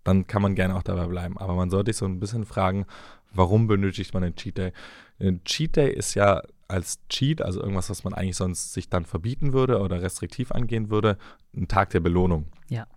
[0.03, 1.37] Dann kann man gerne auch dabei bleiben.
[1.37, 2.85] Aber man sollte sich so ein bisschen fragen,
[3.33, 4.71] warum benötigt man einen Cheat Day?
[5.19, 9.05] Ein Cheat Day ist ja als Cheat, also irgendwas, was man eigentlich sonst sich dann
[9.05, 11.17] verbieten würde oder restriktiv angehen würde,
[11.55, 12.47] ein Tag der Belohnung.
[12.69, 12.87] Ja.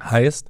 [0.00, 0.48] Heißt,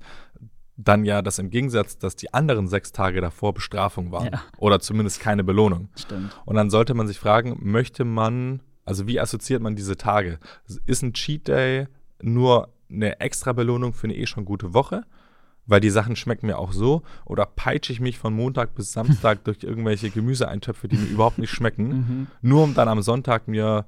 [0.77, 4.33] dann ja das im Gegensatz, dass die anderen sechs Tage davor Bestrafung waren.
[4.33, 4.43] Ja.
[4.59, 5.89] Oder zumindest keine Belohnung.
[5.97, 6.37] Stimmt.
[6.45, 10.39] Und dann sollte man sich fragen, möchte man, also wie assoziiert man diese Tage?
[10.87, 11.87] Ist ein Cheat Day
[12.21, 15.05] nur eine extra Belohnung für eine eh schon gute Woche?
[15.67, 17.03] Weil die Sachen schmecken mir auch so.
[17.25, 21.51] Oder peitsche ich mich von Montag bis Samstag durch irgendwelche Gemüseeintöpfe, die mir überhaupt nicht
[21.51, 22.27] schmecken, mhm.
[22.43, 23.87] nur um dann am Sonntag mir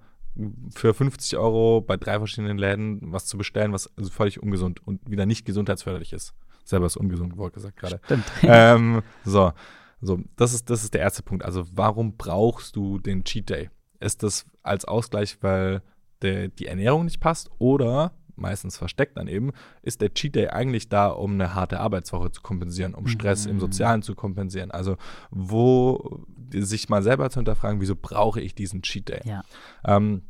[0.75, 5.01] für 50 Euro bei drei verschiedenen Läden was zu bestellen, was also völlig ungesund und
[5.11, 6.35] wieder nicht gesundheitsförderlich ist
[6.69, 8.01] selber ist ungesund Wort gesagt gerade.
[8.43, 9.53] Ähm, so,
[10.01, 11.45] so das, ist, das ist der erste Punkt.
[11.45, 13.71] Also warum brauchst du den Cheat Day?
[14.01, 15.83] Ist das als Ausgleich, weil
[16.23, 19.53] der, die Ernährung nicht passt oder meistens versteckt dann eben,
[19.83, 23.53] ist der Cheat Day eigentlich da, um eine harte Arbeitswoche zu kompensieren, um Stress mhm.
[23.53, 24.71] im Sozialen zu kompensieren.
[24.71, 24.97] Also
[25.31, 29.21] wo sich mal selber zu hinterfragen, wieso brauche ich diesen Cheat Day?
[29.25, 29.43] Ja.
[29.85, 30.23] Ähm,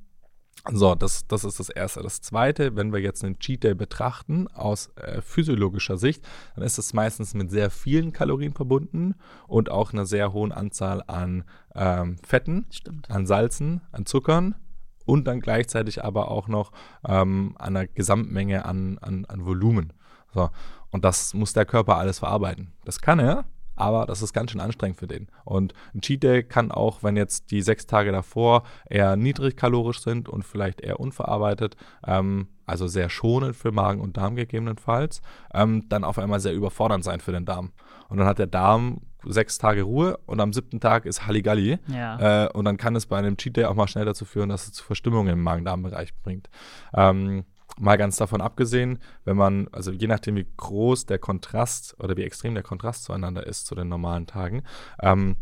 [0.72, 2.02] so, das, das ist das Erste.
[2.02, 6.78] Das Zweite, wenn wir jetzt einen Cheat Day betrachten aus äh, physiologischer Sicht, dann ist
[6.78, 9.14] es meistens mit sehr vielen Kalorien verbunden
[9.46, 11.44] und auch einer sehr hohen Anzahl an
[11.74, 13.10] ähm, Fetten, Stimmt.
[13.10, 14.56] an Salzen, an Zuckern
[15.04, 16.72] und dann gleichzeitig aber auch noch
[17.06, 19.92] ähm, einer Gesamtmenge an, an, an Volumen.
[20.34, 20.50] So,
[20.90, 22.72] und das muss der Körper alles verarbeiten.
[22.84, 23.44] Das kann er,
[23.76, 25.28] aber das ist ganz schön anstrengend für den.
[25.44, 30.28] Und ein Cheat Day kann auch, wenn jetzt die sechs Tage davor eher niedrigkalorisch sind
[30.28, 35.20] und vielleicht eher unverarbeitet, ähm, also sehr schonend für Magen und Darm gegebenenfalls,
[35.54, 37.72] ähm, dann auf einmal sehr überfordernd sein für den Darm.
[38.08, 41.78] Und dann hat der Darm sechs Tage Ruhe und am siebten Tag ist Halligalli.
[41.88, 42.46] Ja.
[42.46, 44.66] Äh, und dann kann es bei einem Cheat Day auch mal schnell dazu führen, dass
[44.66, 46.48] es zu Verstimmungen im Magen-Darm-Bereich bringt.
[46.94, 47.44] Ähm,
[47.78, 52.22] Mal ganz davon abgesehen, wenn man, also je nachdem, wie groß der Kontrast oder wie
[52.22, 54.62] extrem der Kontrast zueinander ist zu den normalen Tagen,
[55.00, 55.36] ähm,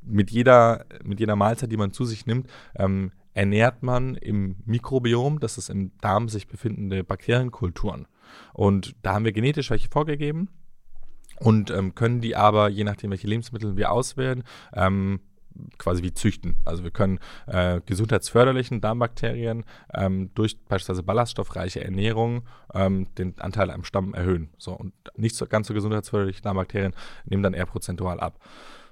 [0.00, 5.40] mit, jeder, mit jeder Mahlzeit, die man zu sich nimmt, ähm, ernährt man im Mikrobiom,
[5.40, 8.06] das ist im Darm sich befindende Bakterienkulturen.
[8.52, 10.48] Und da haben wir genetisch welche vorgegeben
[11.40, 15.20] und ähm, können die aber, je nachdem, welche Lebensmittel wir auswählen, ähm,
[15.78, 16.56] quasi wie züchten.
[16.64, 22.42] Also wir können äh, gesundheitsförderlichen Darmbakterien ähm, durch beispielsweise ballaststoffreiche Ernährung
[22.74, 24.50] ähm, den Anteil am Stamm erhöhen.
[24.58, 26.94] So, und nicht so, ganz so gesundheitsförderliche Darmbakterien
[27.24, 28.38] nehmen dann eher prozentual ab.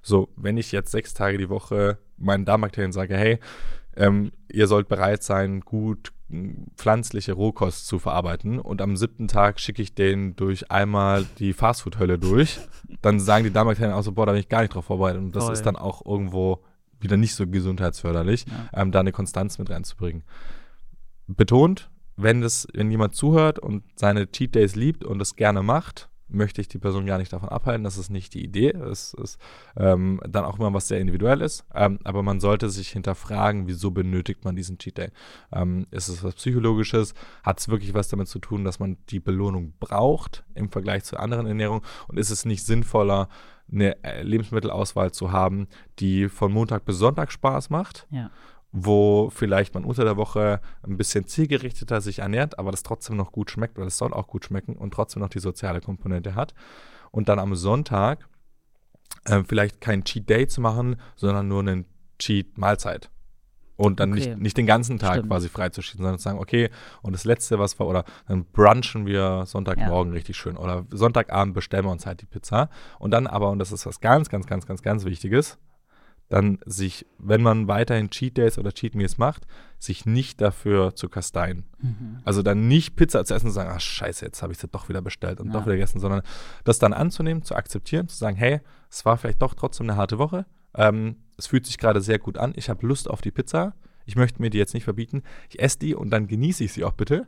[0.02, 3.38] So, wenn ich jetzt sechs Tage die Woche meinen Darmbakterien sage, hey,
[3.96, 6.12] ähm, ihr sollt bereit sein, gut
[6.76, 12.18] pflanzliche Rohkost zu verarbeiten und am siebten Tag schicke ich den durch einmal die Fastfood-Hölle
[12.18, 12.58] durch,
[13.00, 15.36] dann sagen die Darmbakterien auch so, boah, da bin ich gar nicht drauf vorbereitet und
[15.36, 15.52] das Toll.
[15.52, 16.64] ist dann auch irgendwo
[16.98, 18.80] wieder nicht so gesundheitsförderlich, ja.
[18.82, 20.24] ähm, da eine Konstanz mit reinzubringen.
[21.28, 26.08] Betont, wenn, das, wenn jemand zuhört und seine Cheat Days liebt und es gerne macht,
[26.28, 27.84] möchte ich die Person gar nicht davon abhalten.
[27.84, 28.70] Das ist nicht die Idee.
[28.70, 29.38] Es ist
[29.76, 31.64] ähm, dann auch immer was sehr individuelles.
[31.74, 35.10] Ähm, aber man sollte sich hinterfragen, wieso benötigt man diesen Cheat Day?
[35.52, 37.14] Ähm, ist es was Psychologisches?
[37.42, 41.18] Hat es wirklich was damit zu tun, dass man die Belohnung braucht im Vergleich zu
[41.18, 41.82] anderen Ernährungen?
[42.08, 43.28] Und ist es nicht sinnvoller,
[43.70, 45.66] eine äh, Lebensmittelauswahl zu haben,
[45.98, 48.06] die von Montag bis Sonntag Spaß macht?
[48.10, 48.30] Ja
[48.72, 53.32] wo vielleicht man unter der Woche ein bisschen zielgerichteter sich ernährt, aber das trotzdem noch
[53.32, 56.54] gut schmeckt, weil es soll auch gut schmecken und trotzdem noch die soziale Komponente hat.
[57.10, 58.28] Und dann am Sonntag
[59.24, 61.86] äh, vielleicht kein Cheat Day zu machen, sondern nur einen
[62.18, 63.10] Cheat Mahlzeit.
[63.76, 64.28] Und dann Okay.
[64.30, 65.28] nicht, nicht den ganzen Tag Stimmt.
[65.28, 66.70] quasi freizuschieben, sondern zu sagen, okay,
[67.02, 70.56] und das Letzte, was wir, oder dann brunchen wir Sonntagmorgen richtig schön.
[70.56, 72.70] Oder Sonntagabend bestellen wir uns halt die Pizza.
[72.98, 75.58] Und dann aber, und das ist was ganz, ganz, ganz, ganz, ganz Wichtiges,
[76.28, 79.46] dann sich, wenn man weiterhin Cheat Days oder Cheat Meals macht,
[79.78, 81.64] sich nicht dafür zu kasteien.
[81.80, 82.18] Mhm.
[82.24, 84.88] Also dann nicht Pizza zu essen und sagen, ach scheiße, jetzt habe ich sie doch
[84.88, 85.52] wieder bestellt und Ja.
[85.52, 86.22] doch wieder gegessen, sondern
[86.64, 90.18] das dann anzunehmen, zu akzeptieren, zu sagen, hey, es war vielleicht doch trotzdem eine harte
[90.18, 90.46] Woche.
[90.74, 92.52] Ähm, es fühlt sich gerade sehr gut an.
[92.56, 93.74] Ich habe Lust auf die Pizza.
[94.04, 95.22] Ich möchte mir die jetzt nicht verbieten.
[95.50, 97.26] Ich esse die und dann genieße ich sie auch bitte.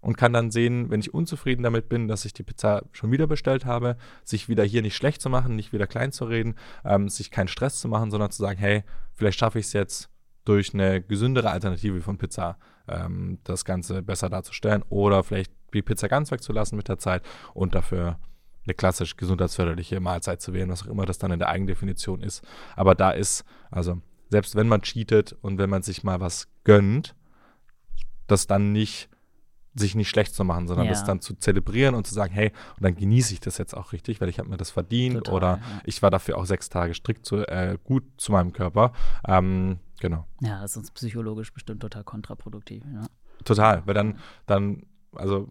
[0.00, 3.26] Und kann dann sehen, wenn ich unzufrieden damit bin, dass ich die Pizza schon wieder
[3.26, 6.54] bestellt habe, sich wieder hier nicht schlecht zu machen, nicht wieder klein zu reden,
[6.84, 8.82] ähm, sich keinen Stress zu machen, sondern zu sagen, hey,
[9.14, 10.08] vielleicht schaffe ich es jetzt
[10.44, 12.56] durch eine gesündere Alternative von Pizza
[12.88, 17.22] ähm, das Ganze besser darzustellen oder vielleicht die Pizza ganz wegzulassen mit der Zeit
[17.54, 18.18] und dafür
[18.64, 22.42] eine klassisch gesundheitsförderliche Mahlzeit zu wählen, was auch immer das dann in der Eigendefinition ist.
[22.76, 27.14] Aber da ist, also selbst wenn man cheatet und wenn man sich mal was gönnt,
[28.26, 29.08] das dann nicht
[29.74, 30.92] sich nicht schlecht zu machen, sondern Ja.
[30.92, 33.92] das dann zu zelebrieren und zu sagen, hey, und dann genieße ich das jetzt auch
[33.92, 35.80] richtig, weil ich habe mir das verdient Total, oder ja.
[35.84, 38.92] ich war dafür auch sechs Tage strikt zu, äh, gut zu meinem Körper.
[39.26, 40.26] Ähm, genau.
[40.40, 42.82] Ja, das ist uns psychologisch bestimmt total kontraproduktiv.
[42.92, 43.02] Ja.
[43.44, 44.82] Total, weil dann, dann,
[45.14, 45.48] also,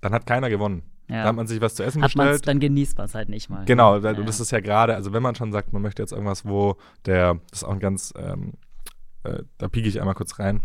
[0.00, 0.82] dann hat keiner gewonnen.
[1.08, 1.22] Ja.
[1.22, 2.46] Da hat man sich was zu essen Hat bestellt.
[2.46, 3.64] dann genießt man es halt nicht mal.
[3.64, 4.02] Genau, ja.
[4.02, 6.44] weil- und das ist ja gerade, also wenn man schon sagt, man möchte jetzt irgendwas,
[6.44, 6.76] wo
[7.06, 8.52] der, das ist auch ein ganz, ähm,
[9.24, 10.60] äh, da pieke ich einmal kurz rein.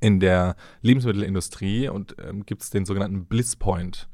[0.00, 4.08] In der Lebensmittelindustrie und ähm, gibt es den sogenannten Bliss Point.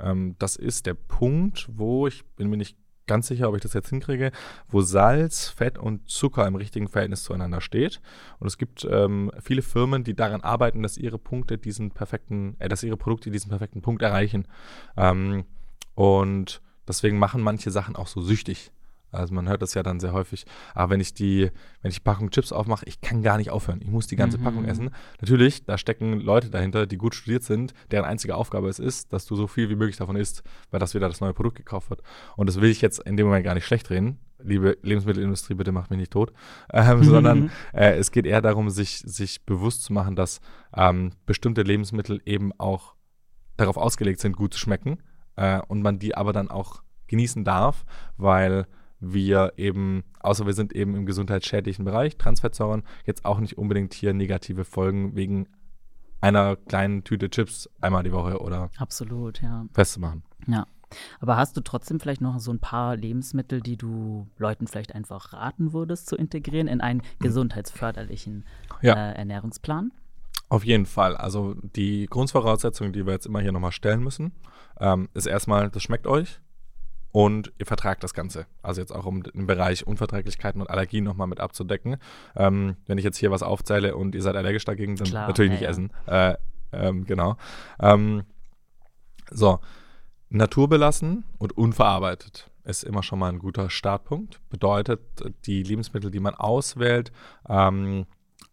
[0.00, 3.72] Ähm, das ist der Punkt, wo ich bin mir nicht ganz sicher, ob ich das
[3.72, 4.32] jetzt hinkriege,
[4.68, 8.00] wo Salz, Fett und Zucker im richtigen Verhältnis zueinander steht.
[8.38, 12.68] Und es gibt ähm, viele Firmen, die daran arbeiten, dass ihre Punkte diesen perfekten, äh,
[12.68, 14.46] dass ihre Produkte diesen perfekten Punkt erreichen.
[14.96, 15.44] Ähm,
[15.94, 18.72] und deswegen machen manche Sachen auch so süchtig.
[19.12, 20.44] Also man hört das ja dann sehr häufig.
[20.74, 21.50] Aber wenn ich die,
[21.82, 23.80] wenn ich Packung Chips aufmache, ich kann gar nicht aufhören.
[23.82, 24.42] Ich muss die ganze Mhm.
[24.44, 24.90] Packung essen.
[25.20, 29.26] Natürlich, da stecken Leute dahinter, die gut studiert sind, deren einzige Aufgabe es ist, dass
[29.26, 32.02] du so viel wie möglich davon isst, weil das wieder das neue Produkt gekauft wird.
[32.36, 34.18] Und das will ich jetzt in dem Moment gar nicht schlecht reden.
[34.44, 36.32] Liebe Lebensmittelindustrie, bitte macht mich nicht tot.
[36.72, 40.40] Ähm, sondern äh, es geht eher darum, sich, sich bewusst zu machen, dass
[40.74, 42.94] ähm, bestimmte Lebensmittel eben auch
[43.58, 45.02] darauf ausgelegt sind, gut zu schmecken
[45.36, 47.84] äh, und man die aber dann auch genießen darf,
[48.16, 48.66] weil
[49.02, 54.14] wir eben, außer wir sind eben im gesundheitsschädlichen Bereich, Transfettsäuren, jetzt auch nicht unbedingt hier
[54.14, 55.48] negative Folgen wegen
[56.20, 59.66] einer kleinen Tüte Chips einmal die Woche oder Absolut, ja.
[59.74, 60.22] festzumachen.
[60.46, 60.66] Ja.
[61.20, 65.32] Aber hast du trotzdem vielleicht noch so ein paar Lebensmittel, die du Leuten vielleicht einfach
[65.32, 68.44] raten würdest zu integrieren in einen gesundheitsförderlichen
[68.82, 68.94] Ja.
[68.94, 69.90] äh, Ernährungsplan?
[70.48, 71.16] Auf jeden Fall.
[71.16, 74.32] Also die Grundvoraussetzung, die wir jetzt immer hier nochmal stellen müssen,
[74.78, 76.41] ähm, ist erstmal, das schmeckt euch
[77.12, 78.46] und ihr vertragt das Ganze.
[78.62, 81.98] Also jetzt auch um den Bereich Unverträglichkeiten und Allergien nochmal mit abzudecken.
[82.34, 85.50] Ähm, wenn ich jetzt hier was aufzähle und ihr seid allergisch dagegen, dann Klar, natürlich
[85.50, 85.70] ja, nicht ja.
[85.70, 85.92] essen.
[86.06, 86.36] Äh,
[86.72, 87.36] ähm, genau.
[87.78, 88.24] Ähm,
[89.30, 89.60] so,
[90.30, 94.40] naturbelassen und unverarbeitet ist immer schon mal ein guter Startpunkt.
[94.48, 95.00] Bedeutet,
[95.46, 97.12] die Lebensmittel, die man auswählt,
[97.48, 98.06] ähm,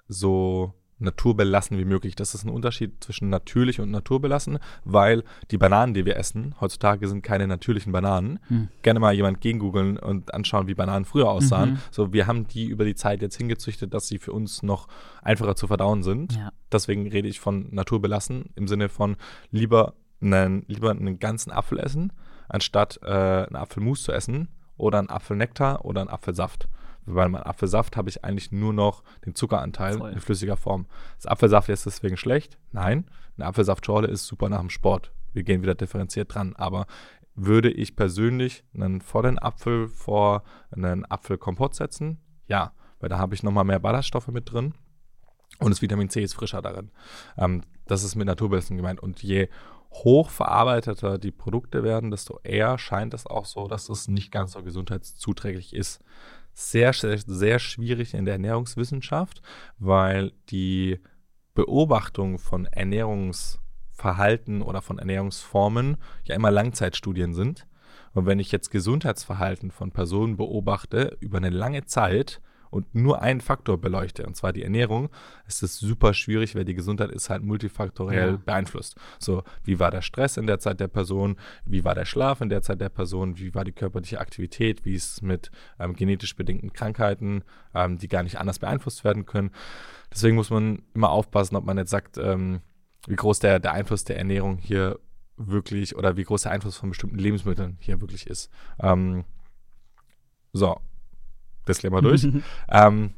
[0.07, 2.15] so naturbelassen wie möglich.
[2.15, 7.07] Das ist ein Unterschied zwischen natürlich und naturbelassen, weil die Bananen, die wir essen, heutzutage
[7.07, 8.39] sind keine natürlichen Bananen.
[8.47, 8.67] Hm.
[8.81, 11.71] Gerne mal jemand gegen googeln und anschauen, wie Bananen früher aussahen.
[11.71, 11.79] Mhm.
[11.91, 14.87] So, wir haben die über die Zeit jetzt hingezüchtet, dass sie für uns noch
[15.21, 16.35] einfacher zu verdauen sind.
[16.35, 16.51] Ja.
[16.71, 19.15] Deswegen rede ich von naturbelassen im Sinne von
[19.51, 22.11] lieber einen, lieber einen ganzen Apfel essen,
[22.47, 26.67] anstatt äh, einen Apfelmus zu essen oder einen Apfelnektar oder einen Apfelsaft.
[27.05, 30.11] Weil beim Apfelsaft habe ich eigentlich nur noch den Zuckeranteil Voll.
[30.11, 30.85] in flüssiger Form.
[31.15, 32.57] Das Apfelsaft ist deswegen schlecht?
[32.71, 33.09] Nein.
[33.37, 35.11] Eine Apfelsaftschorle ist super nach dem Sport.
[35.33, 36.55] Wir gehen wieder differenziert dran.
[36.55, 36.85] Aber
[37.35, 42.19] würde ich persönlich einen vollen Apfel vor einen Apfelkompott setzen?
[42.47, 44.73] Ja, weil da habe ich nochmal mehr Ballaststoffe mit drin.
[45.59, 46.91] Und das Vitamin C ist frischer darin.
[47.37, 48.99] Ähm, das ist mit Naturbelassen gemeint.
[48.99, 49.49] Und je
[49.91, 54.63] hochverarbeiteter die Produkte werden, desto eher scheint es auch so, dass es nicht ganz so
[54.63, 56.01] gesundheitszuträglich ist.
[56.53, 59.41] Sehr, sehr, sehr schwierig in der Ernährungswissenschaft,
[59.77, 60.99] weil die
[61.53, 67.67] Beobachtung von Ernährungsverhalten oder von Ernährungsformen ja immer Langzeitstudien sind.
[68.13, 73.41] Und wenn ich jetzt Gesundheitsverhalten von Personen beobachte über eine lange Zeit und nur einen
[73.41, 75.09] Faktor beleuchte, und zwar die Ernährung,
[75.47, 78.37] ist es super schwierig, weil die Gesundheit ist halt multifaktoriell Ja.
[78.37, 78.95] beeinflusst.
[79.19, 81.35] So, wie war der Stress in der Zeit der Person,
[81.65, 84.93] wie war der Schlaf in der Zeit der Person, wie war die körperliche Aktivität, wie
[84.95, 87.43] ist es mit ähm, genetisch bedingten Krankheiten,
[87.73, 89.51] ähm, die gar nicht anders beeinflusst werden können.
[90.11, 92.61] Deswegen muss man immer aufpassen, ob man jetzt sagt, ähm,
[93.07, 94.99] wie groß der, der Einfluss der Ernährung hier
[95.37, 98.51] wirklich oder wie groß der Einfluss von bestimmten Lebensmitteln hier wirklich ist.
[98.79, 99.23] Ähm,
[100.51, 100.79] so,
[101.69, 102.27] Disclaimer durch.
[102.69, 103.13] ähm,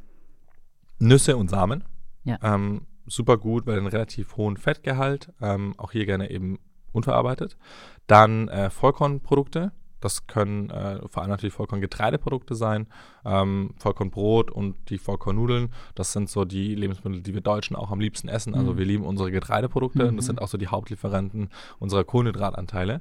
[0.98, 1.84] Nüsse und Samen
[2.24, 2.38] Ja.
[2.42, 6.58] Ähm, super gut, weil einen relativ hohen Fettgehalt, ähm, auch hier gerne eben
[6.92, 7.56] unverarbeitet.
[8.06, 12.86] Dann äh, Vollkornprodukte, das können äh, vor allem natürlich Vollkorngetreideprodukte sein,
[13.24, 15.72] ähm, Vollkornbrot und die Vollkornnudeln.
[15.94, 18.54] Das sind so die Lebensmittel, die wir Deutschen auch am liebsten essen.
[18.54, 18.78] Also Mhm.
[18.78, 20.26] wir lieben unsere Getreideprodukte und das Mhm.
[20.28, 23.00] sind auch so die Hauptlieferanten unserer Kohlenhydratanteile.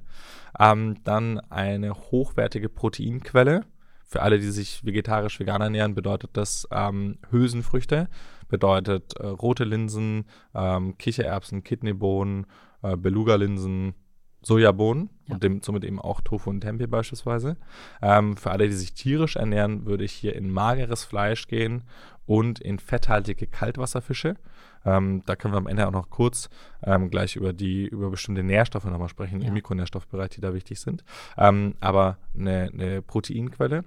[0.59, 3.65] Ähm, dann eine hochwertige Proteinquelle.
[4.11, 8.09] Für alle, die sich vegetarisch vegan ernähren, bedeutet das ähm, Hülsenfrüchte,
[8.49, 12.45] bedeutet äh, rote Linsen, ähm, Kichererbsen, Kidneybohnen,
[12.83, 13.93] äh, Beluga-Linsen,
[14.41, 15.35] Sojabohnen Ja.
[15.35, 17.55] und dem, somit eben auch Tofu und Tempeh beispielsweise.
[18.01, 21.85] Ähm, für alle, die sich tierisch ernähren, würde ich hier in mageres Fleisch gehen
[22.25, 24.35] und in fetthaltige Kaltwasserfische.
[24.83, 26.49] Ähm, da können wir am Ende auch noch kurz
[26.83, 29.47] ähm, gleich über die über bestimmte Nährstoffe nochmal sprechen Ja.
[29.47, 31.05] im Mikronährstoffbereich, die da wichtig sind.
[31.37, 33.85] Ähm, aber eine, eine Proteinquelle.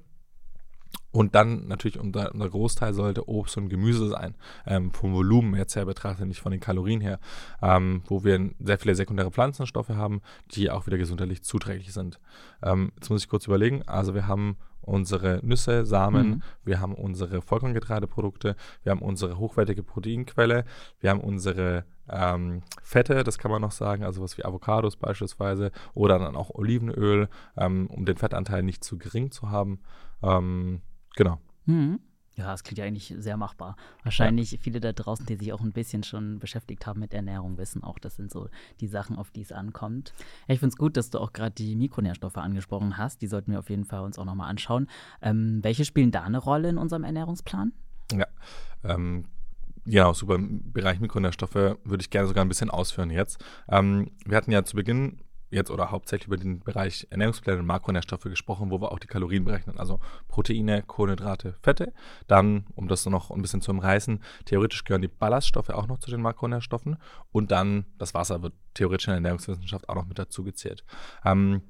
[1.14, 4.34] Und dann natürlich unser, unser Großteil sollte Obst und Gemüse sein.
[4.66, 7.20] Ähm, vom Volumen jetzt her betrachtet, nicht von den Kalorien her.
[7.62, 12.18] Ähm, wo wir sehr viele sekundäre Pflanzenstoffe haben, die auch wieder gesundheitlich zuträglich sind.
[12.64, 13.82] Ähm, jetzt muss ich kurz überlegen.
[13.86, 16.42] Also wir haben unsere Nüsse, Samen, Mhm.
[16.64, 20.64] wir haben unsere Vollkorngetreideprodukte, wir haben unsere hochwertige Proteinquelle,
[20.98, 25.70] wir haben unsere ähm, Fette, das kann man noch sagen, also was wie Avocados beispielsweise
[25.94, 29.78] oder dann auch Olivenöl, ähm, um den Fettanteil nicht zu gering zu haben.
[30.22, 30.82] Ähm,
[31.16, 31.38] genau.
[31.66, 32.00] Mhm.
[32.36, 33.76] Ja, das klingt ja eigentlich sehr machbar.
[34.02, 37.84] Wahrscheinlich viele da draußen, die sich auch ein bisschen schon beschäftigt haben mit Ernährung, wissen
[37.84, 38.48] auch, das sind so
[38.80, 40.12] die Sachen, auf die es ankommt.
[40.48, 43.22] Ja, ich finde es gut, dass du auch gerade die Mikronährstoffe angesprochen hast.
[43.22, 44.88] Die sollten wir auf jeden Fall uns auch nochmal anschauen.
[45.22, 47.72] Ähm, welche spielen da eine Rolle in unserem Ernährungsplan?
[48.12, 48.26] Ja,
[48.82, 49.26] ähm,
[49.84, 50.34] genau, super.
[50.34, 53.42] Im Bereich Mikronährstoffe würde ich gerne sogar ein bisschen ausführen jetzt.
[53.68, 55.20] Ähm, wir hatten ja zu Beginn
[55.54, 59.44] jetzt oder hauptsächlich über den Bereich Ernährungspläne und Makronährstoffe gesprochen, wo wir auch die Kalorien
[59.44, 59.78] berechnen.
[59.78, 61.92] Also Proteine, Kohlenhydrate, Fette.
[62.26, 66.10] Dann, um das noch ein bisschen zu umreißen, theoretisch gehören die Ballaststoffe auch noch zu
[66.10, 66.96] den Makronährstoffen.
[67.32, 70.84] Und dann das Wasser wird theoretisch in der Ernährungswissenschaft auch noch mit dazu gezählt.
[71.24, 71.62] Ähm,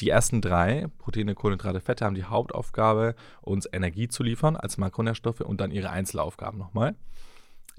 [0.00, 5.40] die ersten drei, Proteine, Kohlenhydrate, Fette, haben die Hauptaufgabe, uns Energie zu liefern als Makronährstoffe
[5.40, 6.96] und dann ihre Einzelaufgaben nochmal.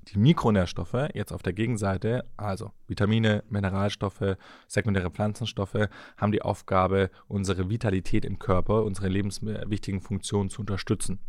[0.09, 4.37] Die Mikronährstoffe, jetzt auf der Gegenseite, also Vitamine, Mineralstoffe,
[4.67, 11.19] sekundäre Pflanzenstoffe, haben die Aufgabe, unsere Vitalität im Körper, unsere lebenswichtigen Funktionen zu unterstützen.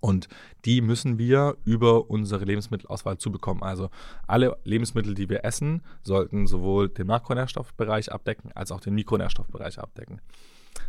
[0.00, 0.28] Und
[0.64, 3.62] die müssen wir über unsere Lebensmittelauswahl zubekommen.
[3.62, 3.90] Also
[4.26, 10.20] alle Lebensmittel, die wir essen, sollten sowohl den Makronährstoffbereich abdecken als auch den Mikronährstoffbereich abdecken.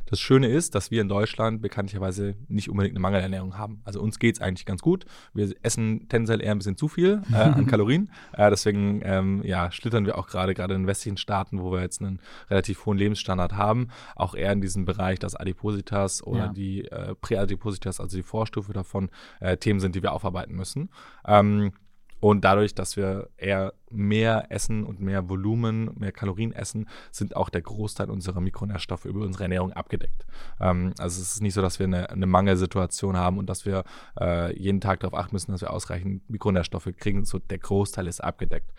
[0.09, 3.81] Das Schöne ist, dass wir in Deutschland bekanntlicherweise nicht unbedingt eine Mangelernährung haben.
[3.83, 5.05] Also uns geht es eigentlich ganz gut.
[5.33, 8.09] Wir essen tendenziell eher ein bisschen zu viel äh, an Kalorien.
[8.33, 9.01] Äh, deswegen
[9.43, 12.19] ja, ja, schlittern wir auch gerade, gerade in den westlichen Staaten, wo wir jetzt einen
[12.49, 16.53] relativ hohen Lebensstandard haben, auch eher in diesem Bereich, dass Adipositas oder Ja.
[16.53, 19.09] die äh, Präadipositas, also die Vorstufe davon,
[19.41, 20.89] äh, Themen sind, die wir aufarbeiten müssen.
[21.25, 21.71] Ähm,
[22.19, 27.49] und dadurch, dass wir eher mehr essen und mehr Volumen, mehr Kalorien essen, sind auch
[27.49, 30.25] der Großteil unserer Mikronährstoffe über unsere Ernährung abgedeckt.
[30.59, 33.83] Ähm, also es ist nicht so, dass wir eine, eine Mangelsituation haben und dass wir
[34.19, 37.25] äh, jeden Tag darauf achten müssen, dass wir ausreichend Mikronährstoffe kriegen.
[37.25, 38.71] So der Großteil ist abgedeckt.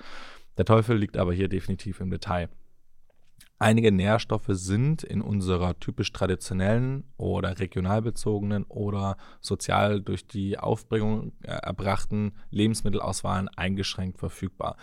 [0.59, 2.49] Der Teufel liegt aber hier definitiv im Detail.
[3.63, 11.33] Einige Nährstoffe sind in unserer typisch traditionellen oder regional bezogenen oder sozial durch die Aufbringung
[11.43, 14.79] äh, erbrachten Lebensmittelauswahlen eingeschränkt verfügbar.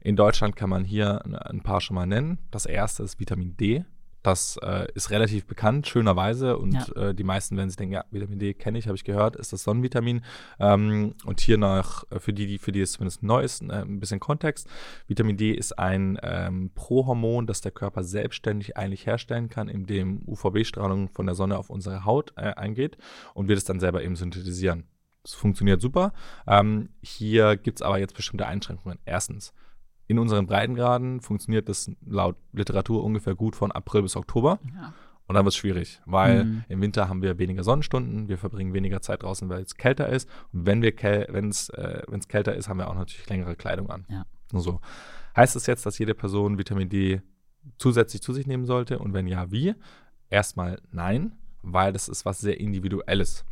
[0.00, 2.38] In Deutschland kann man hier ein paar schon mal nennen.
[2.50, 3.84] Das erste ist Vitamin D.
[4.24, 6.56] Das äh, ist relativ bekannt, schönerweise.
[6.56, 7.10] Und Ja.
[7.10, 9.52] äh, die meisten werden sich denken, ja, Vitamin D kenne ich, habe ich gehört, ist
[9.52, 10.24] das Sonnenvitamin.
[10.58, 13.82] Ähm, und hier noch, äh, für die, die, für die es zumindest neu ist, äh,
[13.82, 14.66] ein bisschen Kontext.
[15.06, 21.10] Vitamin D ist ein ähm, Prohormon, das der Körper selbstständig eigentlich herstellen kann, indem UVB-Strahlung
[21.10, 22.96] von der Sonne auf unsere Haut äh, eingeht
[23.34, 24.84] und wir das dann selber eben synthetisieren.
[25.22, 26.14] Das funktioniert super.
[26.46, 28.98] Ähm, hier gibt es aber jetzt bestimmte Einschränkungen.
[29.04, 29.52] Erstens,
[30.06, 34.58] in unseren Breitengraden funktioniert das laut Literatur ungefähr gut von April bis Oktober.
[34.74, 34.92] Ja.
[35.26, 36.64] Und dann wird es schwierig, weil Mhm.
[36.68, 40.28] im Winter haben wir weniger Sonnenstunden, wir verbringen weniger Zeit draußen, weil es kälter ist.
[40.52, 40.94] Und wenn wir
[41.30, 44.04] wenn es äh, wenn's kälter ist, haben wir auch natürlich längere Kleidung an.
[44.10, 44.26] Ja.
[44.52, 44.80] Nur so.
[45.34, 47.22] Heißt das jetzt, dass jede Person Vitamin D
[47.78, 48.98] zusätzlich zu sich nehmen sollte?
[48.98, 49.74] Und wenn ja, wie?
[50.28, 51.32] Erstmal nein,
[51.62, 53.46] weil das ist was sehr Individuelles.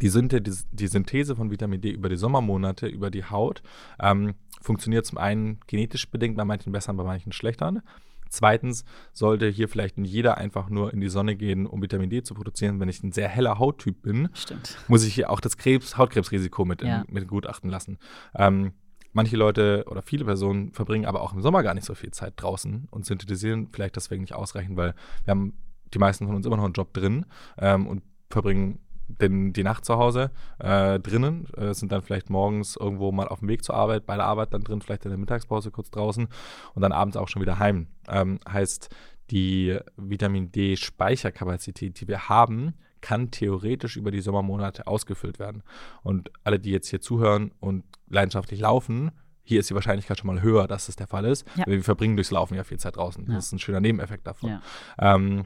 [0.00, 3.62] Die, Synthe die, die Synthese von Vitamin D über die Sommermonate, über die Haut,
[4.00, 7.82] ähm, funktioniert zum einen genetisch bedingt, bei manchen besser, bei manchen schlechter.
[8.30, 12.22] Zweitens sollte hier vielleicht nicht jeder einfach nur in die Sonne gehen, um Vitamin D
[12.22, 12.80] zu produzieren.
[12.80, 14.78] Wenn ich ein sehr heller Hauttyp bin, Stimmt.
[14.88, 17.02] muss ich hier auch das Krebs, Hautkrebsrisiko mit, Ja.
[17.02, 17.98] in, mit gutachten lassen.
[18.34, 18.72] Ähm,
[19.12, 22.32] manche Leute oder viele Personen verbringen aber auch im Sommer gar nicht so viel Zeit
[22.36, 24.94] draußen und synthetisieren vielleicht deswegen nicht ausreichend, weil
[25.24, 25.52] wir haben
[25.92, 27.26] die meisten von uns immer noch einen Job drin
[27.58, 32.76] ähm, und verbringen den, die Nacht zu Hause äh, drinnen, äh, sind dann vielleicht morgens
[32.76, 35.18] irgendwo mal auf dem Weg zur Arbeit, bei der Arbeit dann drin, vielleicht in der
[35.18, 36.28] Mittagspause kurz draußen
[36.74, 37.88] und dann abends auch schon wieder heim.
[38.08, 38.88] Ähm, heißt,
[39.30, 45.62] die Vitamin D-Speicherkapazität, die wir haben, kann theoretisch über die Sommermonate ausgefüllt werden.
[46.02, 49.10] Und alle, die jetzt hier zuhören und leidenschaftlich laufen,
[49.42, 51.46] hier ist die Wahrscheinlichkeit schon mal höher, dass das der Fall ist.
[51.56, 51.66] Ja.
[51.66, 53.26] Wir verbringen durchs Laufen ja viel Zeit draußen.
[53.26, 53.34] Ja.
[53.34, 54.50] Das ist ein schöner Nebeneffekt davon.
[54.50, 54.62] Ja.
[54.98, 55.44] Ähm,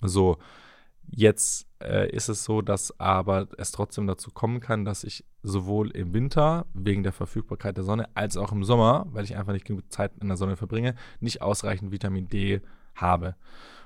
[0.00, 0.38] so,
[1.10, 5.90] jetzt äh, ist es so, dass aber es trotzdem dazu kommen kann, dass ich sowohl
[5.90, 9.64] im Winter wegen der Verfügbarkeit der Sonne als auch im Sommer, weil ich einfach nicht
[9.64, 12.60] genug Zeit in der Sonne verbringe, nicht ausreichend Vitamin D
[12.94, 13.36] habe.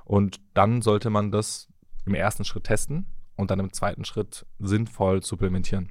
[0.05, 1.69] Und dann sollte man das
[2.07, 3.07] im ersten Schritt testen
[3.37, 5.91] und dann im zweiten Schritt sinnvoll supplementieren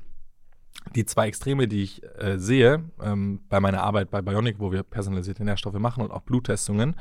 [0.96, 4.84] die zwei Extreme, die ich äh, sehe ähm, bei meiner Arbeit bei Bionic, wo wir
[4.84, 6.96] personalisierte Nährstoffe machen und auch Bluttestungen,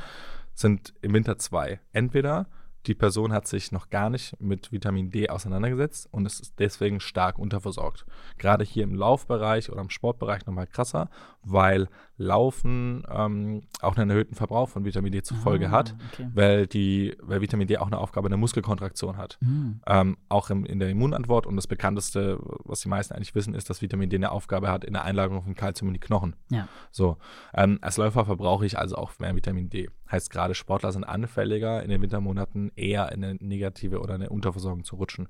[0.55, 1.81] sind im Winter zwei.
[1.93, 2.49] Entweder
[2.87, 7.39] die Person hat sich noch gar nicht mit Vitamin D auseinandergesetzt und ist deswegen stark
[7.39, 8.07] unterversorgt.
[8.39, 11.11] Gerade hier im Laufbereich oder im Sportbereich nochmal krasser,
[11.43, 16.29] weil Laufen ähm, auch einen erhöhten Verbrauch von Vitamin D zur Folge ah, hat, okay.
[16.35, 19.39] weil, die, weil Vitamin D auch eine Aufgabe in der Muskelkontraktion hat.
[19.41, 19.81] Mhm.
[19.87, 23.71] Ähm, auch im, in der Immunantwort und das bekannteste, was die meisten eigentlich wissen, ist,
[23.71, 26.35] dass Vitamin D eine Aufgabe hat in der Einlagerung von Kalzium in die Knochen.
[26.51, 26.69] Ja.
[26.91, 27.19] So,
[27.55, 29.89] ähm, als Läufer verbrauche ich also auch mehr Vitamin D.
[30.11, 34.85] Heißt gerade Sportler sind anfälliger in den Wintermonaten eher in eine negative oder eine Unterversorgung
[34.85, 35.29] zu rutschen.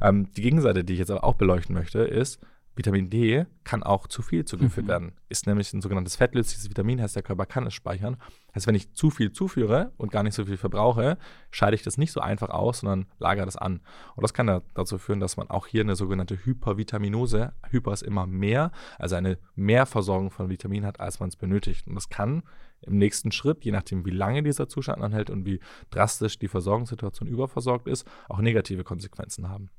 [0.00, 2.40] Ähm, die Gegenseite, die ich jetzt aber auch beleuchten möchte, ist,
[2.74, 4.90] Vitamin D kann auch zu viel zugeführt mhm.
[4.90, 5.12] werden.
[5.28, 8.16] Ist nämlich ein sogenanntes fettlösliches Vitamin, heißt der Körper kann es speichern.
[8.54, 11.18] Heißt, wenn ich zu viel zuführe und gar nicht so viel verbrauche,
[11.50, 13.80] scheide ich das nicht so einfach aus, sondern lagere das an.
[14.16, 18.02] Und das kann ja dazu führen, dass man auch hier eine sogenannte Hypervitaminose, Hyper ist
[18.02, 21.86] immer mehr, also eine Mehrversorgung von Vitamin hat, als man es benötigt.
[21.86, 22.42] Und das kann
[22.80, 27.28] im nächsten Schritt, je nachdem, wie lange dieser Zustand anhält und wie drastisch die Versorgungssituation
[27.28, 29.70] überversorgt ist, auch negative Konsequenzen haben.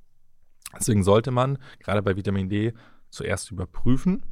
[0.77, 2.73] Deswegen sollte man gerade bei Vitamin D
[3.09, 4.23] zuerst überprüfen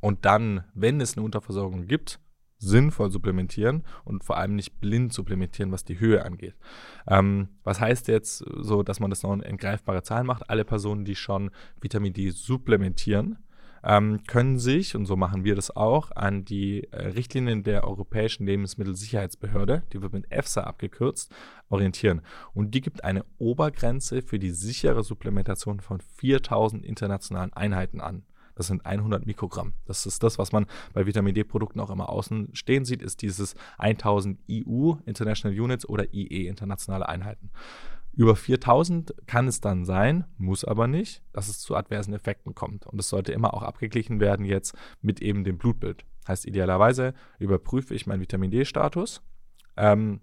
[0.00, 2.20] und dann, wenn es eine Unterversorgung gibt,
[2.58, 6.56] sinnvoll supplementieren und vor allem nicht blind supplementieren, was die Höhe angeht.
[7.06, 10.50] Ähm, was heißt jetzt so, dass man das noch in greifbare Zahlen macht?
[10.50, 11.50] Alle Personen, die schon
[11.80, 13.38] Vitamin D supplementieren,
[13.88, 18.44] ähm, können sich, und so machen wir das auch, an die äh, Richtlinien der Europäischen
[18.44, 21.32] Lebensmittelsicherheitsbehörde, die wird mit EFSA abgekürzt,
[21.70, 22.20] orientieren.
[22.52, 28.24] Und die gibt eine Obergrenze für die sichere Supplementation von 4000 internationalen Einheiten an.
[28.56, 29.72] Das sind 100 Mikrogramm.
[29.86, 33.54] Das ist das, was man bei Vitamin D-Produkten auch immer außen stehen sieht, ist dieses
[33.78, 37.50] 1000 EU, International Units oder IE, internationale Einheiten.
[38.18, 42.84] Über 4000 kann es dann sein, muss aber nicht, dass es zu adversen Effekten kommt.
[42.84, 46.04] Und es sollte immer auch abgeglichen werden jetzt mit eben dem Blutbild.
[46.26, 49.22] Heißt, idealerweise überprüfe ich meinen Vitamin D-Status,
[49.76, 50.20] ähm,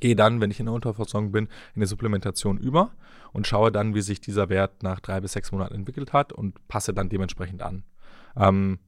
[0.00, 2.92] gehe dann, wenn ich in der Unterversorgung bin, in der Supplementation über
[3.34, 6.66] und schaue dann, wie sich dieser Wert nach drei bis sechs Monaten entwickelt hat und
[6.66, 7.84] passe dann dementsprechend an.
[8.36, 8.78] Ähm,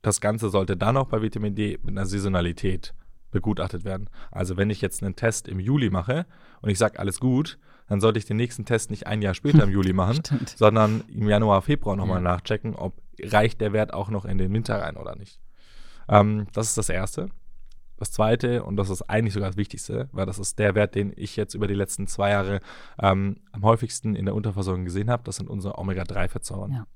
[0.00, 2.94] das Ganze sollte dann auch bei Vitamin D mit einer Saisonalität
[3.36, 4.08] begutachtet werden.
[4.30, 6.26] Also wenn ich jetzt einen Test im Juli mache
[6.62, 7.58] und ich sage alles gut,
[7.88, 10.22] dann sollte ich den nächsten Test nicht ein Jahr später im Juli machen,
[10.56, 12.22] sondern im Januar, Februar nochmal ja.
[12.22, 15.38] nachchecken, ob reicht der Wert auch noch in den Winter rein oder nicht.
[16.08, 17.28] Ähm, das ist das Erste.
[17.98, 21.12] Das Zweite, und das ist eigentlich sogar das Wichtigste, weil das ist der Wert, den
[21.16, 22.60] ich jetzt über die letzten zwei Jahre
[23.00, 26.72] ähm, am häufigsten in der Unterversorgung gesehen habe, das sind unsere Omega-3-Fettsäuren.
[26.72, 26.86] Ja.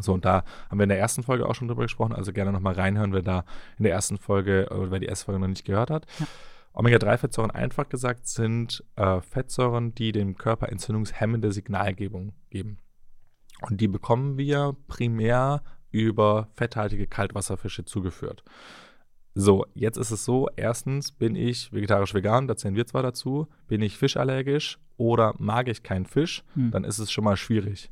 [0.00, 2.52] So, und da haben wir in der ersten Folge auch schon drüber gesprochen, also gerne
[2.52, 3.44] nochmal reinhören, wer da
[3.78, 6.06] in der ersten Folge, oder wer die erste Folge noch nicht gehört hat.
[6.18, 6.26] Ja.
[6.74, 12.78] Omega-3-Fettsäuren, einfach gesagt, sind äh, Fettsäuren, die dem Körper entzündungshemmende Signalgebung geben.
[13.62, 18.44] Und die bekommen wir primär über fetthaltige Kaltwasserfische zugeführt.
[19.34, 23.82] So, jetzt ist es so, erstens bin ich vegetarisch-vegan, da zählen wir zwar dazu, bin
[23.82, 26.70] ich fischallergisch oder mag ich keinen Fisch, hm.
[26.70, 27.90] dann ist es schon mal schwierig.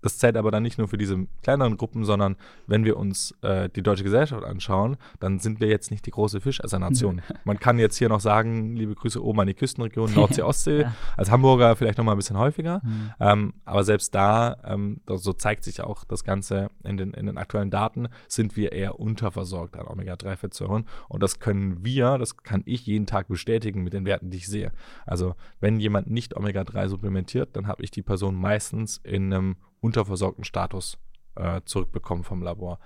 [0.00, 3.68] Das zählt aber dann nicht nur für diese kleineren Gruppen, sondern wenn wir uns äh,
[3.68, 7.20] die deutsche Gesellschaft anschauen, dann sind wir jetzt nicht die große Fischersernation.
[7.44, 10.94] Man kann jetzt hier noch sagen, liebe Grüße oben an die Küstenregion, Nordsee, Ostsee, ja.
[11.16, 12.80] als Hamburger vielleicht noch mal ein bisschen häufiger.
[12.84, 13.10] Mhm.
[13.18, 17.38] Ähm, aber selbst da, ähm, so zeigt sich auch das Ganze in den, in den
[17.38, 20.86] aktuellen Daten, sind wir eher unterversorgt an Omega-3-Fettsäuren.
[21.08, 24.46] Und das können wir, das kann ich jeden Tag bestätigen mit den Werten, die ich
[24.46, 24.72] sehe.
[25.06, 30.44] Also wenn jemand nicht Omega-3 supplementiert, dann habe ich die Person meistens in einem unterversorgten
[30.44, 30.98] Status
[31.36, 32.78] äh, zurückbekommen vom Labor.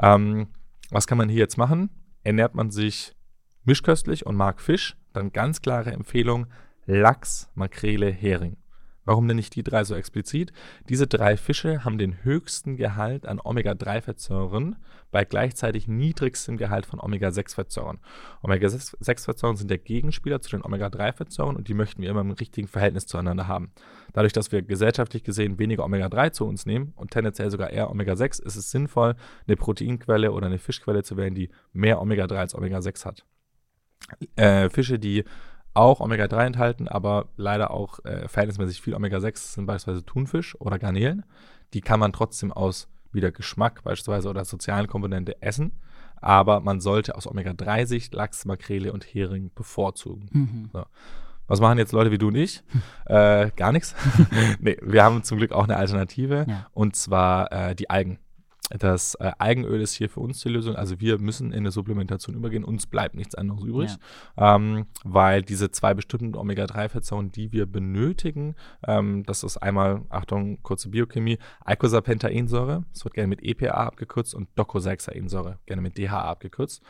[0.00, 0.48] Ähm,
[0.90, 1.90] was kann man hier jetzt machen?
[2.22, 3.14] Ernährt man sich
[3.64, 6.46] mischköstlich und mag Fisch, dann ganz klare Empfehlung:
[6.86, 8.56] Lachs, Makrele, Hering.
[9.06, 10.52] Warum nenne ich die drei so explizit?
[10.88, 14.76] Diese drei Fische haben den höchsten Gehalt an Omega-3-Fettsäuren
[15.12, 18.00] bei gleichzeitig niedrigstem Gehalt von Omega-6-Fettsäuren.
[18.42, 23.06] Omega-6-Fettsäuren sind der Gegenspieler zu den Omega-3-Fettsäuren und die möchten wir immer im richtigen Verhältnis
[23.06, 23.70] zueinander haben.
[24.12, 28.42] Dadurch, dass wir gesellschaftlich gesehen weniger Omega-3 zu uns nehmen und tendenziell sogar eher Omega-6,
[28.42, 29.14] ist es sinnvoll,
[29.46, 33.24] eine Proteinquelle oder eine Fischquelle zu wählen, die mehr Omega-3 als Omega-6 hat.
[34.34, 35.24] Äh, Fische, die
[35.76, 41.24] auch Omega-3 enthalten, aber leider auch äh, verhältnismäßig viel Omega-6 sind beispielsweise Thunfisch oder Garnelen.
[41.74, 45.72] Die kann man trotzdem aus wieder Geschmack beispielsweise oder sozialen Komponente essen.
[46.20, 50.28] Aber man sollte aus Omega-3-Sicht Lachs, Makrele und Hering bevorzugen.
[50.32, 50.70] Mhm.
[50.72, 50.84] So.
[51.46, 52.62] Was machen jetzt Leute wie du und ich?
[53.06, 53.94] äh, gar nichts.
[54.60, 56.66] nee, wir haben zum Glück auch eine Alternative ja.
[56.72, 58.18] und zwar äh, die Algen.
[58.70, 60.74] Das äh, Eigenöl ist hier für uns die Lösung.
[60.74, 62.64] Also wir müssen in eine Supplementation übergehen.
[62.64, 63.96] Uns bleibt nichts anderes übrig,
[64.36, 64.56] ja.
[64.56, 68.56] ähm, weil diese zwei bestimmten Omega-3-Fettsäuren, die wir benötigen,
[68.86, 74.48] ähm, das ist einmal, Achtung, kurze Biochemie, Eicosapentaensäure, das wird gerne mit EPA abgekürzt und
[74.56, 76.82] Docosahexaensäure, gerne mit DHA abgekürzt.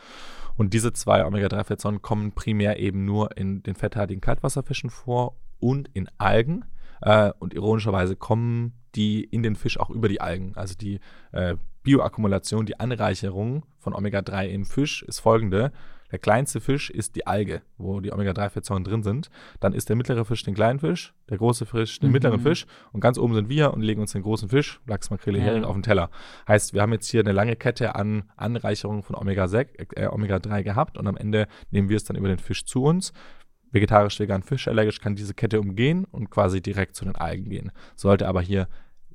[0.55, 6.09] Und diese zwei Omega-3-Fettsäuren kommen primär eben nur in den fetthaltigen Kaltwasserfischen vor und in
[6.17, 6.65] Algen.
[7.01, 10.53] Äh, und ironischerweise kommen die in den Fisch auch über die Algen.
[10.55, 10.99] Also die
[11.31, 15.71] äh, Bioakkumulation, die Anreicherung von Omega-3 im Fisch ist folgende.
[16.11, 19.29] Der kleinste Fisch ist die Alge, wo die Omega-3-Fettsäuren drin sind.
[19.59, 22.13] Dann ist der mittlere Fisch den kleinen Fisch, der große Fisch den mhm.
[22.13, 25.39] mittleren Fisch und ganz oben sind wir und legen uns den großen Fisch, Lachs, Makrele,
[25.39, 25.67] Hering ja.
[25.67, 26.09] auf den Teller.
[26.47, 30.97] Heißt, wir haben jetzt hier eine lange Kette an Anreicherungen von Omega-6, äh, Omega-3 gehabt
[30.97, 33.13] und am Ende nehmen wir es dann über den Fisch zu uns
[33.71, 37.71] vegetarisch, vegan, fischallergisch kann diese Kette umgehen und quasi direkt zu den Algen gehen.
[37.95, 38.67] Sollte aber hier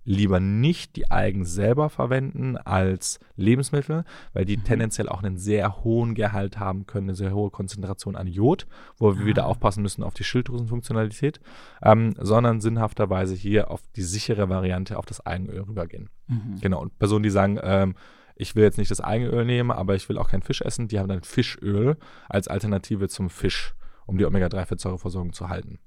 [0.04, 4.64] lieber nicht die Algen selber verwenden als Lebensmittel, weil die mhm.
[4.64, 8.66] tendenziell auch einen sehr hohen Gehalt haben können, eine sehr hohe Konzentration an Jod,
[8.98, 9.26] wo wir ah.
[9.26, 11.40] wieder aufpassen müssen auf die Schilddrüsenfunktionalität,
[11.82, 16.10] ähm, sondern sinnhafterweise hier auf die sichere Variante, auf das Algenöl rübergehen.
[16.26, 16.58] Mhm.
[16.60, 17.94] Genau, und Personen, die sagen, ähm,
[18.34, 20.98] ich will jetzt nicht das Algenöl nehmen, aber ich will auch kein Fisch essen, die
[20.98, 21.96] haben dann Fischöl
[22.28, 23.74] als Alternative zum Fisch,
[24.06, 25.78] um die Omega-3-Fettsäureversorgung zu halten.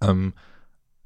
[0.00, 0.32] Ähm,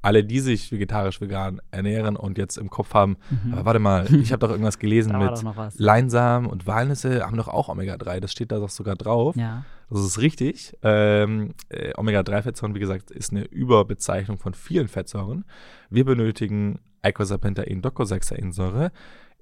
[0.03, 3.53] alle, die sich vegetarisch-vegan ernähren und jetzt im Kopf haben, mhm.
[3.53, 5.43] aber warte mal, ich habe doch irgendwas gelesen mit
[5.77, 9.35] Leinsamen und Walnüsse haben doch auch Omega-3, das steht da doch sogar drauf.
[9.35, 9.65] Ja.
[9.89, 10.77] Das ist richtig.
[10.81, 15.45] Ähm, äh, Omega-3-Fettsäuren, wie gesagt, ist eine Überbezeichnung von vielen Fettsäuren.
[15.89, 18.91] Wir benötigen Eicosapentaen-Docosahexaensäure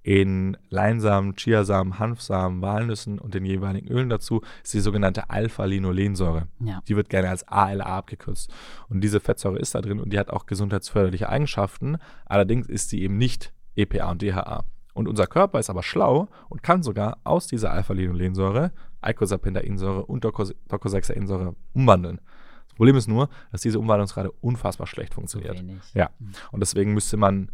[0.03, 6.47] in Leinsamen, Chiasamen, Hanfsamen, Walnüssen und den jeweiligen Ölen dazu ist die sogenannte Alpha-Linolensäure.
[6.59, 6.81] Ja.
[6.87, 8.51] Die wird gerne als ALA abgekürzt.
[8.89, 11.97] Und diese Fettsäure ist da drin und die hat auch gesundheitsförderliche Eigenschaften.
[12.25, 14.65] Allerdings ist sie eben nicht EPA und DHA.
[14.93, 18.71] Und unser Körper ist aber schlau und kann sogar aus dieser Alpha-Linolensäure
[19.01, 22.19] Eicosapentaensäure und Docosahexaensäure umwandeln.
[22.67, 25.57] Das Problem ist nur, dass diese Umwandlungsrate unfassbar schlecht funktioniert.
[25.57, 26.09] So ja.
[26.19, 26.31] Mhm.
[26.51, 27.51] Und deswegen müsste man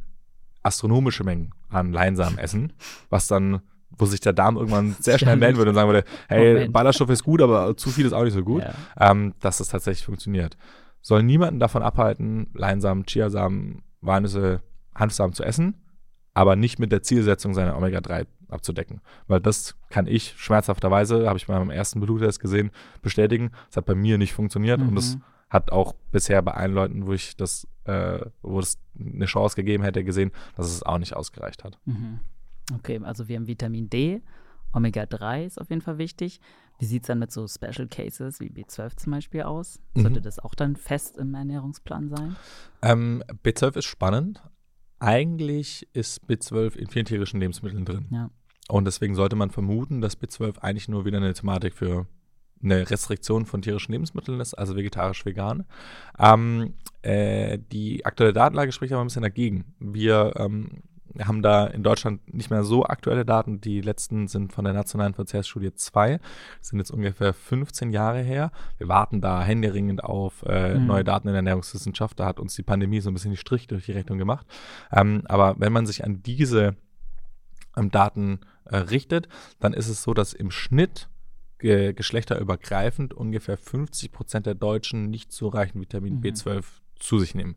[0.68, 2.73] astronomische Mengen an Leinsamen essen,
[3.10, 6.53] was dann, wo sich der Darm irgendwann sehr schnell melden würde und sagen würde, hey,
[6.53, 6.73] Moment.
[6.73, 8.73] Ballaststoff ist gut, aber zu viel ist auch nicht so gut, ja.
[8.99, 10.57] ähm, dass das tatsächlich funktioniert.
[11.02, 14.61] Soll niemanden davon abhalten, Leinsamen, Chiasamen, Walnüsse,
[14.94, 15.76] Hanfsamen zu essen,
[16.34, 19.02] aber nicht mit der Zielsetzung, seine Omega-3 abzudecken.
[19.27, 22.72] Weil das kann ich schmerzhafterweise, habe ich bei meinem ersten Bluttest gesehen,
[23.02, 23.52] bestätigen.
[23.68, 24.89] Das hat bei mir nicht funktioniert mhm.
[24.89, 25.18] und das
[25.49, 29.84] hat auch bisher bei allen Leuten, wo ich das, äh, wo es eine Chance gegeben
[29.84, 31.80] hätte, gesehen, dass es auch nicht ausgereicht hat.
[31.86, 32.19] Mhm.
[32.74, 34.22] Okay, also wir haben Vitamin D,
[34.74, 36.41] Omega-3 ist auf jeden Fall wichtig.
[36.80, 39.80] Wie sieht es dann mit so Special Cases wie B12 zum Beispiel aus?
[39.95, 40.24] Sollte mhm.
[40.24, 42.36] das auch dann fest im Ernährungsplan sein?
[42.82, 44.41] Ähm, B12 ist spannend.
[44.99, 48.07] Eigentlich ist B12 in vielen tierischen Lebensmitteln drin.
[48.11, 48.30] Ja.
[48.68, 52.06] Und deswegen sollte man vermuten, dass B12 eigentlich nur wieder eine Thematik für
[52.63, 55.65] eine Restriktion von tierischen Lebensmitteln ist, also vegetarisch-vegan.
[56.19, 59.65] Ähm, äh, die aktuelle Datenlage spricht aber ein bisschen dagegen.
[59.79, 60.84] Wir ähm,
[61.25, 63.61] haben da in Deutschland nicht mehr so aktuelle Daten.
[63.61, 66.19] Die letzten sind von der Nationalen Verzehrsstudie 2,
[66.61, 68.51] sind jetzt ungefähr 15 Jahre her.
[68.77, 70.88] Wir warten da händeringend auf äh, mhm.
[70.88, 72.19] neue Daten in der Ernährungswissenschaft.
[72.19, 74.45] Da hat uns die Pandemie so ein bisschen die Strich durch die Rechnung gemacht.
[74.91, 76.75] Ähm, aber wenn man sich an diese
[77.75, 79.27] ähm, Daten äh, richtet,
[79.59, 81.09] dann ist es so, dass im Schnitt
[81.59, 86.21] ge geschlechterübergreifend ungefähr 50 Prozent der Deutschen nicht zureichend Vitamin mhm.
[86.21, 86.63] B12
[86.99, 87.55] zu sich nehmen.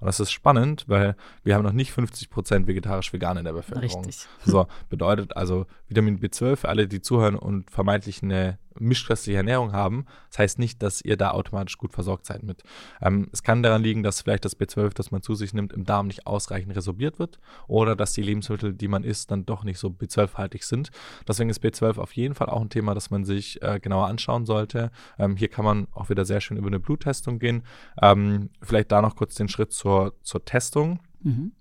[0.00, 4.04] Und das ist spannend, weil wir haben noch nicht 50 Prozent vegetarisch-vegan in der Bevölkerung.
[4.04, 4.26] Richtig.
[4.44, 10.06] So, bedeutet also Vitamin B12 für alle, die zuhören und vermeintlich eine mischköstliche Ernährung haben,
[10.28, 12.62] das heißt nicht, dass ihr da automatisch gut versorgt seid mit.
[13.00, 15.84] Ähm, es kann daran liegen, dass vielleicht das B12, das man zu sich nimmt, im
[15.84, 17.38] Darm nicht ausreichend resorbiert wird
[17.68, 20.90] oder dass die Lebensmittel, die man isst, dann doch nicht so B12-haltig sind.
[21.28, 24.46] Deswegen ist B12 auf jeden Fall auch ein Thema, das man sich äh, genauer anschauen
[24.46, 24.90] sollte.
[25.18, 27.62] Ähm, hier kann man auch wieder sehr schön über eine Bluttestung gehen.
[28.00, 31.00] Ähm, vielleicht da noch kurz den Schritt zur, zur Testung.
[31.22, 31.52] Mhm.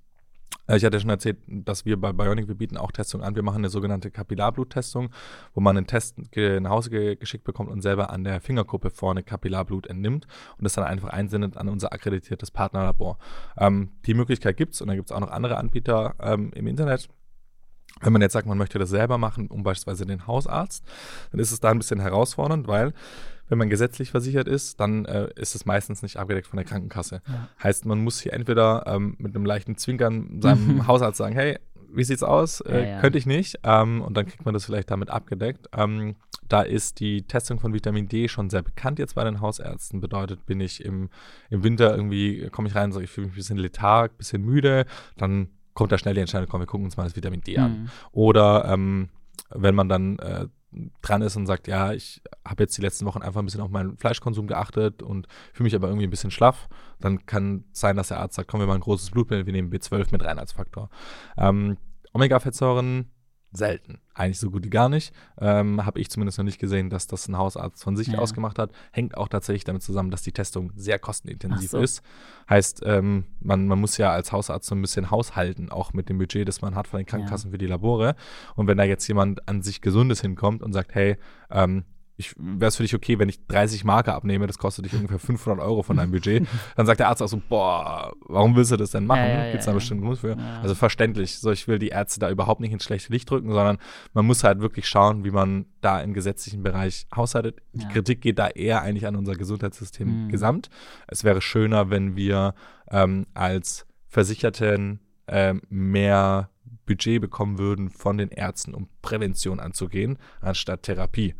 [0.70, 3.36] Äh, ich hatte schon erzählt, dass wir bei Bionic, wir bieten auch Testungen an.
[3.36, 5.10] Wir machen eine sogenannte Kapillarbluttestung,
[5.54, 9.24] wo man einen Test nach Hause ge geschickt bekommt und selber an der Fingerkuppe vorne
[9.24, 10.28] Kapillarblut entnimmt
[10.58, 13.18] und das dann einfach einsendet an unser akkreditiertes Partnerlabor.
[13.58, 16.68] Ähm, die Möglichkeit gibt es und dann gibt es auch noch andere Anbieter ähm, im
[16.68, 17.10] Internet.
[18.02, 20.86] Wenn man jetzt sagt, man möchte das selber machen, um beispielsweise den Hausarzt,
[21.32, 22.94] dann ist es da ein bisschen herausfordernd, weil
[23.50, 27.22] wenn man gesetzlich versichert ist, dann äh, ist es meistens nicht abgedeckt von der Krankenkasse.
[27.28, 27.50] Ja.
[27.62, 31.58] Heißt, man muss hier entweder ähm, mit einem leichten Zwinkern seinem Hausarzt sagen, hey,
[31.92, 32.62] wie sieht's aus?
[32.62, 33.02] Äh, ja, ja.
[33.02, 33.60] Könnte ich nicht.
[33.64, 35.68] Ähm, und dann kriegt man das vielleicht damit abgedeckt.
[35.76, 36.16] Ähm,
[36.48, 40.02] da ist die Testung von Vitamin D schon sehr bekannt jetzt bei den Hausärzten.
[40.02, 41.10] Bedeutet, bin ich im,
[41.50, 44.18] im Winter irgendwie, komme ich rein und sage, ich fühle mich ein bisschen letharg, ein
[44.18, 44.86] bisschen müde,
[45.18, 47.64] dann kommt da schnell die Entscheidung, komm, wir gucken uns mal das Vitamin D mhm.
[47.64, 47.92] an.
[48.12, 49.10] Oder ähm,
[49.52, 50.48] wenn man dann äh,
[51.02, 53.72] dran ist und sagt, ja, ich habe jetzt die letzten Wochen einfach ein bisschen auf
[53.72, 56.70] meinen Fleischkonsum geachtet und fühle mich aber irgendwie ein bisschen schlaff,
[57.00, 59.72] dann kann sein, dass der Arzt sagt, komm, wir machen ein großes Blutbild, wir nehmen
[59.72, 60.90] B12 mit rein als Faktor.
[61.38, 61.78] Ähm,
[62.14, 63.12] Omega-Fettsäuren
[63.52, 64.00] selten.
[64.14, 65.14] Eigentlich so gut wie gar nicht.
[65.40, 68.20] Ähm, Habe ich zumindest noch nicht gesehen, dass das ein Hausarzt von sich ja.
[68.20, 68.72] ausgemacht hat.
[68.92, 71.80] Hängt auch tatsächlich damit zusammen, dass die Testung sehr kostenintensiv so.
[71.80, 72.04] ist.
[72.50, 76.18] Heißt, ähm, man, man muss ja als Hausarzt so ein bisschen haushalten, auch mit dem
[76.18, 77.52] Budget, das man hat von den Krankenkassen ja.
[77.54, 78.16] für die Labore.
[78.56, 81.18] Und wenn da jetzt jemand an sich Gesundes hinkommt und sagt, hey,
[81.50, 81.86] ähm,
[82.38, 85.64] wäre es für dich okay, wenn ich 30 Marke abnehme, das kostet dich ungefähr 500
[85.64, 88.92] Euro von deinem Budget, dann sagt der Arzt auch so, boah, warum willst du das
[88.92, 89.22] denn machen?
[89.22, 90.38] Ja, ja, Gibt es da ja, bestimmt Grund für?
[90.62, 91.40] Also verständlich.
[91.40, 93.78] So, ich will die Ärzte da überhaupt nicht ins schlechte Licht drücken, sondern
[94.14, 97.58] man muss halt wirklich schauen, wie man da im gesetzlichen Bereich haushaltet.
[97.74, 100.30] Die Kritik geht da eher eigentlich an unser Gesundheitssystem mhm.
[100.30, 100.70] gesamt.
[101.08, 102.54] Es wäre schöner, wenn wir
[102.92, 106.50] ähm, als Versicherten ähm, mehr
[106.90, 111.36] Budget bekommen würden von den Ärzten, um Prävention anzugehen, anstatt Therapie.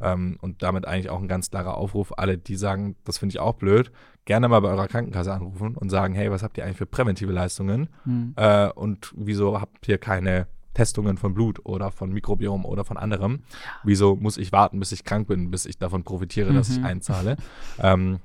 [0.00, 3.40] Ähm, und damit eigentlich auch ein ganz klarer Aufruf, alle, die sagen, das finde ich
[3.40, 3.92] auch blöd,
[4.24, 7.32] gerne mal bei eurer Krankenkasse anrufen und sagen, hey, was habt ihr eigentlich für präventive
[7.32, 7.88] Leistungen?
[8.04, 8.34] Mhm.
[8.36, 13.42] Äh, und wieso habt ihr keine Testungen von Blut oder von Mikrobiom oder von anderem?
[13.84, 16.56] Wieso muss ich warten, bis ich krank bin, bis ich davon profitiere, mhm.
[16.56, 16.86] dass ich mhm.
[16.86, 17.36] einzahle?
[17.78, 18.18] ähm,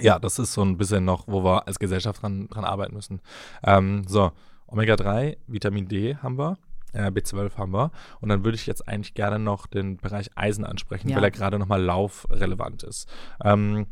[0.00, 3.20] ja, das ist so ein bisschen noch, wo wir als Gesellschaft dran, dran arbeiten müssen.
[3.62, 4.32] Ähm, so,
[4.66, 6.56] Omega-3, Vitamin D haben wir
[6.94, 7.90] B12 haben wir.
[8.20, 11.16] Und dann würde ich jetzt eigentlich gerne noch den Bereich Eisen ansprechen, ja.
[11.16, 13.08] weil er gerade nochmal laufrelevant ist.
[13.44, 13.86] Ähm,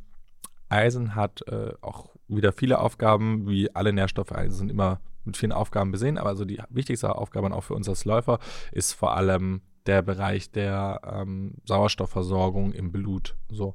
[0.68, 4.32] Eisen hat äh, auch wieder viele Aufgaben, wie alle Nährstoffe.
[4.32, 7.88] Eisen sind immer mit vielen Aufgaben besehen, aber also die wichtigste Aufgabe auch für uns
[7.88, 8.38] als Läufer
[8.72, 13.36] ist vor allem der Bereich der ähm, Sauerstoffversorgung im Blut.
[13.50, 13.74] So.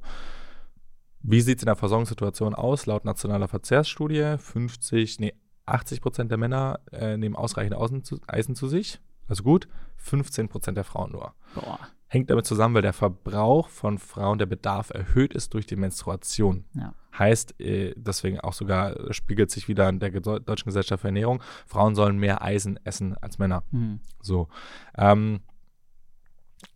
[1.20, 2.86] Wie sieht es in der Versorgungssituation aus?
[2.86, 5.34] Laut nationaler Verzehrsstudie 50, nee,
[5.66, 10.84] 80 Prozent der Männer äh, nehmen ausreichend Eisen zu sich also gut, 15 Prozent der
[10.84, 11.34] Frauen nur.
[11.54, 11.78] Boah.
[12.08, 16.64] Hängt damit zusammen, weil der Verbrauch von Frauen, der Bedarf erhöht ist durch die Menstruation.
[16.74, 16.94] Ja.
[17.18, 21.94] Heißt, äh, deswegen auch sogar spiegelt sich wieder in der Deutschen Gesellschaft für Ernährung, Frauen
[21.94, 23.64] sollen mehr Eisen essen als Männer.
[23.72, 24.00] Mhm.
[24.20, 24.48] So.
[24.96, 25.40] Ähm,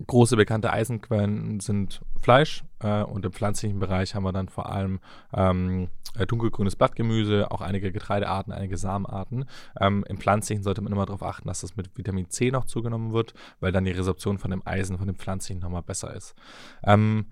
[0.07, 5.01] Große bekannte Eisenquellen sind Fleisch äh, und im pflanzlichen Bereich haben wir dann vor allem
[5.33, 5.89] ähm,
[6.19, 9.47] äh, dunkelgrünes Blattgemüse, auch einige Getreidearten, einige Samenarten.
[9.79, 13.13] Ähm, Im pflanzlichen sollte man immer darauf achten, dass das mit Vitamin C noch zugenommen
[13.13, 16.35] wird, weil dann die Resorption von dem Eisen, von dem pflanzlichen nochmal besser ist.
[16.83, 17.27] Ähm,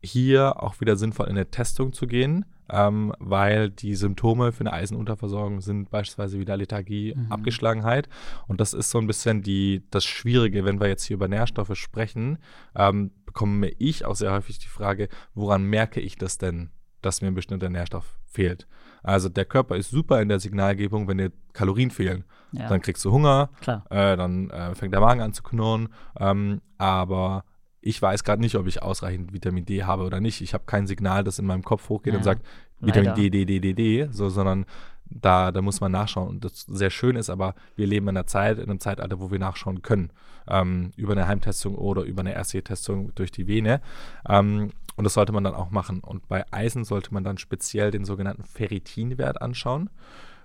[0.00, 4.72] hier auch wieder sinnvoll in eine Testung zu gehen, ähm, weil die Symptome für eine
[4.72, 7.32] Eisenunterversorgung sind beispielsweise wieder Lethargie, mhm.
[7.32, 8.08] Abgeschlagenheit.
[8.46, 11.76] Und das ist so ein bisschen die, das Schwierige, wenn wir jetzt hier über Nährstoffe
[11.76, 12.38] sprechen,
[12.74, 16.70] ähm, bekomme ich auch sehr häufig die Frage, woran merke ich das denn,
[17.02, 18.66] dass mir ein bestimmter Nährstoff fehlt?
[19.02, 22.24] Also der Körper ist super in der Signalgebung, wenn dir Kalorien fehlen.
[22.52, 22.68] Ja.
[22.68, 25.88] Dann kriegst du Hunger, äh, dann äh, fängt der Magen an zu knurren,
[26.18, 27.44] ähm, aber
[27.80, 30.40] ich weiß gerade nicht, ob ich ausreichend Vitamin D habe oder nicht.
[30.40, 32.44] Ich habe kein Signal, das in meinem Kopf hochgeht ja, und sagt,
[32.80, 34.66] Vitamin D, D, D, D, D, so, sondern
[35.10, 36.28] da, da muss man nachschauen.
[36.28, 39.30] Und das sehr schön ist, aber wir leben in einer Zeit, in einem Zeitalter, wo
[39.30, 40.10] wir nachschauen können.
[40.46, 43.80] Ähm, über eine Heimtestung oder über eine RC-Testung durch die Vene.
[44.28, 46.00] Ähm, und das sollte man dann auch machen.
[46.00, 49.90] Und bei Eisen sollte man dann speziell den sogenannten Ferritinwert anschauen.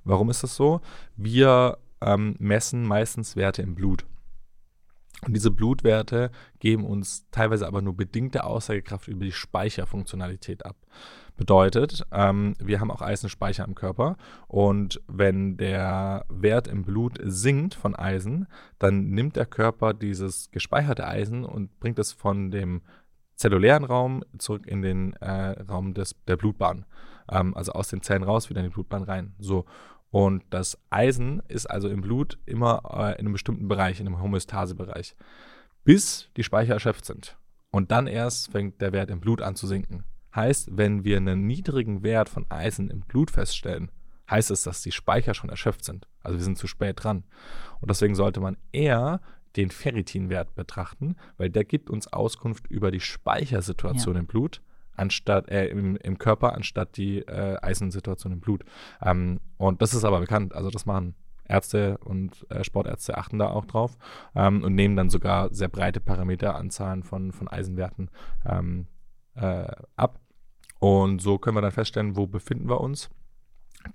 [0.03, 0.81] Warum ist das so?
[1.15, 4.05] Wir ähm, messen meistens Werte im Blut.
[5.25, 10.75] Und diese Blutwerte geben uns teilweise aber nur bedingte Aussagekraft über die Speicherfunktionalität ab.
[11.35, 14.17] Bedeutet, ähm, wir haben auch Eisenspeicher im Körper
[14.47, 18.47] und wenn der Wert im Blut sinkt von Eisen,
[18.77, 22.81] dann nimmt der Körper dieses gespeicherte Eisen und bringt es von dem
[23.35, 26.85] zellulären Raum zurück in den äh, Raum des, der Blutbahn.
[27.29, 29.33] Ähm, also aus den Zellen raus, wieder in die Blutbahn rein.
[29.39, 29.65] So.
[30.13, 34.21] Und das Eisen ist also im Blut immer äh, in einem bestimmten Bereich, in einem
[34.21, 35.15] Homöostasebereich,
[35.85, 37.35] bis die Speicher erschöpft sind.
[37.71, 40.03] Und dann erst fängt der Wert im Blut an zu sinken.
[40.35, 43.89] Heißt, wenn wir einen niedrigen Wert von Eisen im Blut feststellen,
[44.29, 46.07] heißt es, dass die Speicher schon erschöpft sind.
[46.21, 47.23] Also wir sind zu spät dran.
[47.81, 49.19] Und deswegen sollte man eher
[49.55, 54.19] den Ferritinwert betrachten, weil der gibt uns Auskunft über die Speichersituation ja.
[54.19, 54.61] im Blut
[54.95, 58.63] anstatt äh, im, im, Körper anstatt die äh, Eisensituation im Blut.
[59.01, 60.53] Ähm, und das ist aber bekannt.
[60.55, 61.15] Also das machen
[61.45, 63.97] Ärzte und äh, Sportärzte achten da auch drauf
[64.35, 68.09] ähm, und nehmen dann sogar sehr breite Parameteranzahlen von, von Eisenwerten
[68.45, 68.87] ähm,
[69.35, 70.19] äh, ab.
[70.79, 73.09] Und so können wir dann feststellen, wo befinden wir uns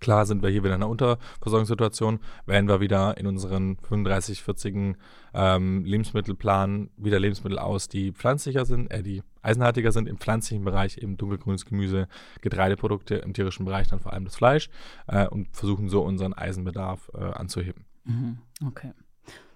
[0.00, 4.96] Klar sind wir hier wieder in einer Unterversorgungssituation, wählen wir wieder in unseren 35, 40
[5.34, 10.98] ähm, Lebensmittelplan wieder Lebensmittel aus, die pflanzlicher sind, äh, die eisenhaltiger sind, im pflanzlichen Bereich
[10.98, 12.08] eben dunkelgrünes Gemüse,
[12.42, 14.68] Getreideprodukte, im tierischen Bereich dann vor allem das Fleisch
[15.06, 17.84] äh, und versuchen so unseren Eisenbedarf äh, anzuheben.
[18.04, 18.38] Mhm.
[18.66, 18.92] Okay.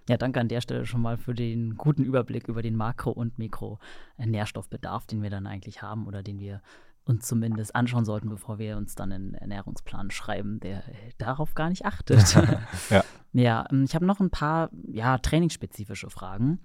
[0.08, 3.38] Ja, danke an der Stelle schon mal für den guten Überblick über den Makro- und
[3.38, 6.60] Mikronährstoffbedarf, den wir dann eigentlich haben oder den wir
[7.04, 10.84] uns zumindest anschauen sollten, bevor wir uns dann einen Ernährungsplan schreiben, der
[11.18, 12.34] darauf gar nicht achtet.
[12.90, 13.04] ja.
[13.32, 16.60] ja, ähm, ich habe noch ein paar ja, trainingsspezifische Fragen.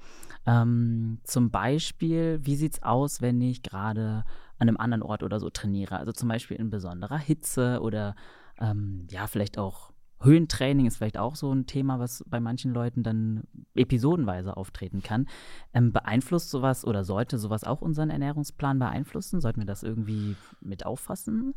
[0.46, 4.24] Ähm, zum Beispiel, wie sieht es aus, wenn ich gerade
[4.60, 5.98] an einem anderen Ort oder so trainiere?
[5.98, 8.16] Also zum Beispiel in besonderer Hitze oder
[8.60, 13.04] ähm, ja, vielleicht auch Höhentraining ist vielleicht auch so ein Thema, was bei manchen Leuten
[13.04, 13.44] dann
[13.76, 15.28] episodenweise auftreten kann.
[15.74, 19.42] Ähm, beeinflusst sowas oder sollte sowas auch unseren Ernährungsplan beeinflussen?
[19.42, 21.54] Sollten wir das irgendwie mit auffassen?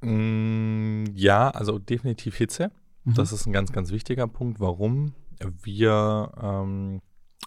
[0.00, 2.72] Mm, ja, also definitiv Hitze.
[3.04, 3.14] Mhm.
[3.14, 4.60] Das ist ein ganz, ganz wichtiger Punkt.
[4.60, 5.14] Warum?
[5.62, 7.00] Wir ähm,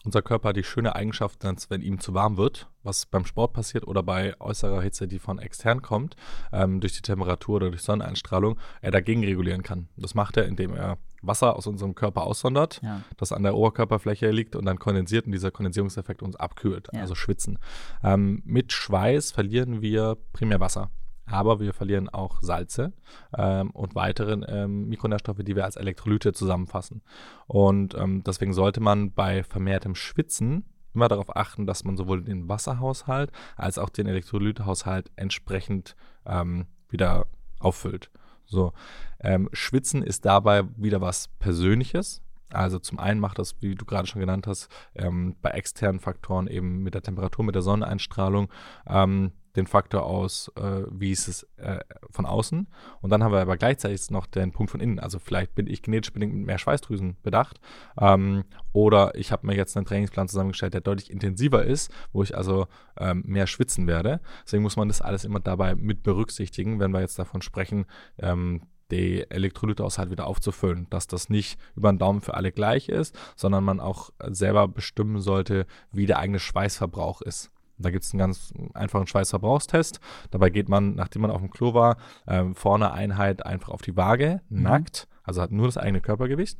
[0.03, 3.53] unser Körper hat die schöne Eigenschaft, dass wenn ihm zu warm wird, was beim Sport
[3.53, 6.15] passiert oder bei äußerer Hitze, die von extern kommt,
[6.51, 9.88] ähm, durch die Temperatur oder durch Sonneneinstrahlung, er dagegen regulieren kann.
[9.97, 13.01] Das macht er, indem er Wasser aus unserem Körper aussondert, ja.
[13.17, 17.01] das an der Oberkörperfläche liegt und dann kondensiert und dieser Kondensierungseffekt uns abkühlt, ja.
[17.01, 17.57] also schwitzen.
[18.03, 20.91] Ähm, mit Schweiß verlieren wir primär Wasser
[21.26, 22.93] aber wir verlieren auch Salze
[23.38, 27.02] ähm, und weitere ähm, Mikronährstoffe, die wir als Elektrolyte zusammenfassen.
[27.47, 32.47] Und ähm, deswegen sollte man bei vermehrtem Schwitzen immer darauf achten, dass man sowohl den
[32.47, 35.95] Wasserhaushalt als auch den Elektrolythaushalt entsprechend
[36.26, 37.27] ähm, wieder
[37.60, 38.10] auffüllt.
[38.45, 38.73] So,
[39.19, 42.22] ähm, Schwitzen ist dabei wieder was Persönliches.
[42.51, 46.47] Also zum einen macht das, wie du gerade schon genannt hast, ähm, bei externen Faktoren
[46.47, 48.49] eben mit der Temperatur, mit der Sonneneinstrahlung
[48.88, 51.80] ähm, den Faktor aus, äh, wie ist es äh,
[52.11, 52.67] von außen.
[53.01, 54.99] Und dann haben wir aber gleichzeitig noch den Punkt von innen.
[54.99, 57.59] Also vielleicht bin ich genetisch bedingt mit mehr Schweißdrüsen bedacht.
[57.99, 58.43] Ähm,
[58.73, 62.67] oder ich habe mir jetzt einen Trainingsplan zusammengestellt, der deutlich intensiver ist, wo ich also
[62.97, 64.19] ähm, mehr schwitzen werde.
[64.45, 67.85] Deswegen muss man das alles immer dabei mit berücksichtigen, wenn wir jetzt davon sprechen,
[68.19, 68.61] ähm,
[68.91, 73.64] die Elektrolythaushalt wieder aufzufüllen, dass das nicht über den Daumen für alle gleich ist, sondern
[73.64, 77.52] man auch selber bestimmen sollte, wie der eigene Schweißverbrauch ist.
[77.78, 79.99] Da gibt es einen ganz einfachen Schweißverbrauchstest.
[80.32, 83.98] Dabei geht man, nachdem man auf dem Klo war, äh, vorne Einheit einfach auf die
[83.98, 84.64] Waage, mhm.
[84.64, 86.57] nackt, also hat nur das eigene Körpergewicht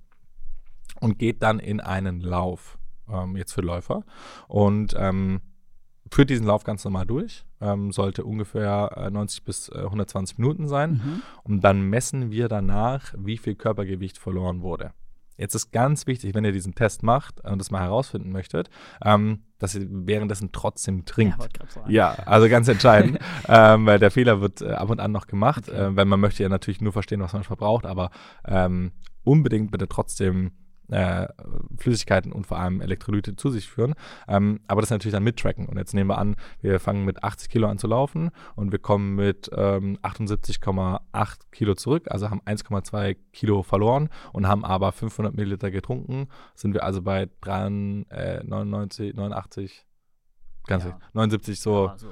[1.00, 2.78] und geht dann in einen Lauf,
[3.10, 4.04] ähm, jetzt für Läufer.
[4.48, 5.42] Und ähm,
[6.12, 10.68] führt diesen Lauf ganz normal durch, ähm, sollte ungefähr äh, 90 bis äh, 120 Minuten
[10.68, 10.92] sein.
[10.92, 11.22] Mhm.
[11.44, 14.92] Und dann messen wir danach, wie viel Körpergewicht verloren wurde.
[15.38, 18.70] Jetzt ist ganz wichtig, wenn ihr diesen Test macht und das mal herausfinden möchtet,
[19.04, 21.60] ähm, dass ihr währenddessen trotzdem trinkt.
[21.88, 23.20] Ja, ja also ganz entscheidend,
[23.50, 25.88] ähm, weil der Fehler wird äh, ab und an noch gemacht, okay.
[25.88, 28.12] äh, weil man möchte ja natürlich nur verstehen, was man verbraucht, aber
[28.46, 30.52] ähm, unbedingt bitte trotzdem
[30.90, 31.28] äh,
[31.78, 33.94] Flüssigkeiten und vor allem Elektrolyte zu sich führen.
[34.28, 35.68] Ähm, aber das natürlich dann mittracken.
[35.68, 38.80] Und jetzt nehmen wir an, wir fangen mit 80 Kilo an zu laufen und wir
[38.80, 41.00] kommen mit ähm, 78,8
[41.52, 46.28] Kilo zurück, also haben 1,2 Kilo verloren und haben aber 500 Milliliter getrunken.
[46.56, 49.86] Sind wir also bei 3, äh, 99, 89,
[50.68, 51.00] ganz ja.
[51.14, 51.88] 79 so.
[51.88, 52.08] Ja, so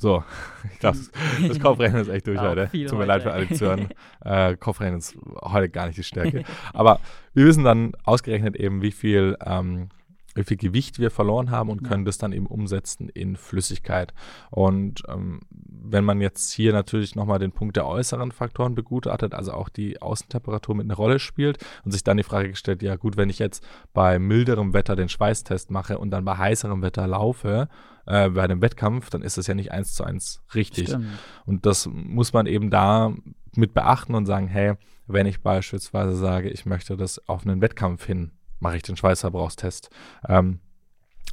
[0.00, 0.24] so,
[0.72, 0.98] ich glaube,
[1.46, 2.70] das Kopfrechnen ist echt durch heute.
[2.72, 3.88] Tut mir leid für alle zu hören.
[4.22, 6.44] Äh, Kopfrechnen ist heute gar nicht die Stärke.
[6.74, 7.00] Aber
[7.32, 9.88] wir wissen dann ausgerechnet eben, wie viel ähm,
[10.34, 14.14] wie viel Gewicht wir verloren haben und können das dann eben umsetzen in Flüssigkeit.
[14.50, 19.52] Und ähm, wenn man jetzt hier natürlich nochmal den Punkt der äußeren Faktoren begutachtet, also
[19.52, 23.16] auch die Außentemperatur mit einer Rolle spielt und sich dann die Frage gestellt, ja gut,
[23.16, 27.68] wenn ich jetzt bei milderem Wetter den Schweißtest mache und dann bei heißerem Wetter laufe,
[28.06, 30.88] äh, bei einem Wettkampf, dann ist das ja nicht eins zu eins richtig.
[30.88, 31.06] Stimmt.
[31.44, 33.12] Und das muss man eben da
[33.56, 34.74] mit beachten und sagen, hey,
[35.06, 38.30] wenn ich beispielsweise sage, ich möchte das auf einen Wettkampf hin
[38.60, 39.90] mache ich den Schweißverbrauchstest.
[40.28, 40.60] Ähm,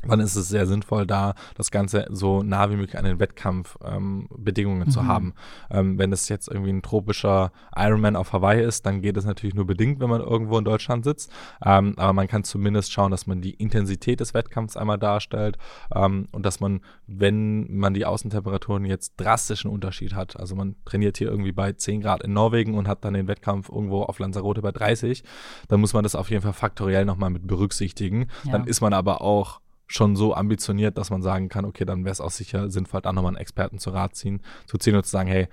[0.06, 4.82] dann ist es sehr sinnvoll, da das Ganze so nah wie möglich an den Wettkampfbedingungen
[4.82, 4.92] ähm, mhm.
[4.92, 5.34] zu haben.
[5.72, 9.56] Ähm, wenn es jetzt irgendwie ein tropischer Ironman auf Hawaii ist, dann geht es natürlich
[9.56, 11.32] nur bedingt, wenn man irgendwo in Deutschland sitzt.
[11.66, 15.58] Ähm, aber man kann zumindest schauen, dass man die Intensität des Wettkampfs einmal darstellt
[15.94, 21.18] ähm, und dass man, wenn man die Außentemperaturen jetzt drastischen Unterschied hat, also man trainiert
[21.18, 24.62] hier irgendwie bei 10 Grad in Norwegen und hat dann den Wettkampf irgendwo auf Lanzarote
[24.62, 25.24] bei 30,
[25.68, 28.28] dann muss man das auf jeden Fall faktoriell nochmal mit berücksichtigen.
[28.44, 28.54] Ja.
[28.54, 32.12] Dann ist man aber auch schon so ambitioniert, dass man sagen kann, okay, dann wäre
[32.12, 35.12] es auch sicher sinnvoll, da nochmal einen Experten zu Rat ziehen, zu ziehen und zu
[35.12, 35.48] sagen, hey,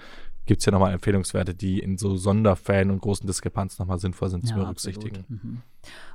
[0.47, 4.45] gibt es hier nochmal Empfehlungswerte, die in so Sonderfällen und großen Diskrepanzen nochmal sinnvoll sind
[4.45, 5.25] ja, zu berücksichtigen.
[5.29, 5.63] Mhm.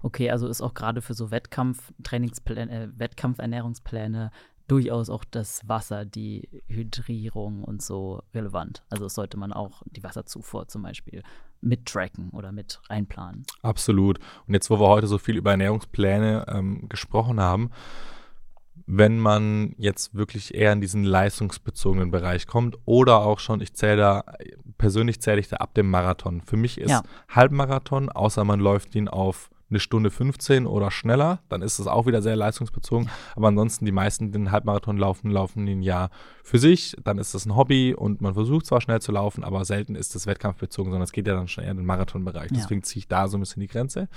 [0.03, 4.31] Okay, also ist auch gerade für so Wettkampf-Trainingspläne, äh, Wettkampfernährungspläne
[4.67, 8.83] durchaus auch das Wasser, die Hydrierung und so relevant.
[8.89, 11.23] Also sollte man auch die Wasserzufuhr zum Beispiel
[11.61, 13.45] mittracken oder mit reinplanen.
[13.61, 14.19] Absolut.
[14.47, 17.71] Und jetzt, wo wir heute so viel über Ernährungspläne ähm, gesprochen haben,
[18.91, 23.97] wenn man jetzt wirklich eher in diesen leistungsbezogenen Bereich kommt oder auch schon, ich zähle
[23.97, 24.23] da,
[24.79, 26.41] persönlich zähle ich da ab dem Marathon.
[26.41, 27.03] Für mich ist ja.
[27.29, 32.05] Halbmarathon, außer man läuft ihn auf eine Stunde 15 oder schneller, dann ist es auch
[32.05, 33.09] wieder sehr leistungsbezogen.
[33.35, 36.09] Aber ansonsten, die meisten, die den Halbmarathon laufen, laufen ein Jahr
[36.43, 36.95] für sich.
[37.03, 40.15] Dann ist das ein Hobby und man versucht zwar schnell zu laufen, aber selten ist
[40.15, 42.51] es wettkampfbezogen, sondern es geht ja dann schon eher in den Marathonbereich.
[42.51, 42.57] Ja.
[42.57, 44.09] Deswegen ziehe ich da so ein bisschen die Grenze.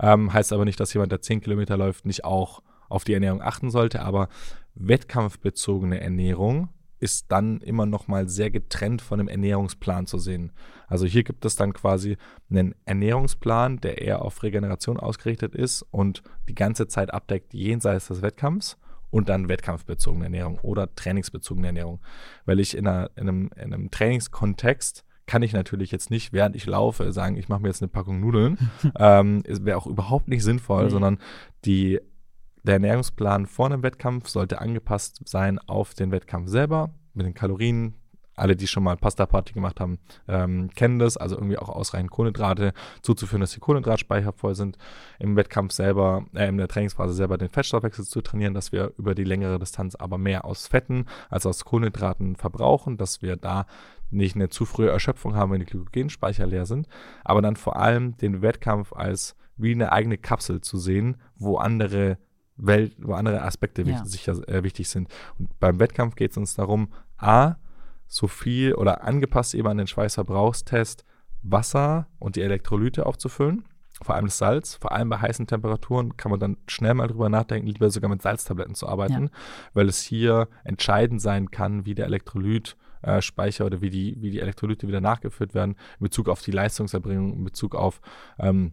[0.00, 3.42] Ähm, heißt aber nicht, dass jemand, der 10 Kilometer läuft, nicht auch auf die Ernährung
[3.42, 4.28] achten sollte, aber
[4.74, 6.68] wettkampfbezogene Ernährung
[7.00, 10.52] ist dann immer noch mal sehr getrennt von einem Ernährungsplan zu sehen.
[10.86, 12.16] Also hier gibt es dann quasi
[12.50, 18.22] einen Ernährungsplan, der eher auf Regeneration ausgerichtet ist und die ganze Zeit abdeckt jenseits des
[18.22, 18.76] Wettkampfs
[19.10, 22.00] und dann wettkampfbezogene Ernährung oder trainingsbezogene Ernährung.
[22.44, 26.56] Weil ich in, einer, in, einem, in einem Trainingskontext kann ich natürlich jetzt nicht, während
[26.56, 28.58] ich laufe, sagen, ich mache mir jetzt eine Packung Nudeln.
[28.98, 30.90] ähm, Wäre auch überhaupt nicht sinnvoll, nee.
[30.90, 31.18] sondern
[31.64, 32.00] die
[32.62, 37.94] der Ernährungsplan vor einem Wettkampf sollte angepasst sein auf den Wettkampf selber, mit den Kalorien.
[38.36, 41.18] Alle, die schon mal Pasta-Party gemacht haben, ähm, kennen das.
[41.18, 42.72] Also irgendwie auch ausreichend Kohlenhydrate
[43.02, 44.78] zuzuführen, dass die Kohlenhydratspeicher voll sind.
[45.18, 49.14] Im Wettkampf selber, äh, in der Trainingsphase selber den Fettstoffwechsel zu trainieren, dass wir über
[49.14, 53.66] die längere Distanz aber mehr aus Fetten als aus Kohlenhydraten verbrauchen, dass wir da
[54.10, 56.88] nicht eine zu frühe Erschöpfung haben, wenn die Glykogenspeicher leer sind.
[57.24, 62.16] Aber dann vor allem den Wettkampf als wie eine eigene Kapsel zu sehen, wo andere
[62.60, 64.04] Welt, wo andere Aspekte ja.
[64.04, 65.08] sicher, äh, wichtig sind.
[65.38, 67.56] Und beim Wettkampf geht es uns darum, A,
[68.06, 71.04] so viel oder angepasst eben an den Schweißverbrauchstest
[71.42, 73.64] Wasser und die Elektrolyte aufzufüllen.
[74.02, 77.28] Vor allem das Salz, vor allem bei heißen Temperaturen kann man dann schnell mal drüber
[77.28, 79.30] nachdenken, lieber sogar mit Salztabletten zu arbeiten, ja.
[79.74, 84.40] weil es hier entscheidend sein kann, wie der Elektrolytspeicher äh, oder wie die, wie die
[84.40, 88.00] Elektrolyte wieder nachgeführt werden in Bezug auf die Leistungserbringung, in Bezug auf
[88.38, 88.72] ähm,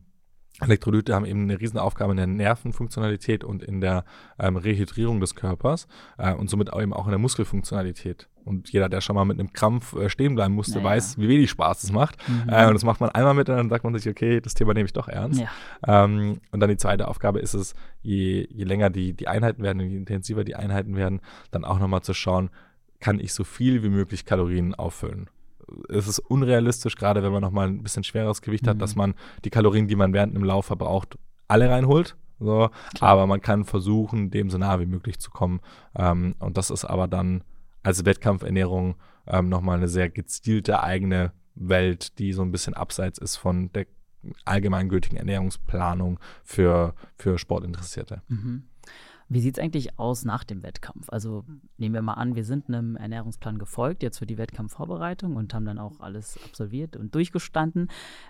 [0.59, 4.05] Elektrolyte haben eben eine Riesenaufgabe in der Nervenfunktionalität und in der
[4.39, 8.27] ähm, Rehydrierung des Körpers äh, und somit auch eben auch in der Muskelfunktionalität.
[8.43, 10.91] Und jeder, der schon mal mit einem Krampf äh, stehen bleiben musste, naja.
[10.91, 12.17] weiß, wie wenig Spaß das macht.
[12.27, 12.49] Mhm.
[12.49, 14.73] Äh, und das macht man einmal mit und dann sagt man sich, okay, das Thema
[14.73, 15.41] nehme ich doch ernst.
[15.41, 16.05] Ja.
[16.05, 19.81] Ähm, und dann die zweite Aufgabe ist es, je, je länger die, die Einheiten werden,
[19.81, 21.21] je intensiver die Einheiten werden,
[21.51, 22.49] dann auch nochmal zu schauen,
[22.99, 25.29] kann ich so viel wie möglich Kalorien auffüllen
[25.89, 28.71] es ist unrealistisch, gerade wenn man nochmal ein bisschen schweres Gewicht mhm.
[28.71, 29.15] hat, dass man
[29.45, 31.17] die Kalorien, die man während einem Lauf verbraucht,
[31.47, 32.15] alle reinholt.
[32.39, 32.69] So.
[32.99, 35.59] Aber man kann versuchen, dem so nah wie möglich zu kommen.
[35.95, 37.43] Ähm, und das ist aber dann
[37.83, 38.95] als Wettkampfernährung
[39.25, 43.87] ähm, nochmal eine sehr gezielte eigene Welt, die so ein bisschen abseits ist von der
[44.45, 48.21] allgemeingültigen Ernährungsplanung für, für Sportinteressierte.
[48.27, 48.63] Mhm.
[49.29, 51.09] Wie sieht es eigentlich aus nach dem Wettkampf?
[51.09, 51.43] Also
[51.77, 55.65] nehmen wir mal an, wir sind einem Ernährungsplan gefolgt, jetzt für die Wettkampfvorbereitung und haben
[55.65, 57.89] dann auch alles absolviert und durchgestanden.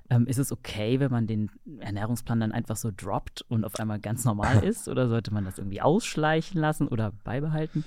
[0.10, 4.00] Ähm, ist es okay, wenn man den Ernährungsplan dann einfach so droppt und auf einmal
[4.00, 4.88] ganz normal ist?
[4.88, 7.86] Oder sollte man das irgendwie ausschleichen lassen oder beibehalten?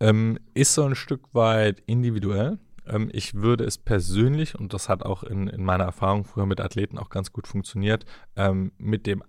[0.00, 2.58] Ähm, ist so ein Stück weit individuell.
[2.86, 6.60] Ähm, ich würde es persönlich, und das hat auch in, in meiner Erfahrung früher mit
[6.60, 8.04] Athleten auch ganz gut funktioniert,
[8.36, 9.22] ähm, mit dem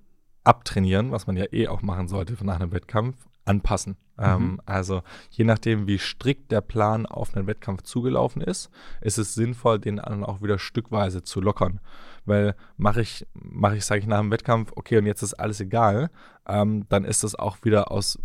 [0.44, 3.16] abtrainieren, was man ja eh auch machen sollte nach einem Wettkampf,
[3.46, 3.98] anpassen.
[4.18, 4.24] Mhm.
[4.24, 5.02] Ähm, also
[5.32, 8.70] je nachdem, wie strikt der Plan auf einen Wettkampf zugelaufen ist,
[9.02, 11.80] ist es sinnvoll, den dann auch wieder stückweise zu lockern.
[12.26, 15.60] Weil mache ich, mache ich, sage ich nach dem Wettkampf, okay, und jetzt ist alles
[15.60, 16.10] egal,
[16.48, 18.20] ähm, dann ist das auch wieder aus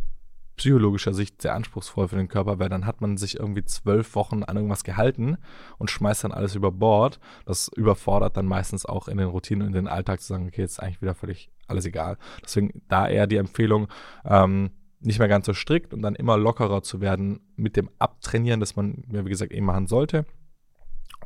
[0.59, 4.43] psychologischer Sicht sehr anspruchsvoll für den Körper, weil dann hat man sich irgendwie zwölf Wochen
[4.43, 5.39] an irgendwas gehalten
[5.79, 7.19] und schmeißt dann alles über Bord.
[7.47, 10.61] Das überfordert dann meistens auch in den Routinen und in den Alltag zu sagen, okay,
[10.61, 12.19] jetzt ist eigentlich wieder völlig alles egal.
[12.45, 13.89] Deswegen da eher die Empfehlung,
[14.25, 14.71] ähm,
[15.01, 18.77] nicht mehr ganz so strikt und dann immer lockerer zu werden mit dem Abtrainieren, das
[18.77, 20.27] man, wie gesagt, eben machen sollte.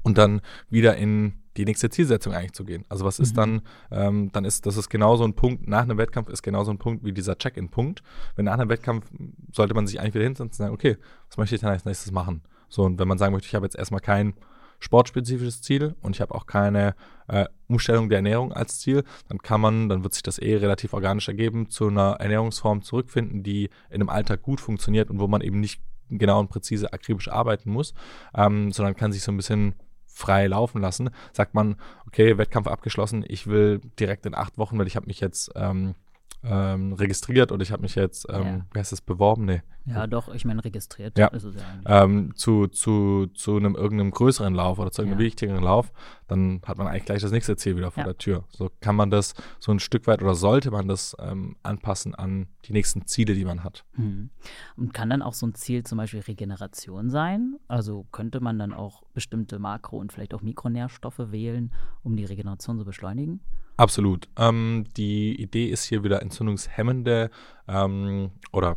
[0.02, 2.84] Und dann wieder in die nächste Zielsetzung eigentlich zu gehen.
[2.88, 3.36] Also was ist mhm.
[3.36, 6.78] dann, ähm, dann ist, das ist genauso ein Punkt, nach einem Wettkampf ist genauso ein
[6.78, 8.02] Punkt wie dieser Check-in-Punkt.
[8.36, 9.10] Wenn nach einem Wettkampf
[9.52, 10.96] sollte man sich eigentlich wieder hinsetzen und sagen, okay,
[11.28, 12.42] was möchte ich dann als nächstes machen?
[12.68, 14.34] So, und wenn man sagen möchte, ich habe jetzt erstmal kein
[14.82, 16.94] sportspezifisches Ziel und ich habe auch keine
[17.28, 20.92] äh, Umstellung der Ernährung als Ziel, dann kann man, dann wird sich das eh relativ
[20.92, 25.40] organisch ergeben, zu einer Ernährungsform zurückfinden, die in einem Alltag gut funktioniert und wo man
[25.40, 27.94] eben nicht genau und präzise akribisch arbeiten muss,
[28.34, 29.74] ähm, sondern kann sich so ein bisschen
[30.12, 31.10] frei laufen lassen.
[31.32, 31.76] Sagt man,
[32.06, 35.94] okay, Wettkampf abgeschlossen, ich will direkt in acht Wochen, weil ich habe mich jetzt ähm,
[36.44, 38.66] ähm, registriert oder ich habe mich jetzt, ähm, ja.
[38.72, 39.44] wie heißt das, beworben?
[39.44, 39.62] Nee.
[39.84, 41.26] Ja, doch, ich meine registriert ja.
[41.28, 45.26] ist es ja ähm, zu, zu, zu einem irgendeinem größeren Lauf oder zu irgendeinem ja.
[45.26, 45.92] wichtigeren Lauf,
[46.28, 48.06] dann hat man eigentlich gleich das nächste Ziel wieder vor ja.
[48.06, 48.44] der Tür.
[48.48, 52.46] So kann man das so ein Stück weit oder sollte man das ähm, anpassen an
[52.64, 53.84] die nächsten Ziele, die man hat.
[53.96, 54.30] Mhm.
[54.76, 57.56] Und kann dann auch so ein Ziel zum Beispiel Regeneration sein?
[57.66, 62.78] Also könnte man dann auch bestimmte Makro- und vielleicht auch Mikronährstoffe wählen, um die Regeneration
[62.78, 63.40] zu beschleunigen?
[63.82, 64.28] Absolut.
[64.36, 67.32] Ähm, die Idee ist hier wieder entzündungshemmende
[67.66, 68.76] ähm, oder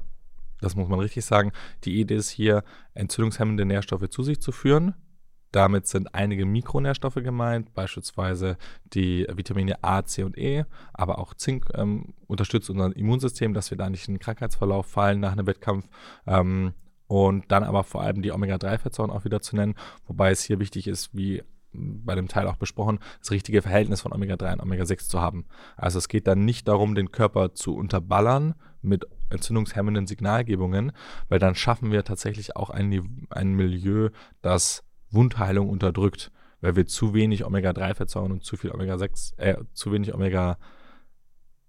[0.62, 1.52] das muss man richtig sagen.
[1.84, 2.64] Die Idee ist hier,
[2.96, 4.96] entzündungshemmende Nährstoffe zu sich zu führen.
[5.52, 8.58] Damit sind einige Mikronährstoffe gemeint, beispielsweise
[8.96, 13.78] die Vitamine A, C und E, aber auch Zink ähm, unterstützt unser Immunsystem, dass wir
[13.78, 15.88] da nicht in den Krankheitsverlauf fallen nach einem Wettkampf.
[16.26, 16.74] Ähm,
[17.06, 19.76] und dann aber vor allem die Omega-3-Fettsäuren auch wieder zu nennen,
[20.08, 21.44] wobei es hier wichtig ist, wie
[22.04, 25.46] bei dem Teil auch besprochen, das richtige Verhältnis von Omega-3 und Omega-6 zu haben.
[25.78, 30.92] Also es geht dann nicht darum, den Körper zu unterballern mit entzündungshemmenden Signalgebungen,
[31.30, 34.10] weil dann schaffen wir tatsächlich auch ein, ein Milieu,
[34.42, 36.32] das Wundheilung unterdrückt,
[36.62, 40.58] weil wir zu wenig Omega-3-Fettsäuren und zu viel Omega-6, äh, zu wenig Omega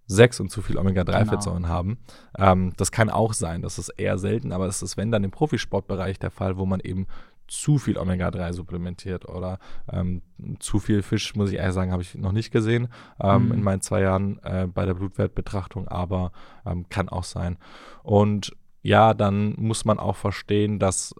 [0.06, 1.74] 6 und zu viel Omega-3-Fettsäuren genau.
[1.74, 1.98] haben.
[2.38, 5.30] Ähm, das kann auch sein, das ist eher selten, aber es ist, wenn dann im
[5.30, 7.06] Profisportbereich der Fall, wo man eben
[7.48, 9.58] zu viel Omega-3 supplementiert oder
[9.90, 10.22] ähm,
[10.58, 12.88] zu viel Fisch, muss ich ehrlich sagen, habe ich noch nicht gesehen
[13.20, 13.52] ähm, mhm.
[13.52, 16.32] in meinen zwei Jahren äh, bei der Blutwertbetrachtung, aber
[16.64, 17.58] ähm, kann auch sein.
[18.02, 18.52] Und
[18.82, 21.12] ja, dann muss man auch verstehen, dass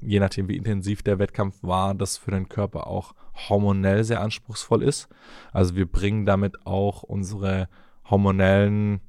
[0.00, 3.14] je nachdem, wie intensiv der Wettkampf war, das für den Körper auch
[3.48, 5.08] hormonell sehr anspruchsvoll ist.
[5.52, 7.68] Also wir bringen damit auch unsere
[8.08, 9.00] hormonellen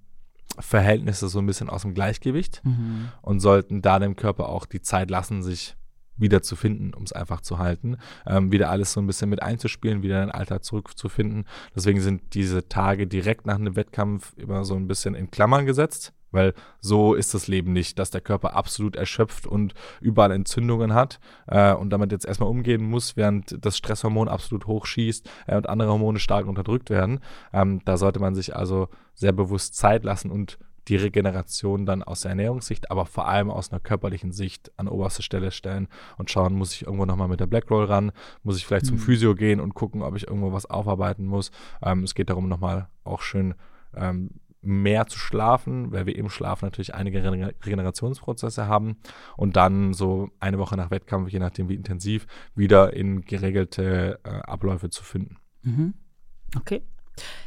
[0.58, 3.10] Verhältnisse so ein bisschen aus dem Gleichgewicht mhm.
[3.22, 5.76] und sollten da dem Körper auch die Zeit lassen, sich
[6.20, 7.98] wieder zu finden, um es einfach zu halten,
[8.28, 11.46] ähm, wieder alles so ein bisschen mit einzuspielen, wieder in den Alltag zurückzufinden.
[11.76, 16.14] Deswegen sind diese Tage direkt nach einem Wettkampf immer so ein bisschen in Klammern gesetzt,
[16.32, 21.20] weil so ist das Leben nicht, dass der Körper absolut erschöpft und überall Entzündungen hat
[21.48, 25.90] äh, und damit jetzt erstmal umgehen muss, während das Stresshormon absolut hochschießt äh, und andere
[25.90, 27.20] Hormone stark unterdrückt werden.
[27.54, 30.60] Ähm, da sollte man sich also sehr bewusst Zeit lassen und
[30.90, 35.22] die Regeneration dann aus der Ernährungssicht, aber vor allem aus einer körperlichen Sicht an oberste
[35.22, 35.88] Stelle stellen
[36.18, 38.12] und schauen, muss ich irgendwo nochmal mit der Blackroll ran,
[38.44, 38.90] muss ich vielleicht mhm.
[38.90, 41.52] zum Physio gehen und gucken, ob ich irgendwo was aufarbeiten muss.
[41.82, 43.54] Ähm, es geht darum, nochmal auch schön
[43.96, 48.98] ähm, mehr zu schlafen, weil wir im Schlaf natürlich einige Regenerationsprozesse haben
[49.38, 54.30] und dann so eine Woche nach Wettkampf, je nachdem wie intensiv, wieder in geregelte äh,
[54.30, 55.38] Abläufe zu finden.
[55.62, 55.94] Mhm.
[56.58, 56.84] Okay,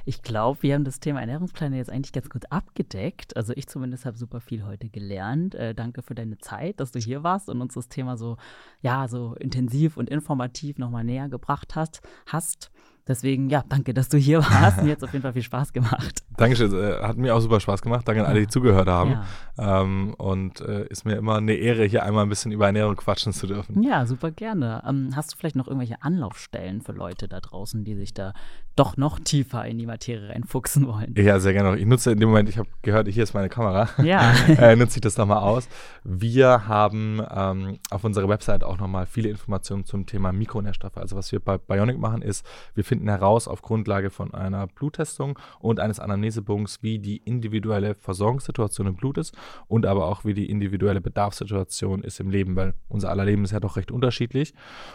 [0.04, 3.36] ich glaube, wir haben das Thema Ernährungspläne jetzt eigentlich ganz gut abgedeckt.
[3.36, 5.54] Also ich zumindest habe super viel heute gelernt.
[5.54, 8.36] Äh, danke für deine Zeit, dass du hier warst und uns das Thema so,
[8.80, 12.00] ja, so intensiv und informativ nochmal näher gebracht hast.
[12.26, 12.70] hast.
[13.08, 14.82] Deswegen, ja, danke, dass du hier warst.
[14.82, 16.22] Mir hat es auf jeden Fall viel Spaß gemacht.
[16.36, 18.06] Dankeschön, äh, hat mir auch super Spaß gemacht.
[18.06, 19.18] Danke an alle, die zugehört haben.
[19.58, 19.82] Ja.
[19.82, 23.32] Ähm, und äh, ist mir immer eine Ehre, hier einmal ein bisschen über Ernährung quatschen
[23.32, 23.82] zu dürfen.
[23.82, 24.82] Ja, super gerne.
[24.88, 28.34] Ähm, hast du vielleicht noch irgendwelche Anlaufstellen für Leute da draußen, die sich da
[28.76, 31.14] doch noch tiefer in die Materie reinfuchsen wollen?
[31.16, 31.76] Ja, sehr gerne.
[31.76, 33.88] Ich nutze in dem Moment, ich habe gehört, hier ist meine Kamera.
[34.02, 34.32] Ja.
[34.48, 35.68] äh, nutze ich das nochmal aus.
[36.04, 40.96] Wir haben ähm, auf unserer Website auch nochmal viele Informationen zum Thema Mikronährstoffe.
[40.96, 45.38] Also was wir bei Bionic machen, ist, wir finden heraus auf Grundlage von einer Bluttestung
[45.60, 49.34] und eines Anamnesebogens, wie die individuelle Versorgungssituation im Blut ist
[49.66, 53.52] und aber auch, wie die individuelle Bedarfssituation ist im Leben, weil unser aller Leben ist
[53.52, 54.52] ja doch recht unterschiedlich.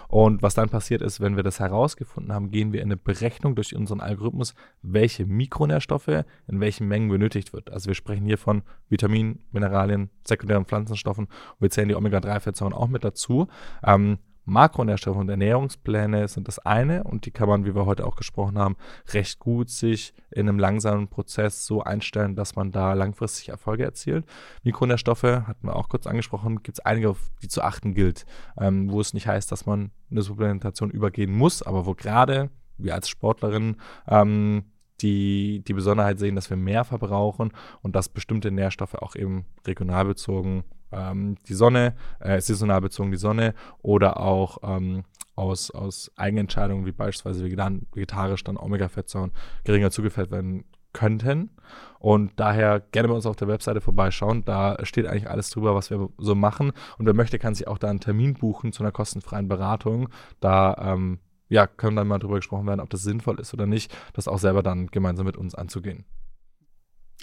[0.10, 3.56] Und was dann passiert ist, wenn wir das herausgefunden haben, gehen wir in eine Berechnung
[3.56, 4.53] durch unseren Algorithmus,
[4.84, 7.72] welche Mikronährstoffe in welchen Mengen benötigt wird.
[7.72, 12.90] Also wir sprechen hier von Vitaminen, Mineralien, sekundären Pflanzenstoffen und wir zählen die Omega-3-Fettsäuren auch
[12.90, 13.48] mit dazu.
[13.84, 18.15] Ähm, Makronährstoffe und Ernährungspläne sind das eine und die kann man, wie wir heute auch
[18.15, 18.78] gesprochen haben,
[19.14, 24.26] recht gut sich in einem langsamen Prozess so einstellen, dass man da langfristig Erfolge erzielt.
[24.64, 28.26] Mikronährstoffe, hatten wir auch kurz angesprochen, gibt es einige, auf die zu achten gilt,
[28.57, 32.95] ähm, wo es nicht heißt, dass man eine Supplementation übergehen muss, aber wo gerade wir
[32.95, 33.76] als Sportlerin
[34.07, 34.64] ähm,
[35.02, 37.52] die, die Besonderheit sehen, dass wir mehr verbrauchen
[37.82, 43.18] und dass bestimmte Nährstoffe auch eben regional bezogen ähm, die Sonne, äh, saisonal bezogen die
[43.18, 45.03] Sonne oder auch ähm,
[45.35, 49.31] aus, aus Eigenentscheidungen, wie beispielsweise vegetarisch, dann Omega-Fettsäuren
[49.64, 51.51] geringer zugefällt werden könnten.
[51.99, 54.43] Und daher gerne bei uns auf der Webseite vorbeischauen.
[54.45, 56.72] Da steht eigentlich alles drüber, was wir so machen.
[56.97, 60.09] Und wer möchte, kann sich auch da einen Termin buchen zu einer kostenfreien Beratung.
[60.39, 61.19] Da ähm,
[61.49, 64.39] ja, können dann mal drüber gesprochen werden, ob das sinnvoll ist oder nicht, das auch
[64.39, 66.05] selber dann gemeinsam mit uns anzugehen.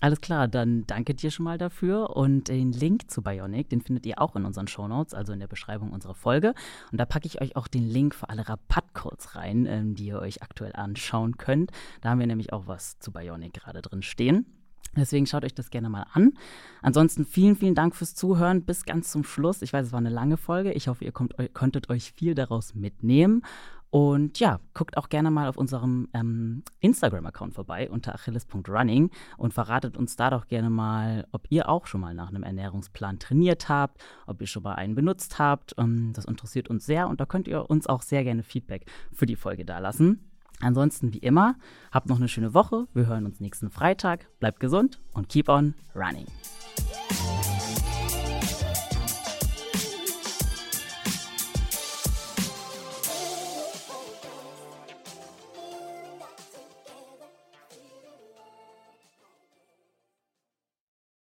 [0.04, 2.14] Alles klar, dann danke dir schon mal dafür.
[2.14, 5.46] Und den Link zu Bionic, den findet ihr auch in unseren Shownotes, also in der
[5.46, 6.52] Beschreibung unserer Folge.
[6.92, 10.18] Und da packe ich euch auch den Link für alle Rabattcodes rein, ähm, die ihr
[10.18, 11.70] euch aktuell anschauen könnt.
[12.02, 14.44] Da haben wir nämlich auch was zu Bionic gerade drin stehen.
[14.94, 16.34] Deswegen schaut euch das gerne mal an.
[16.82, 19.62] Ansonsten vielen, vielen Dank fürs Zuhören bis ganz zum Schluss.
[19.62, 20.72] Ich weiß, es war eine lange Folge.
[20.72, 23.42] Ich hoffe, ihr kommt, konntet euch viel daraus mitnehmen.
[23.94, 29.96] Und ja, guckt auch gerne mal auf unserem ähm, Instagram-Account vorbei unter achilles.running und verratet
[29.96, 34.02] uns da doch gerne mal, ob ihr auch schon mal nach einem Ernährungsplan trainiert habt,
[34.26, 35.76] ob ihr schon mal einen benutzt habt.
[35.78, 39.26] Ähm, das interessiert uns sehr und da könnt ihr uns auch sehr gerne Feedback für
[39.26, 40.28] die Folge dalassen.
[40.58, 41.54] Ansonsten, wie immer,
[41.92, 42.88] habt noch eine schöne Woche.
[42.94, 44.26] Wir hören uns nächsten Freitag.
[44.40, 46.26] Bleibt gesund und keep on running.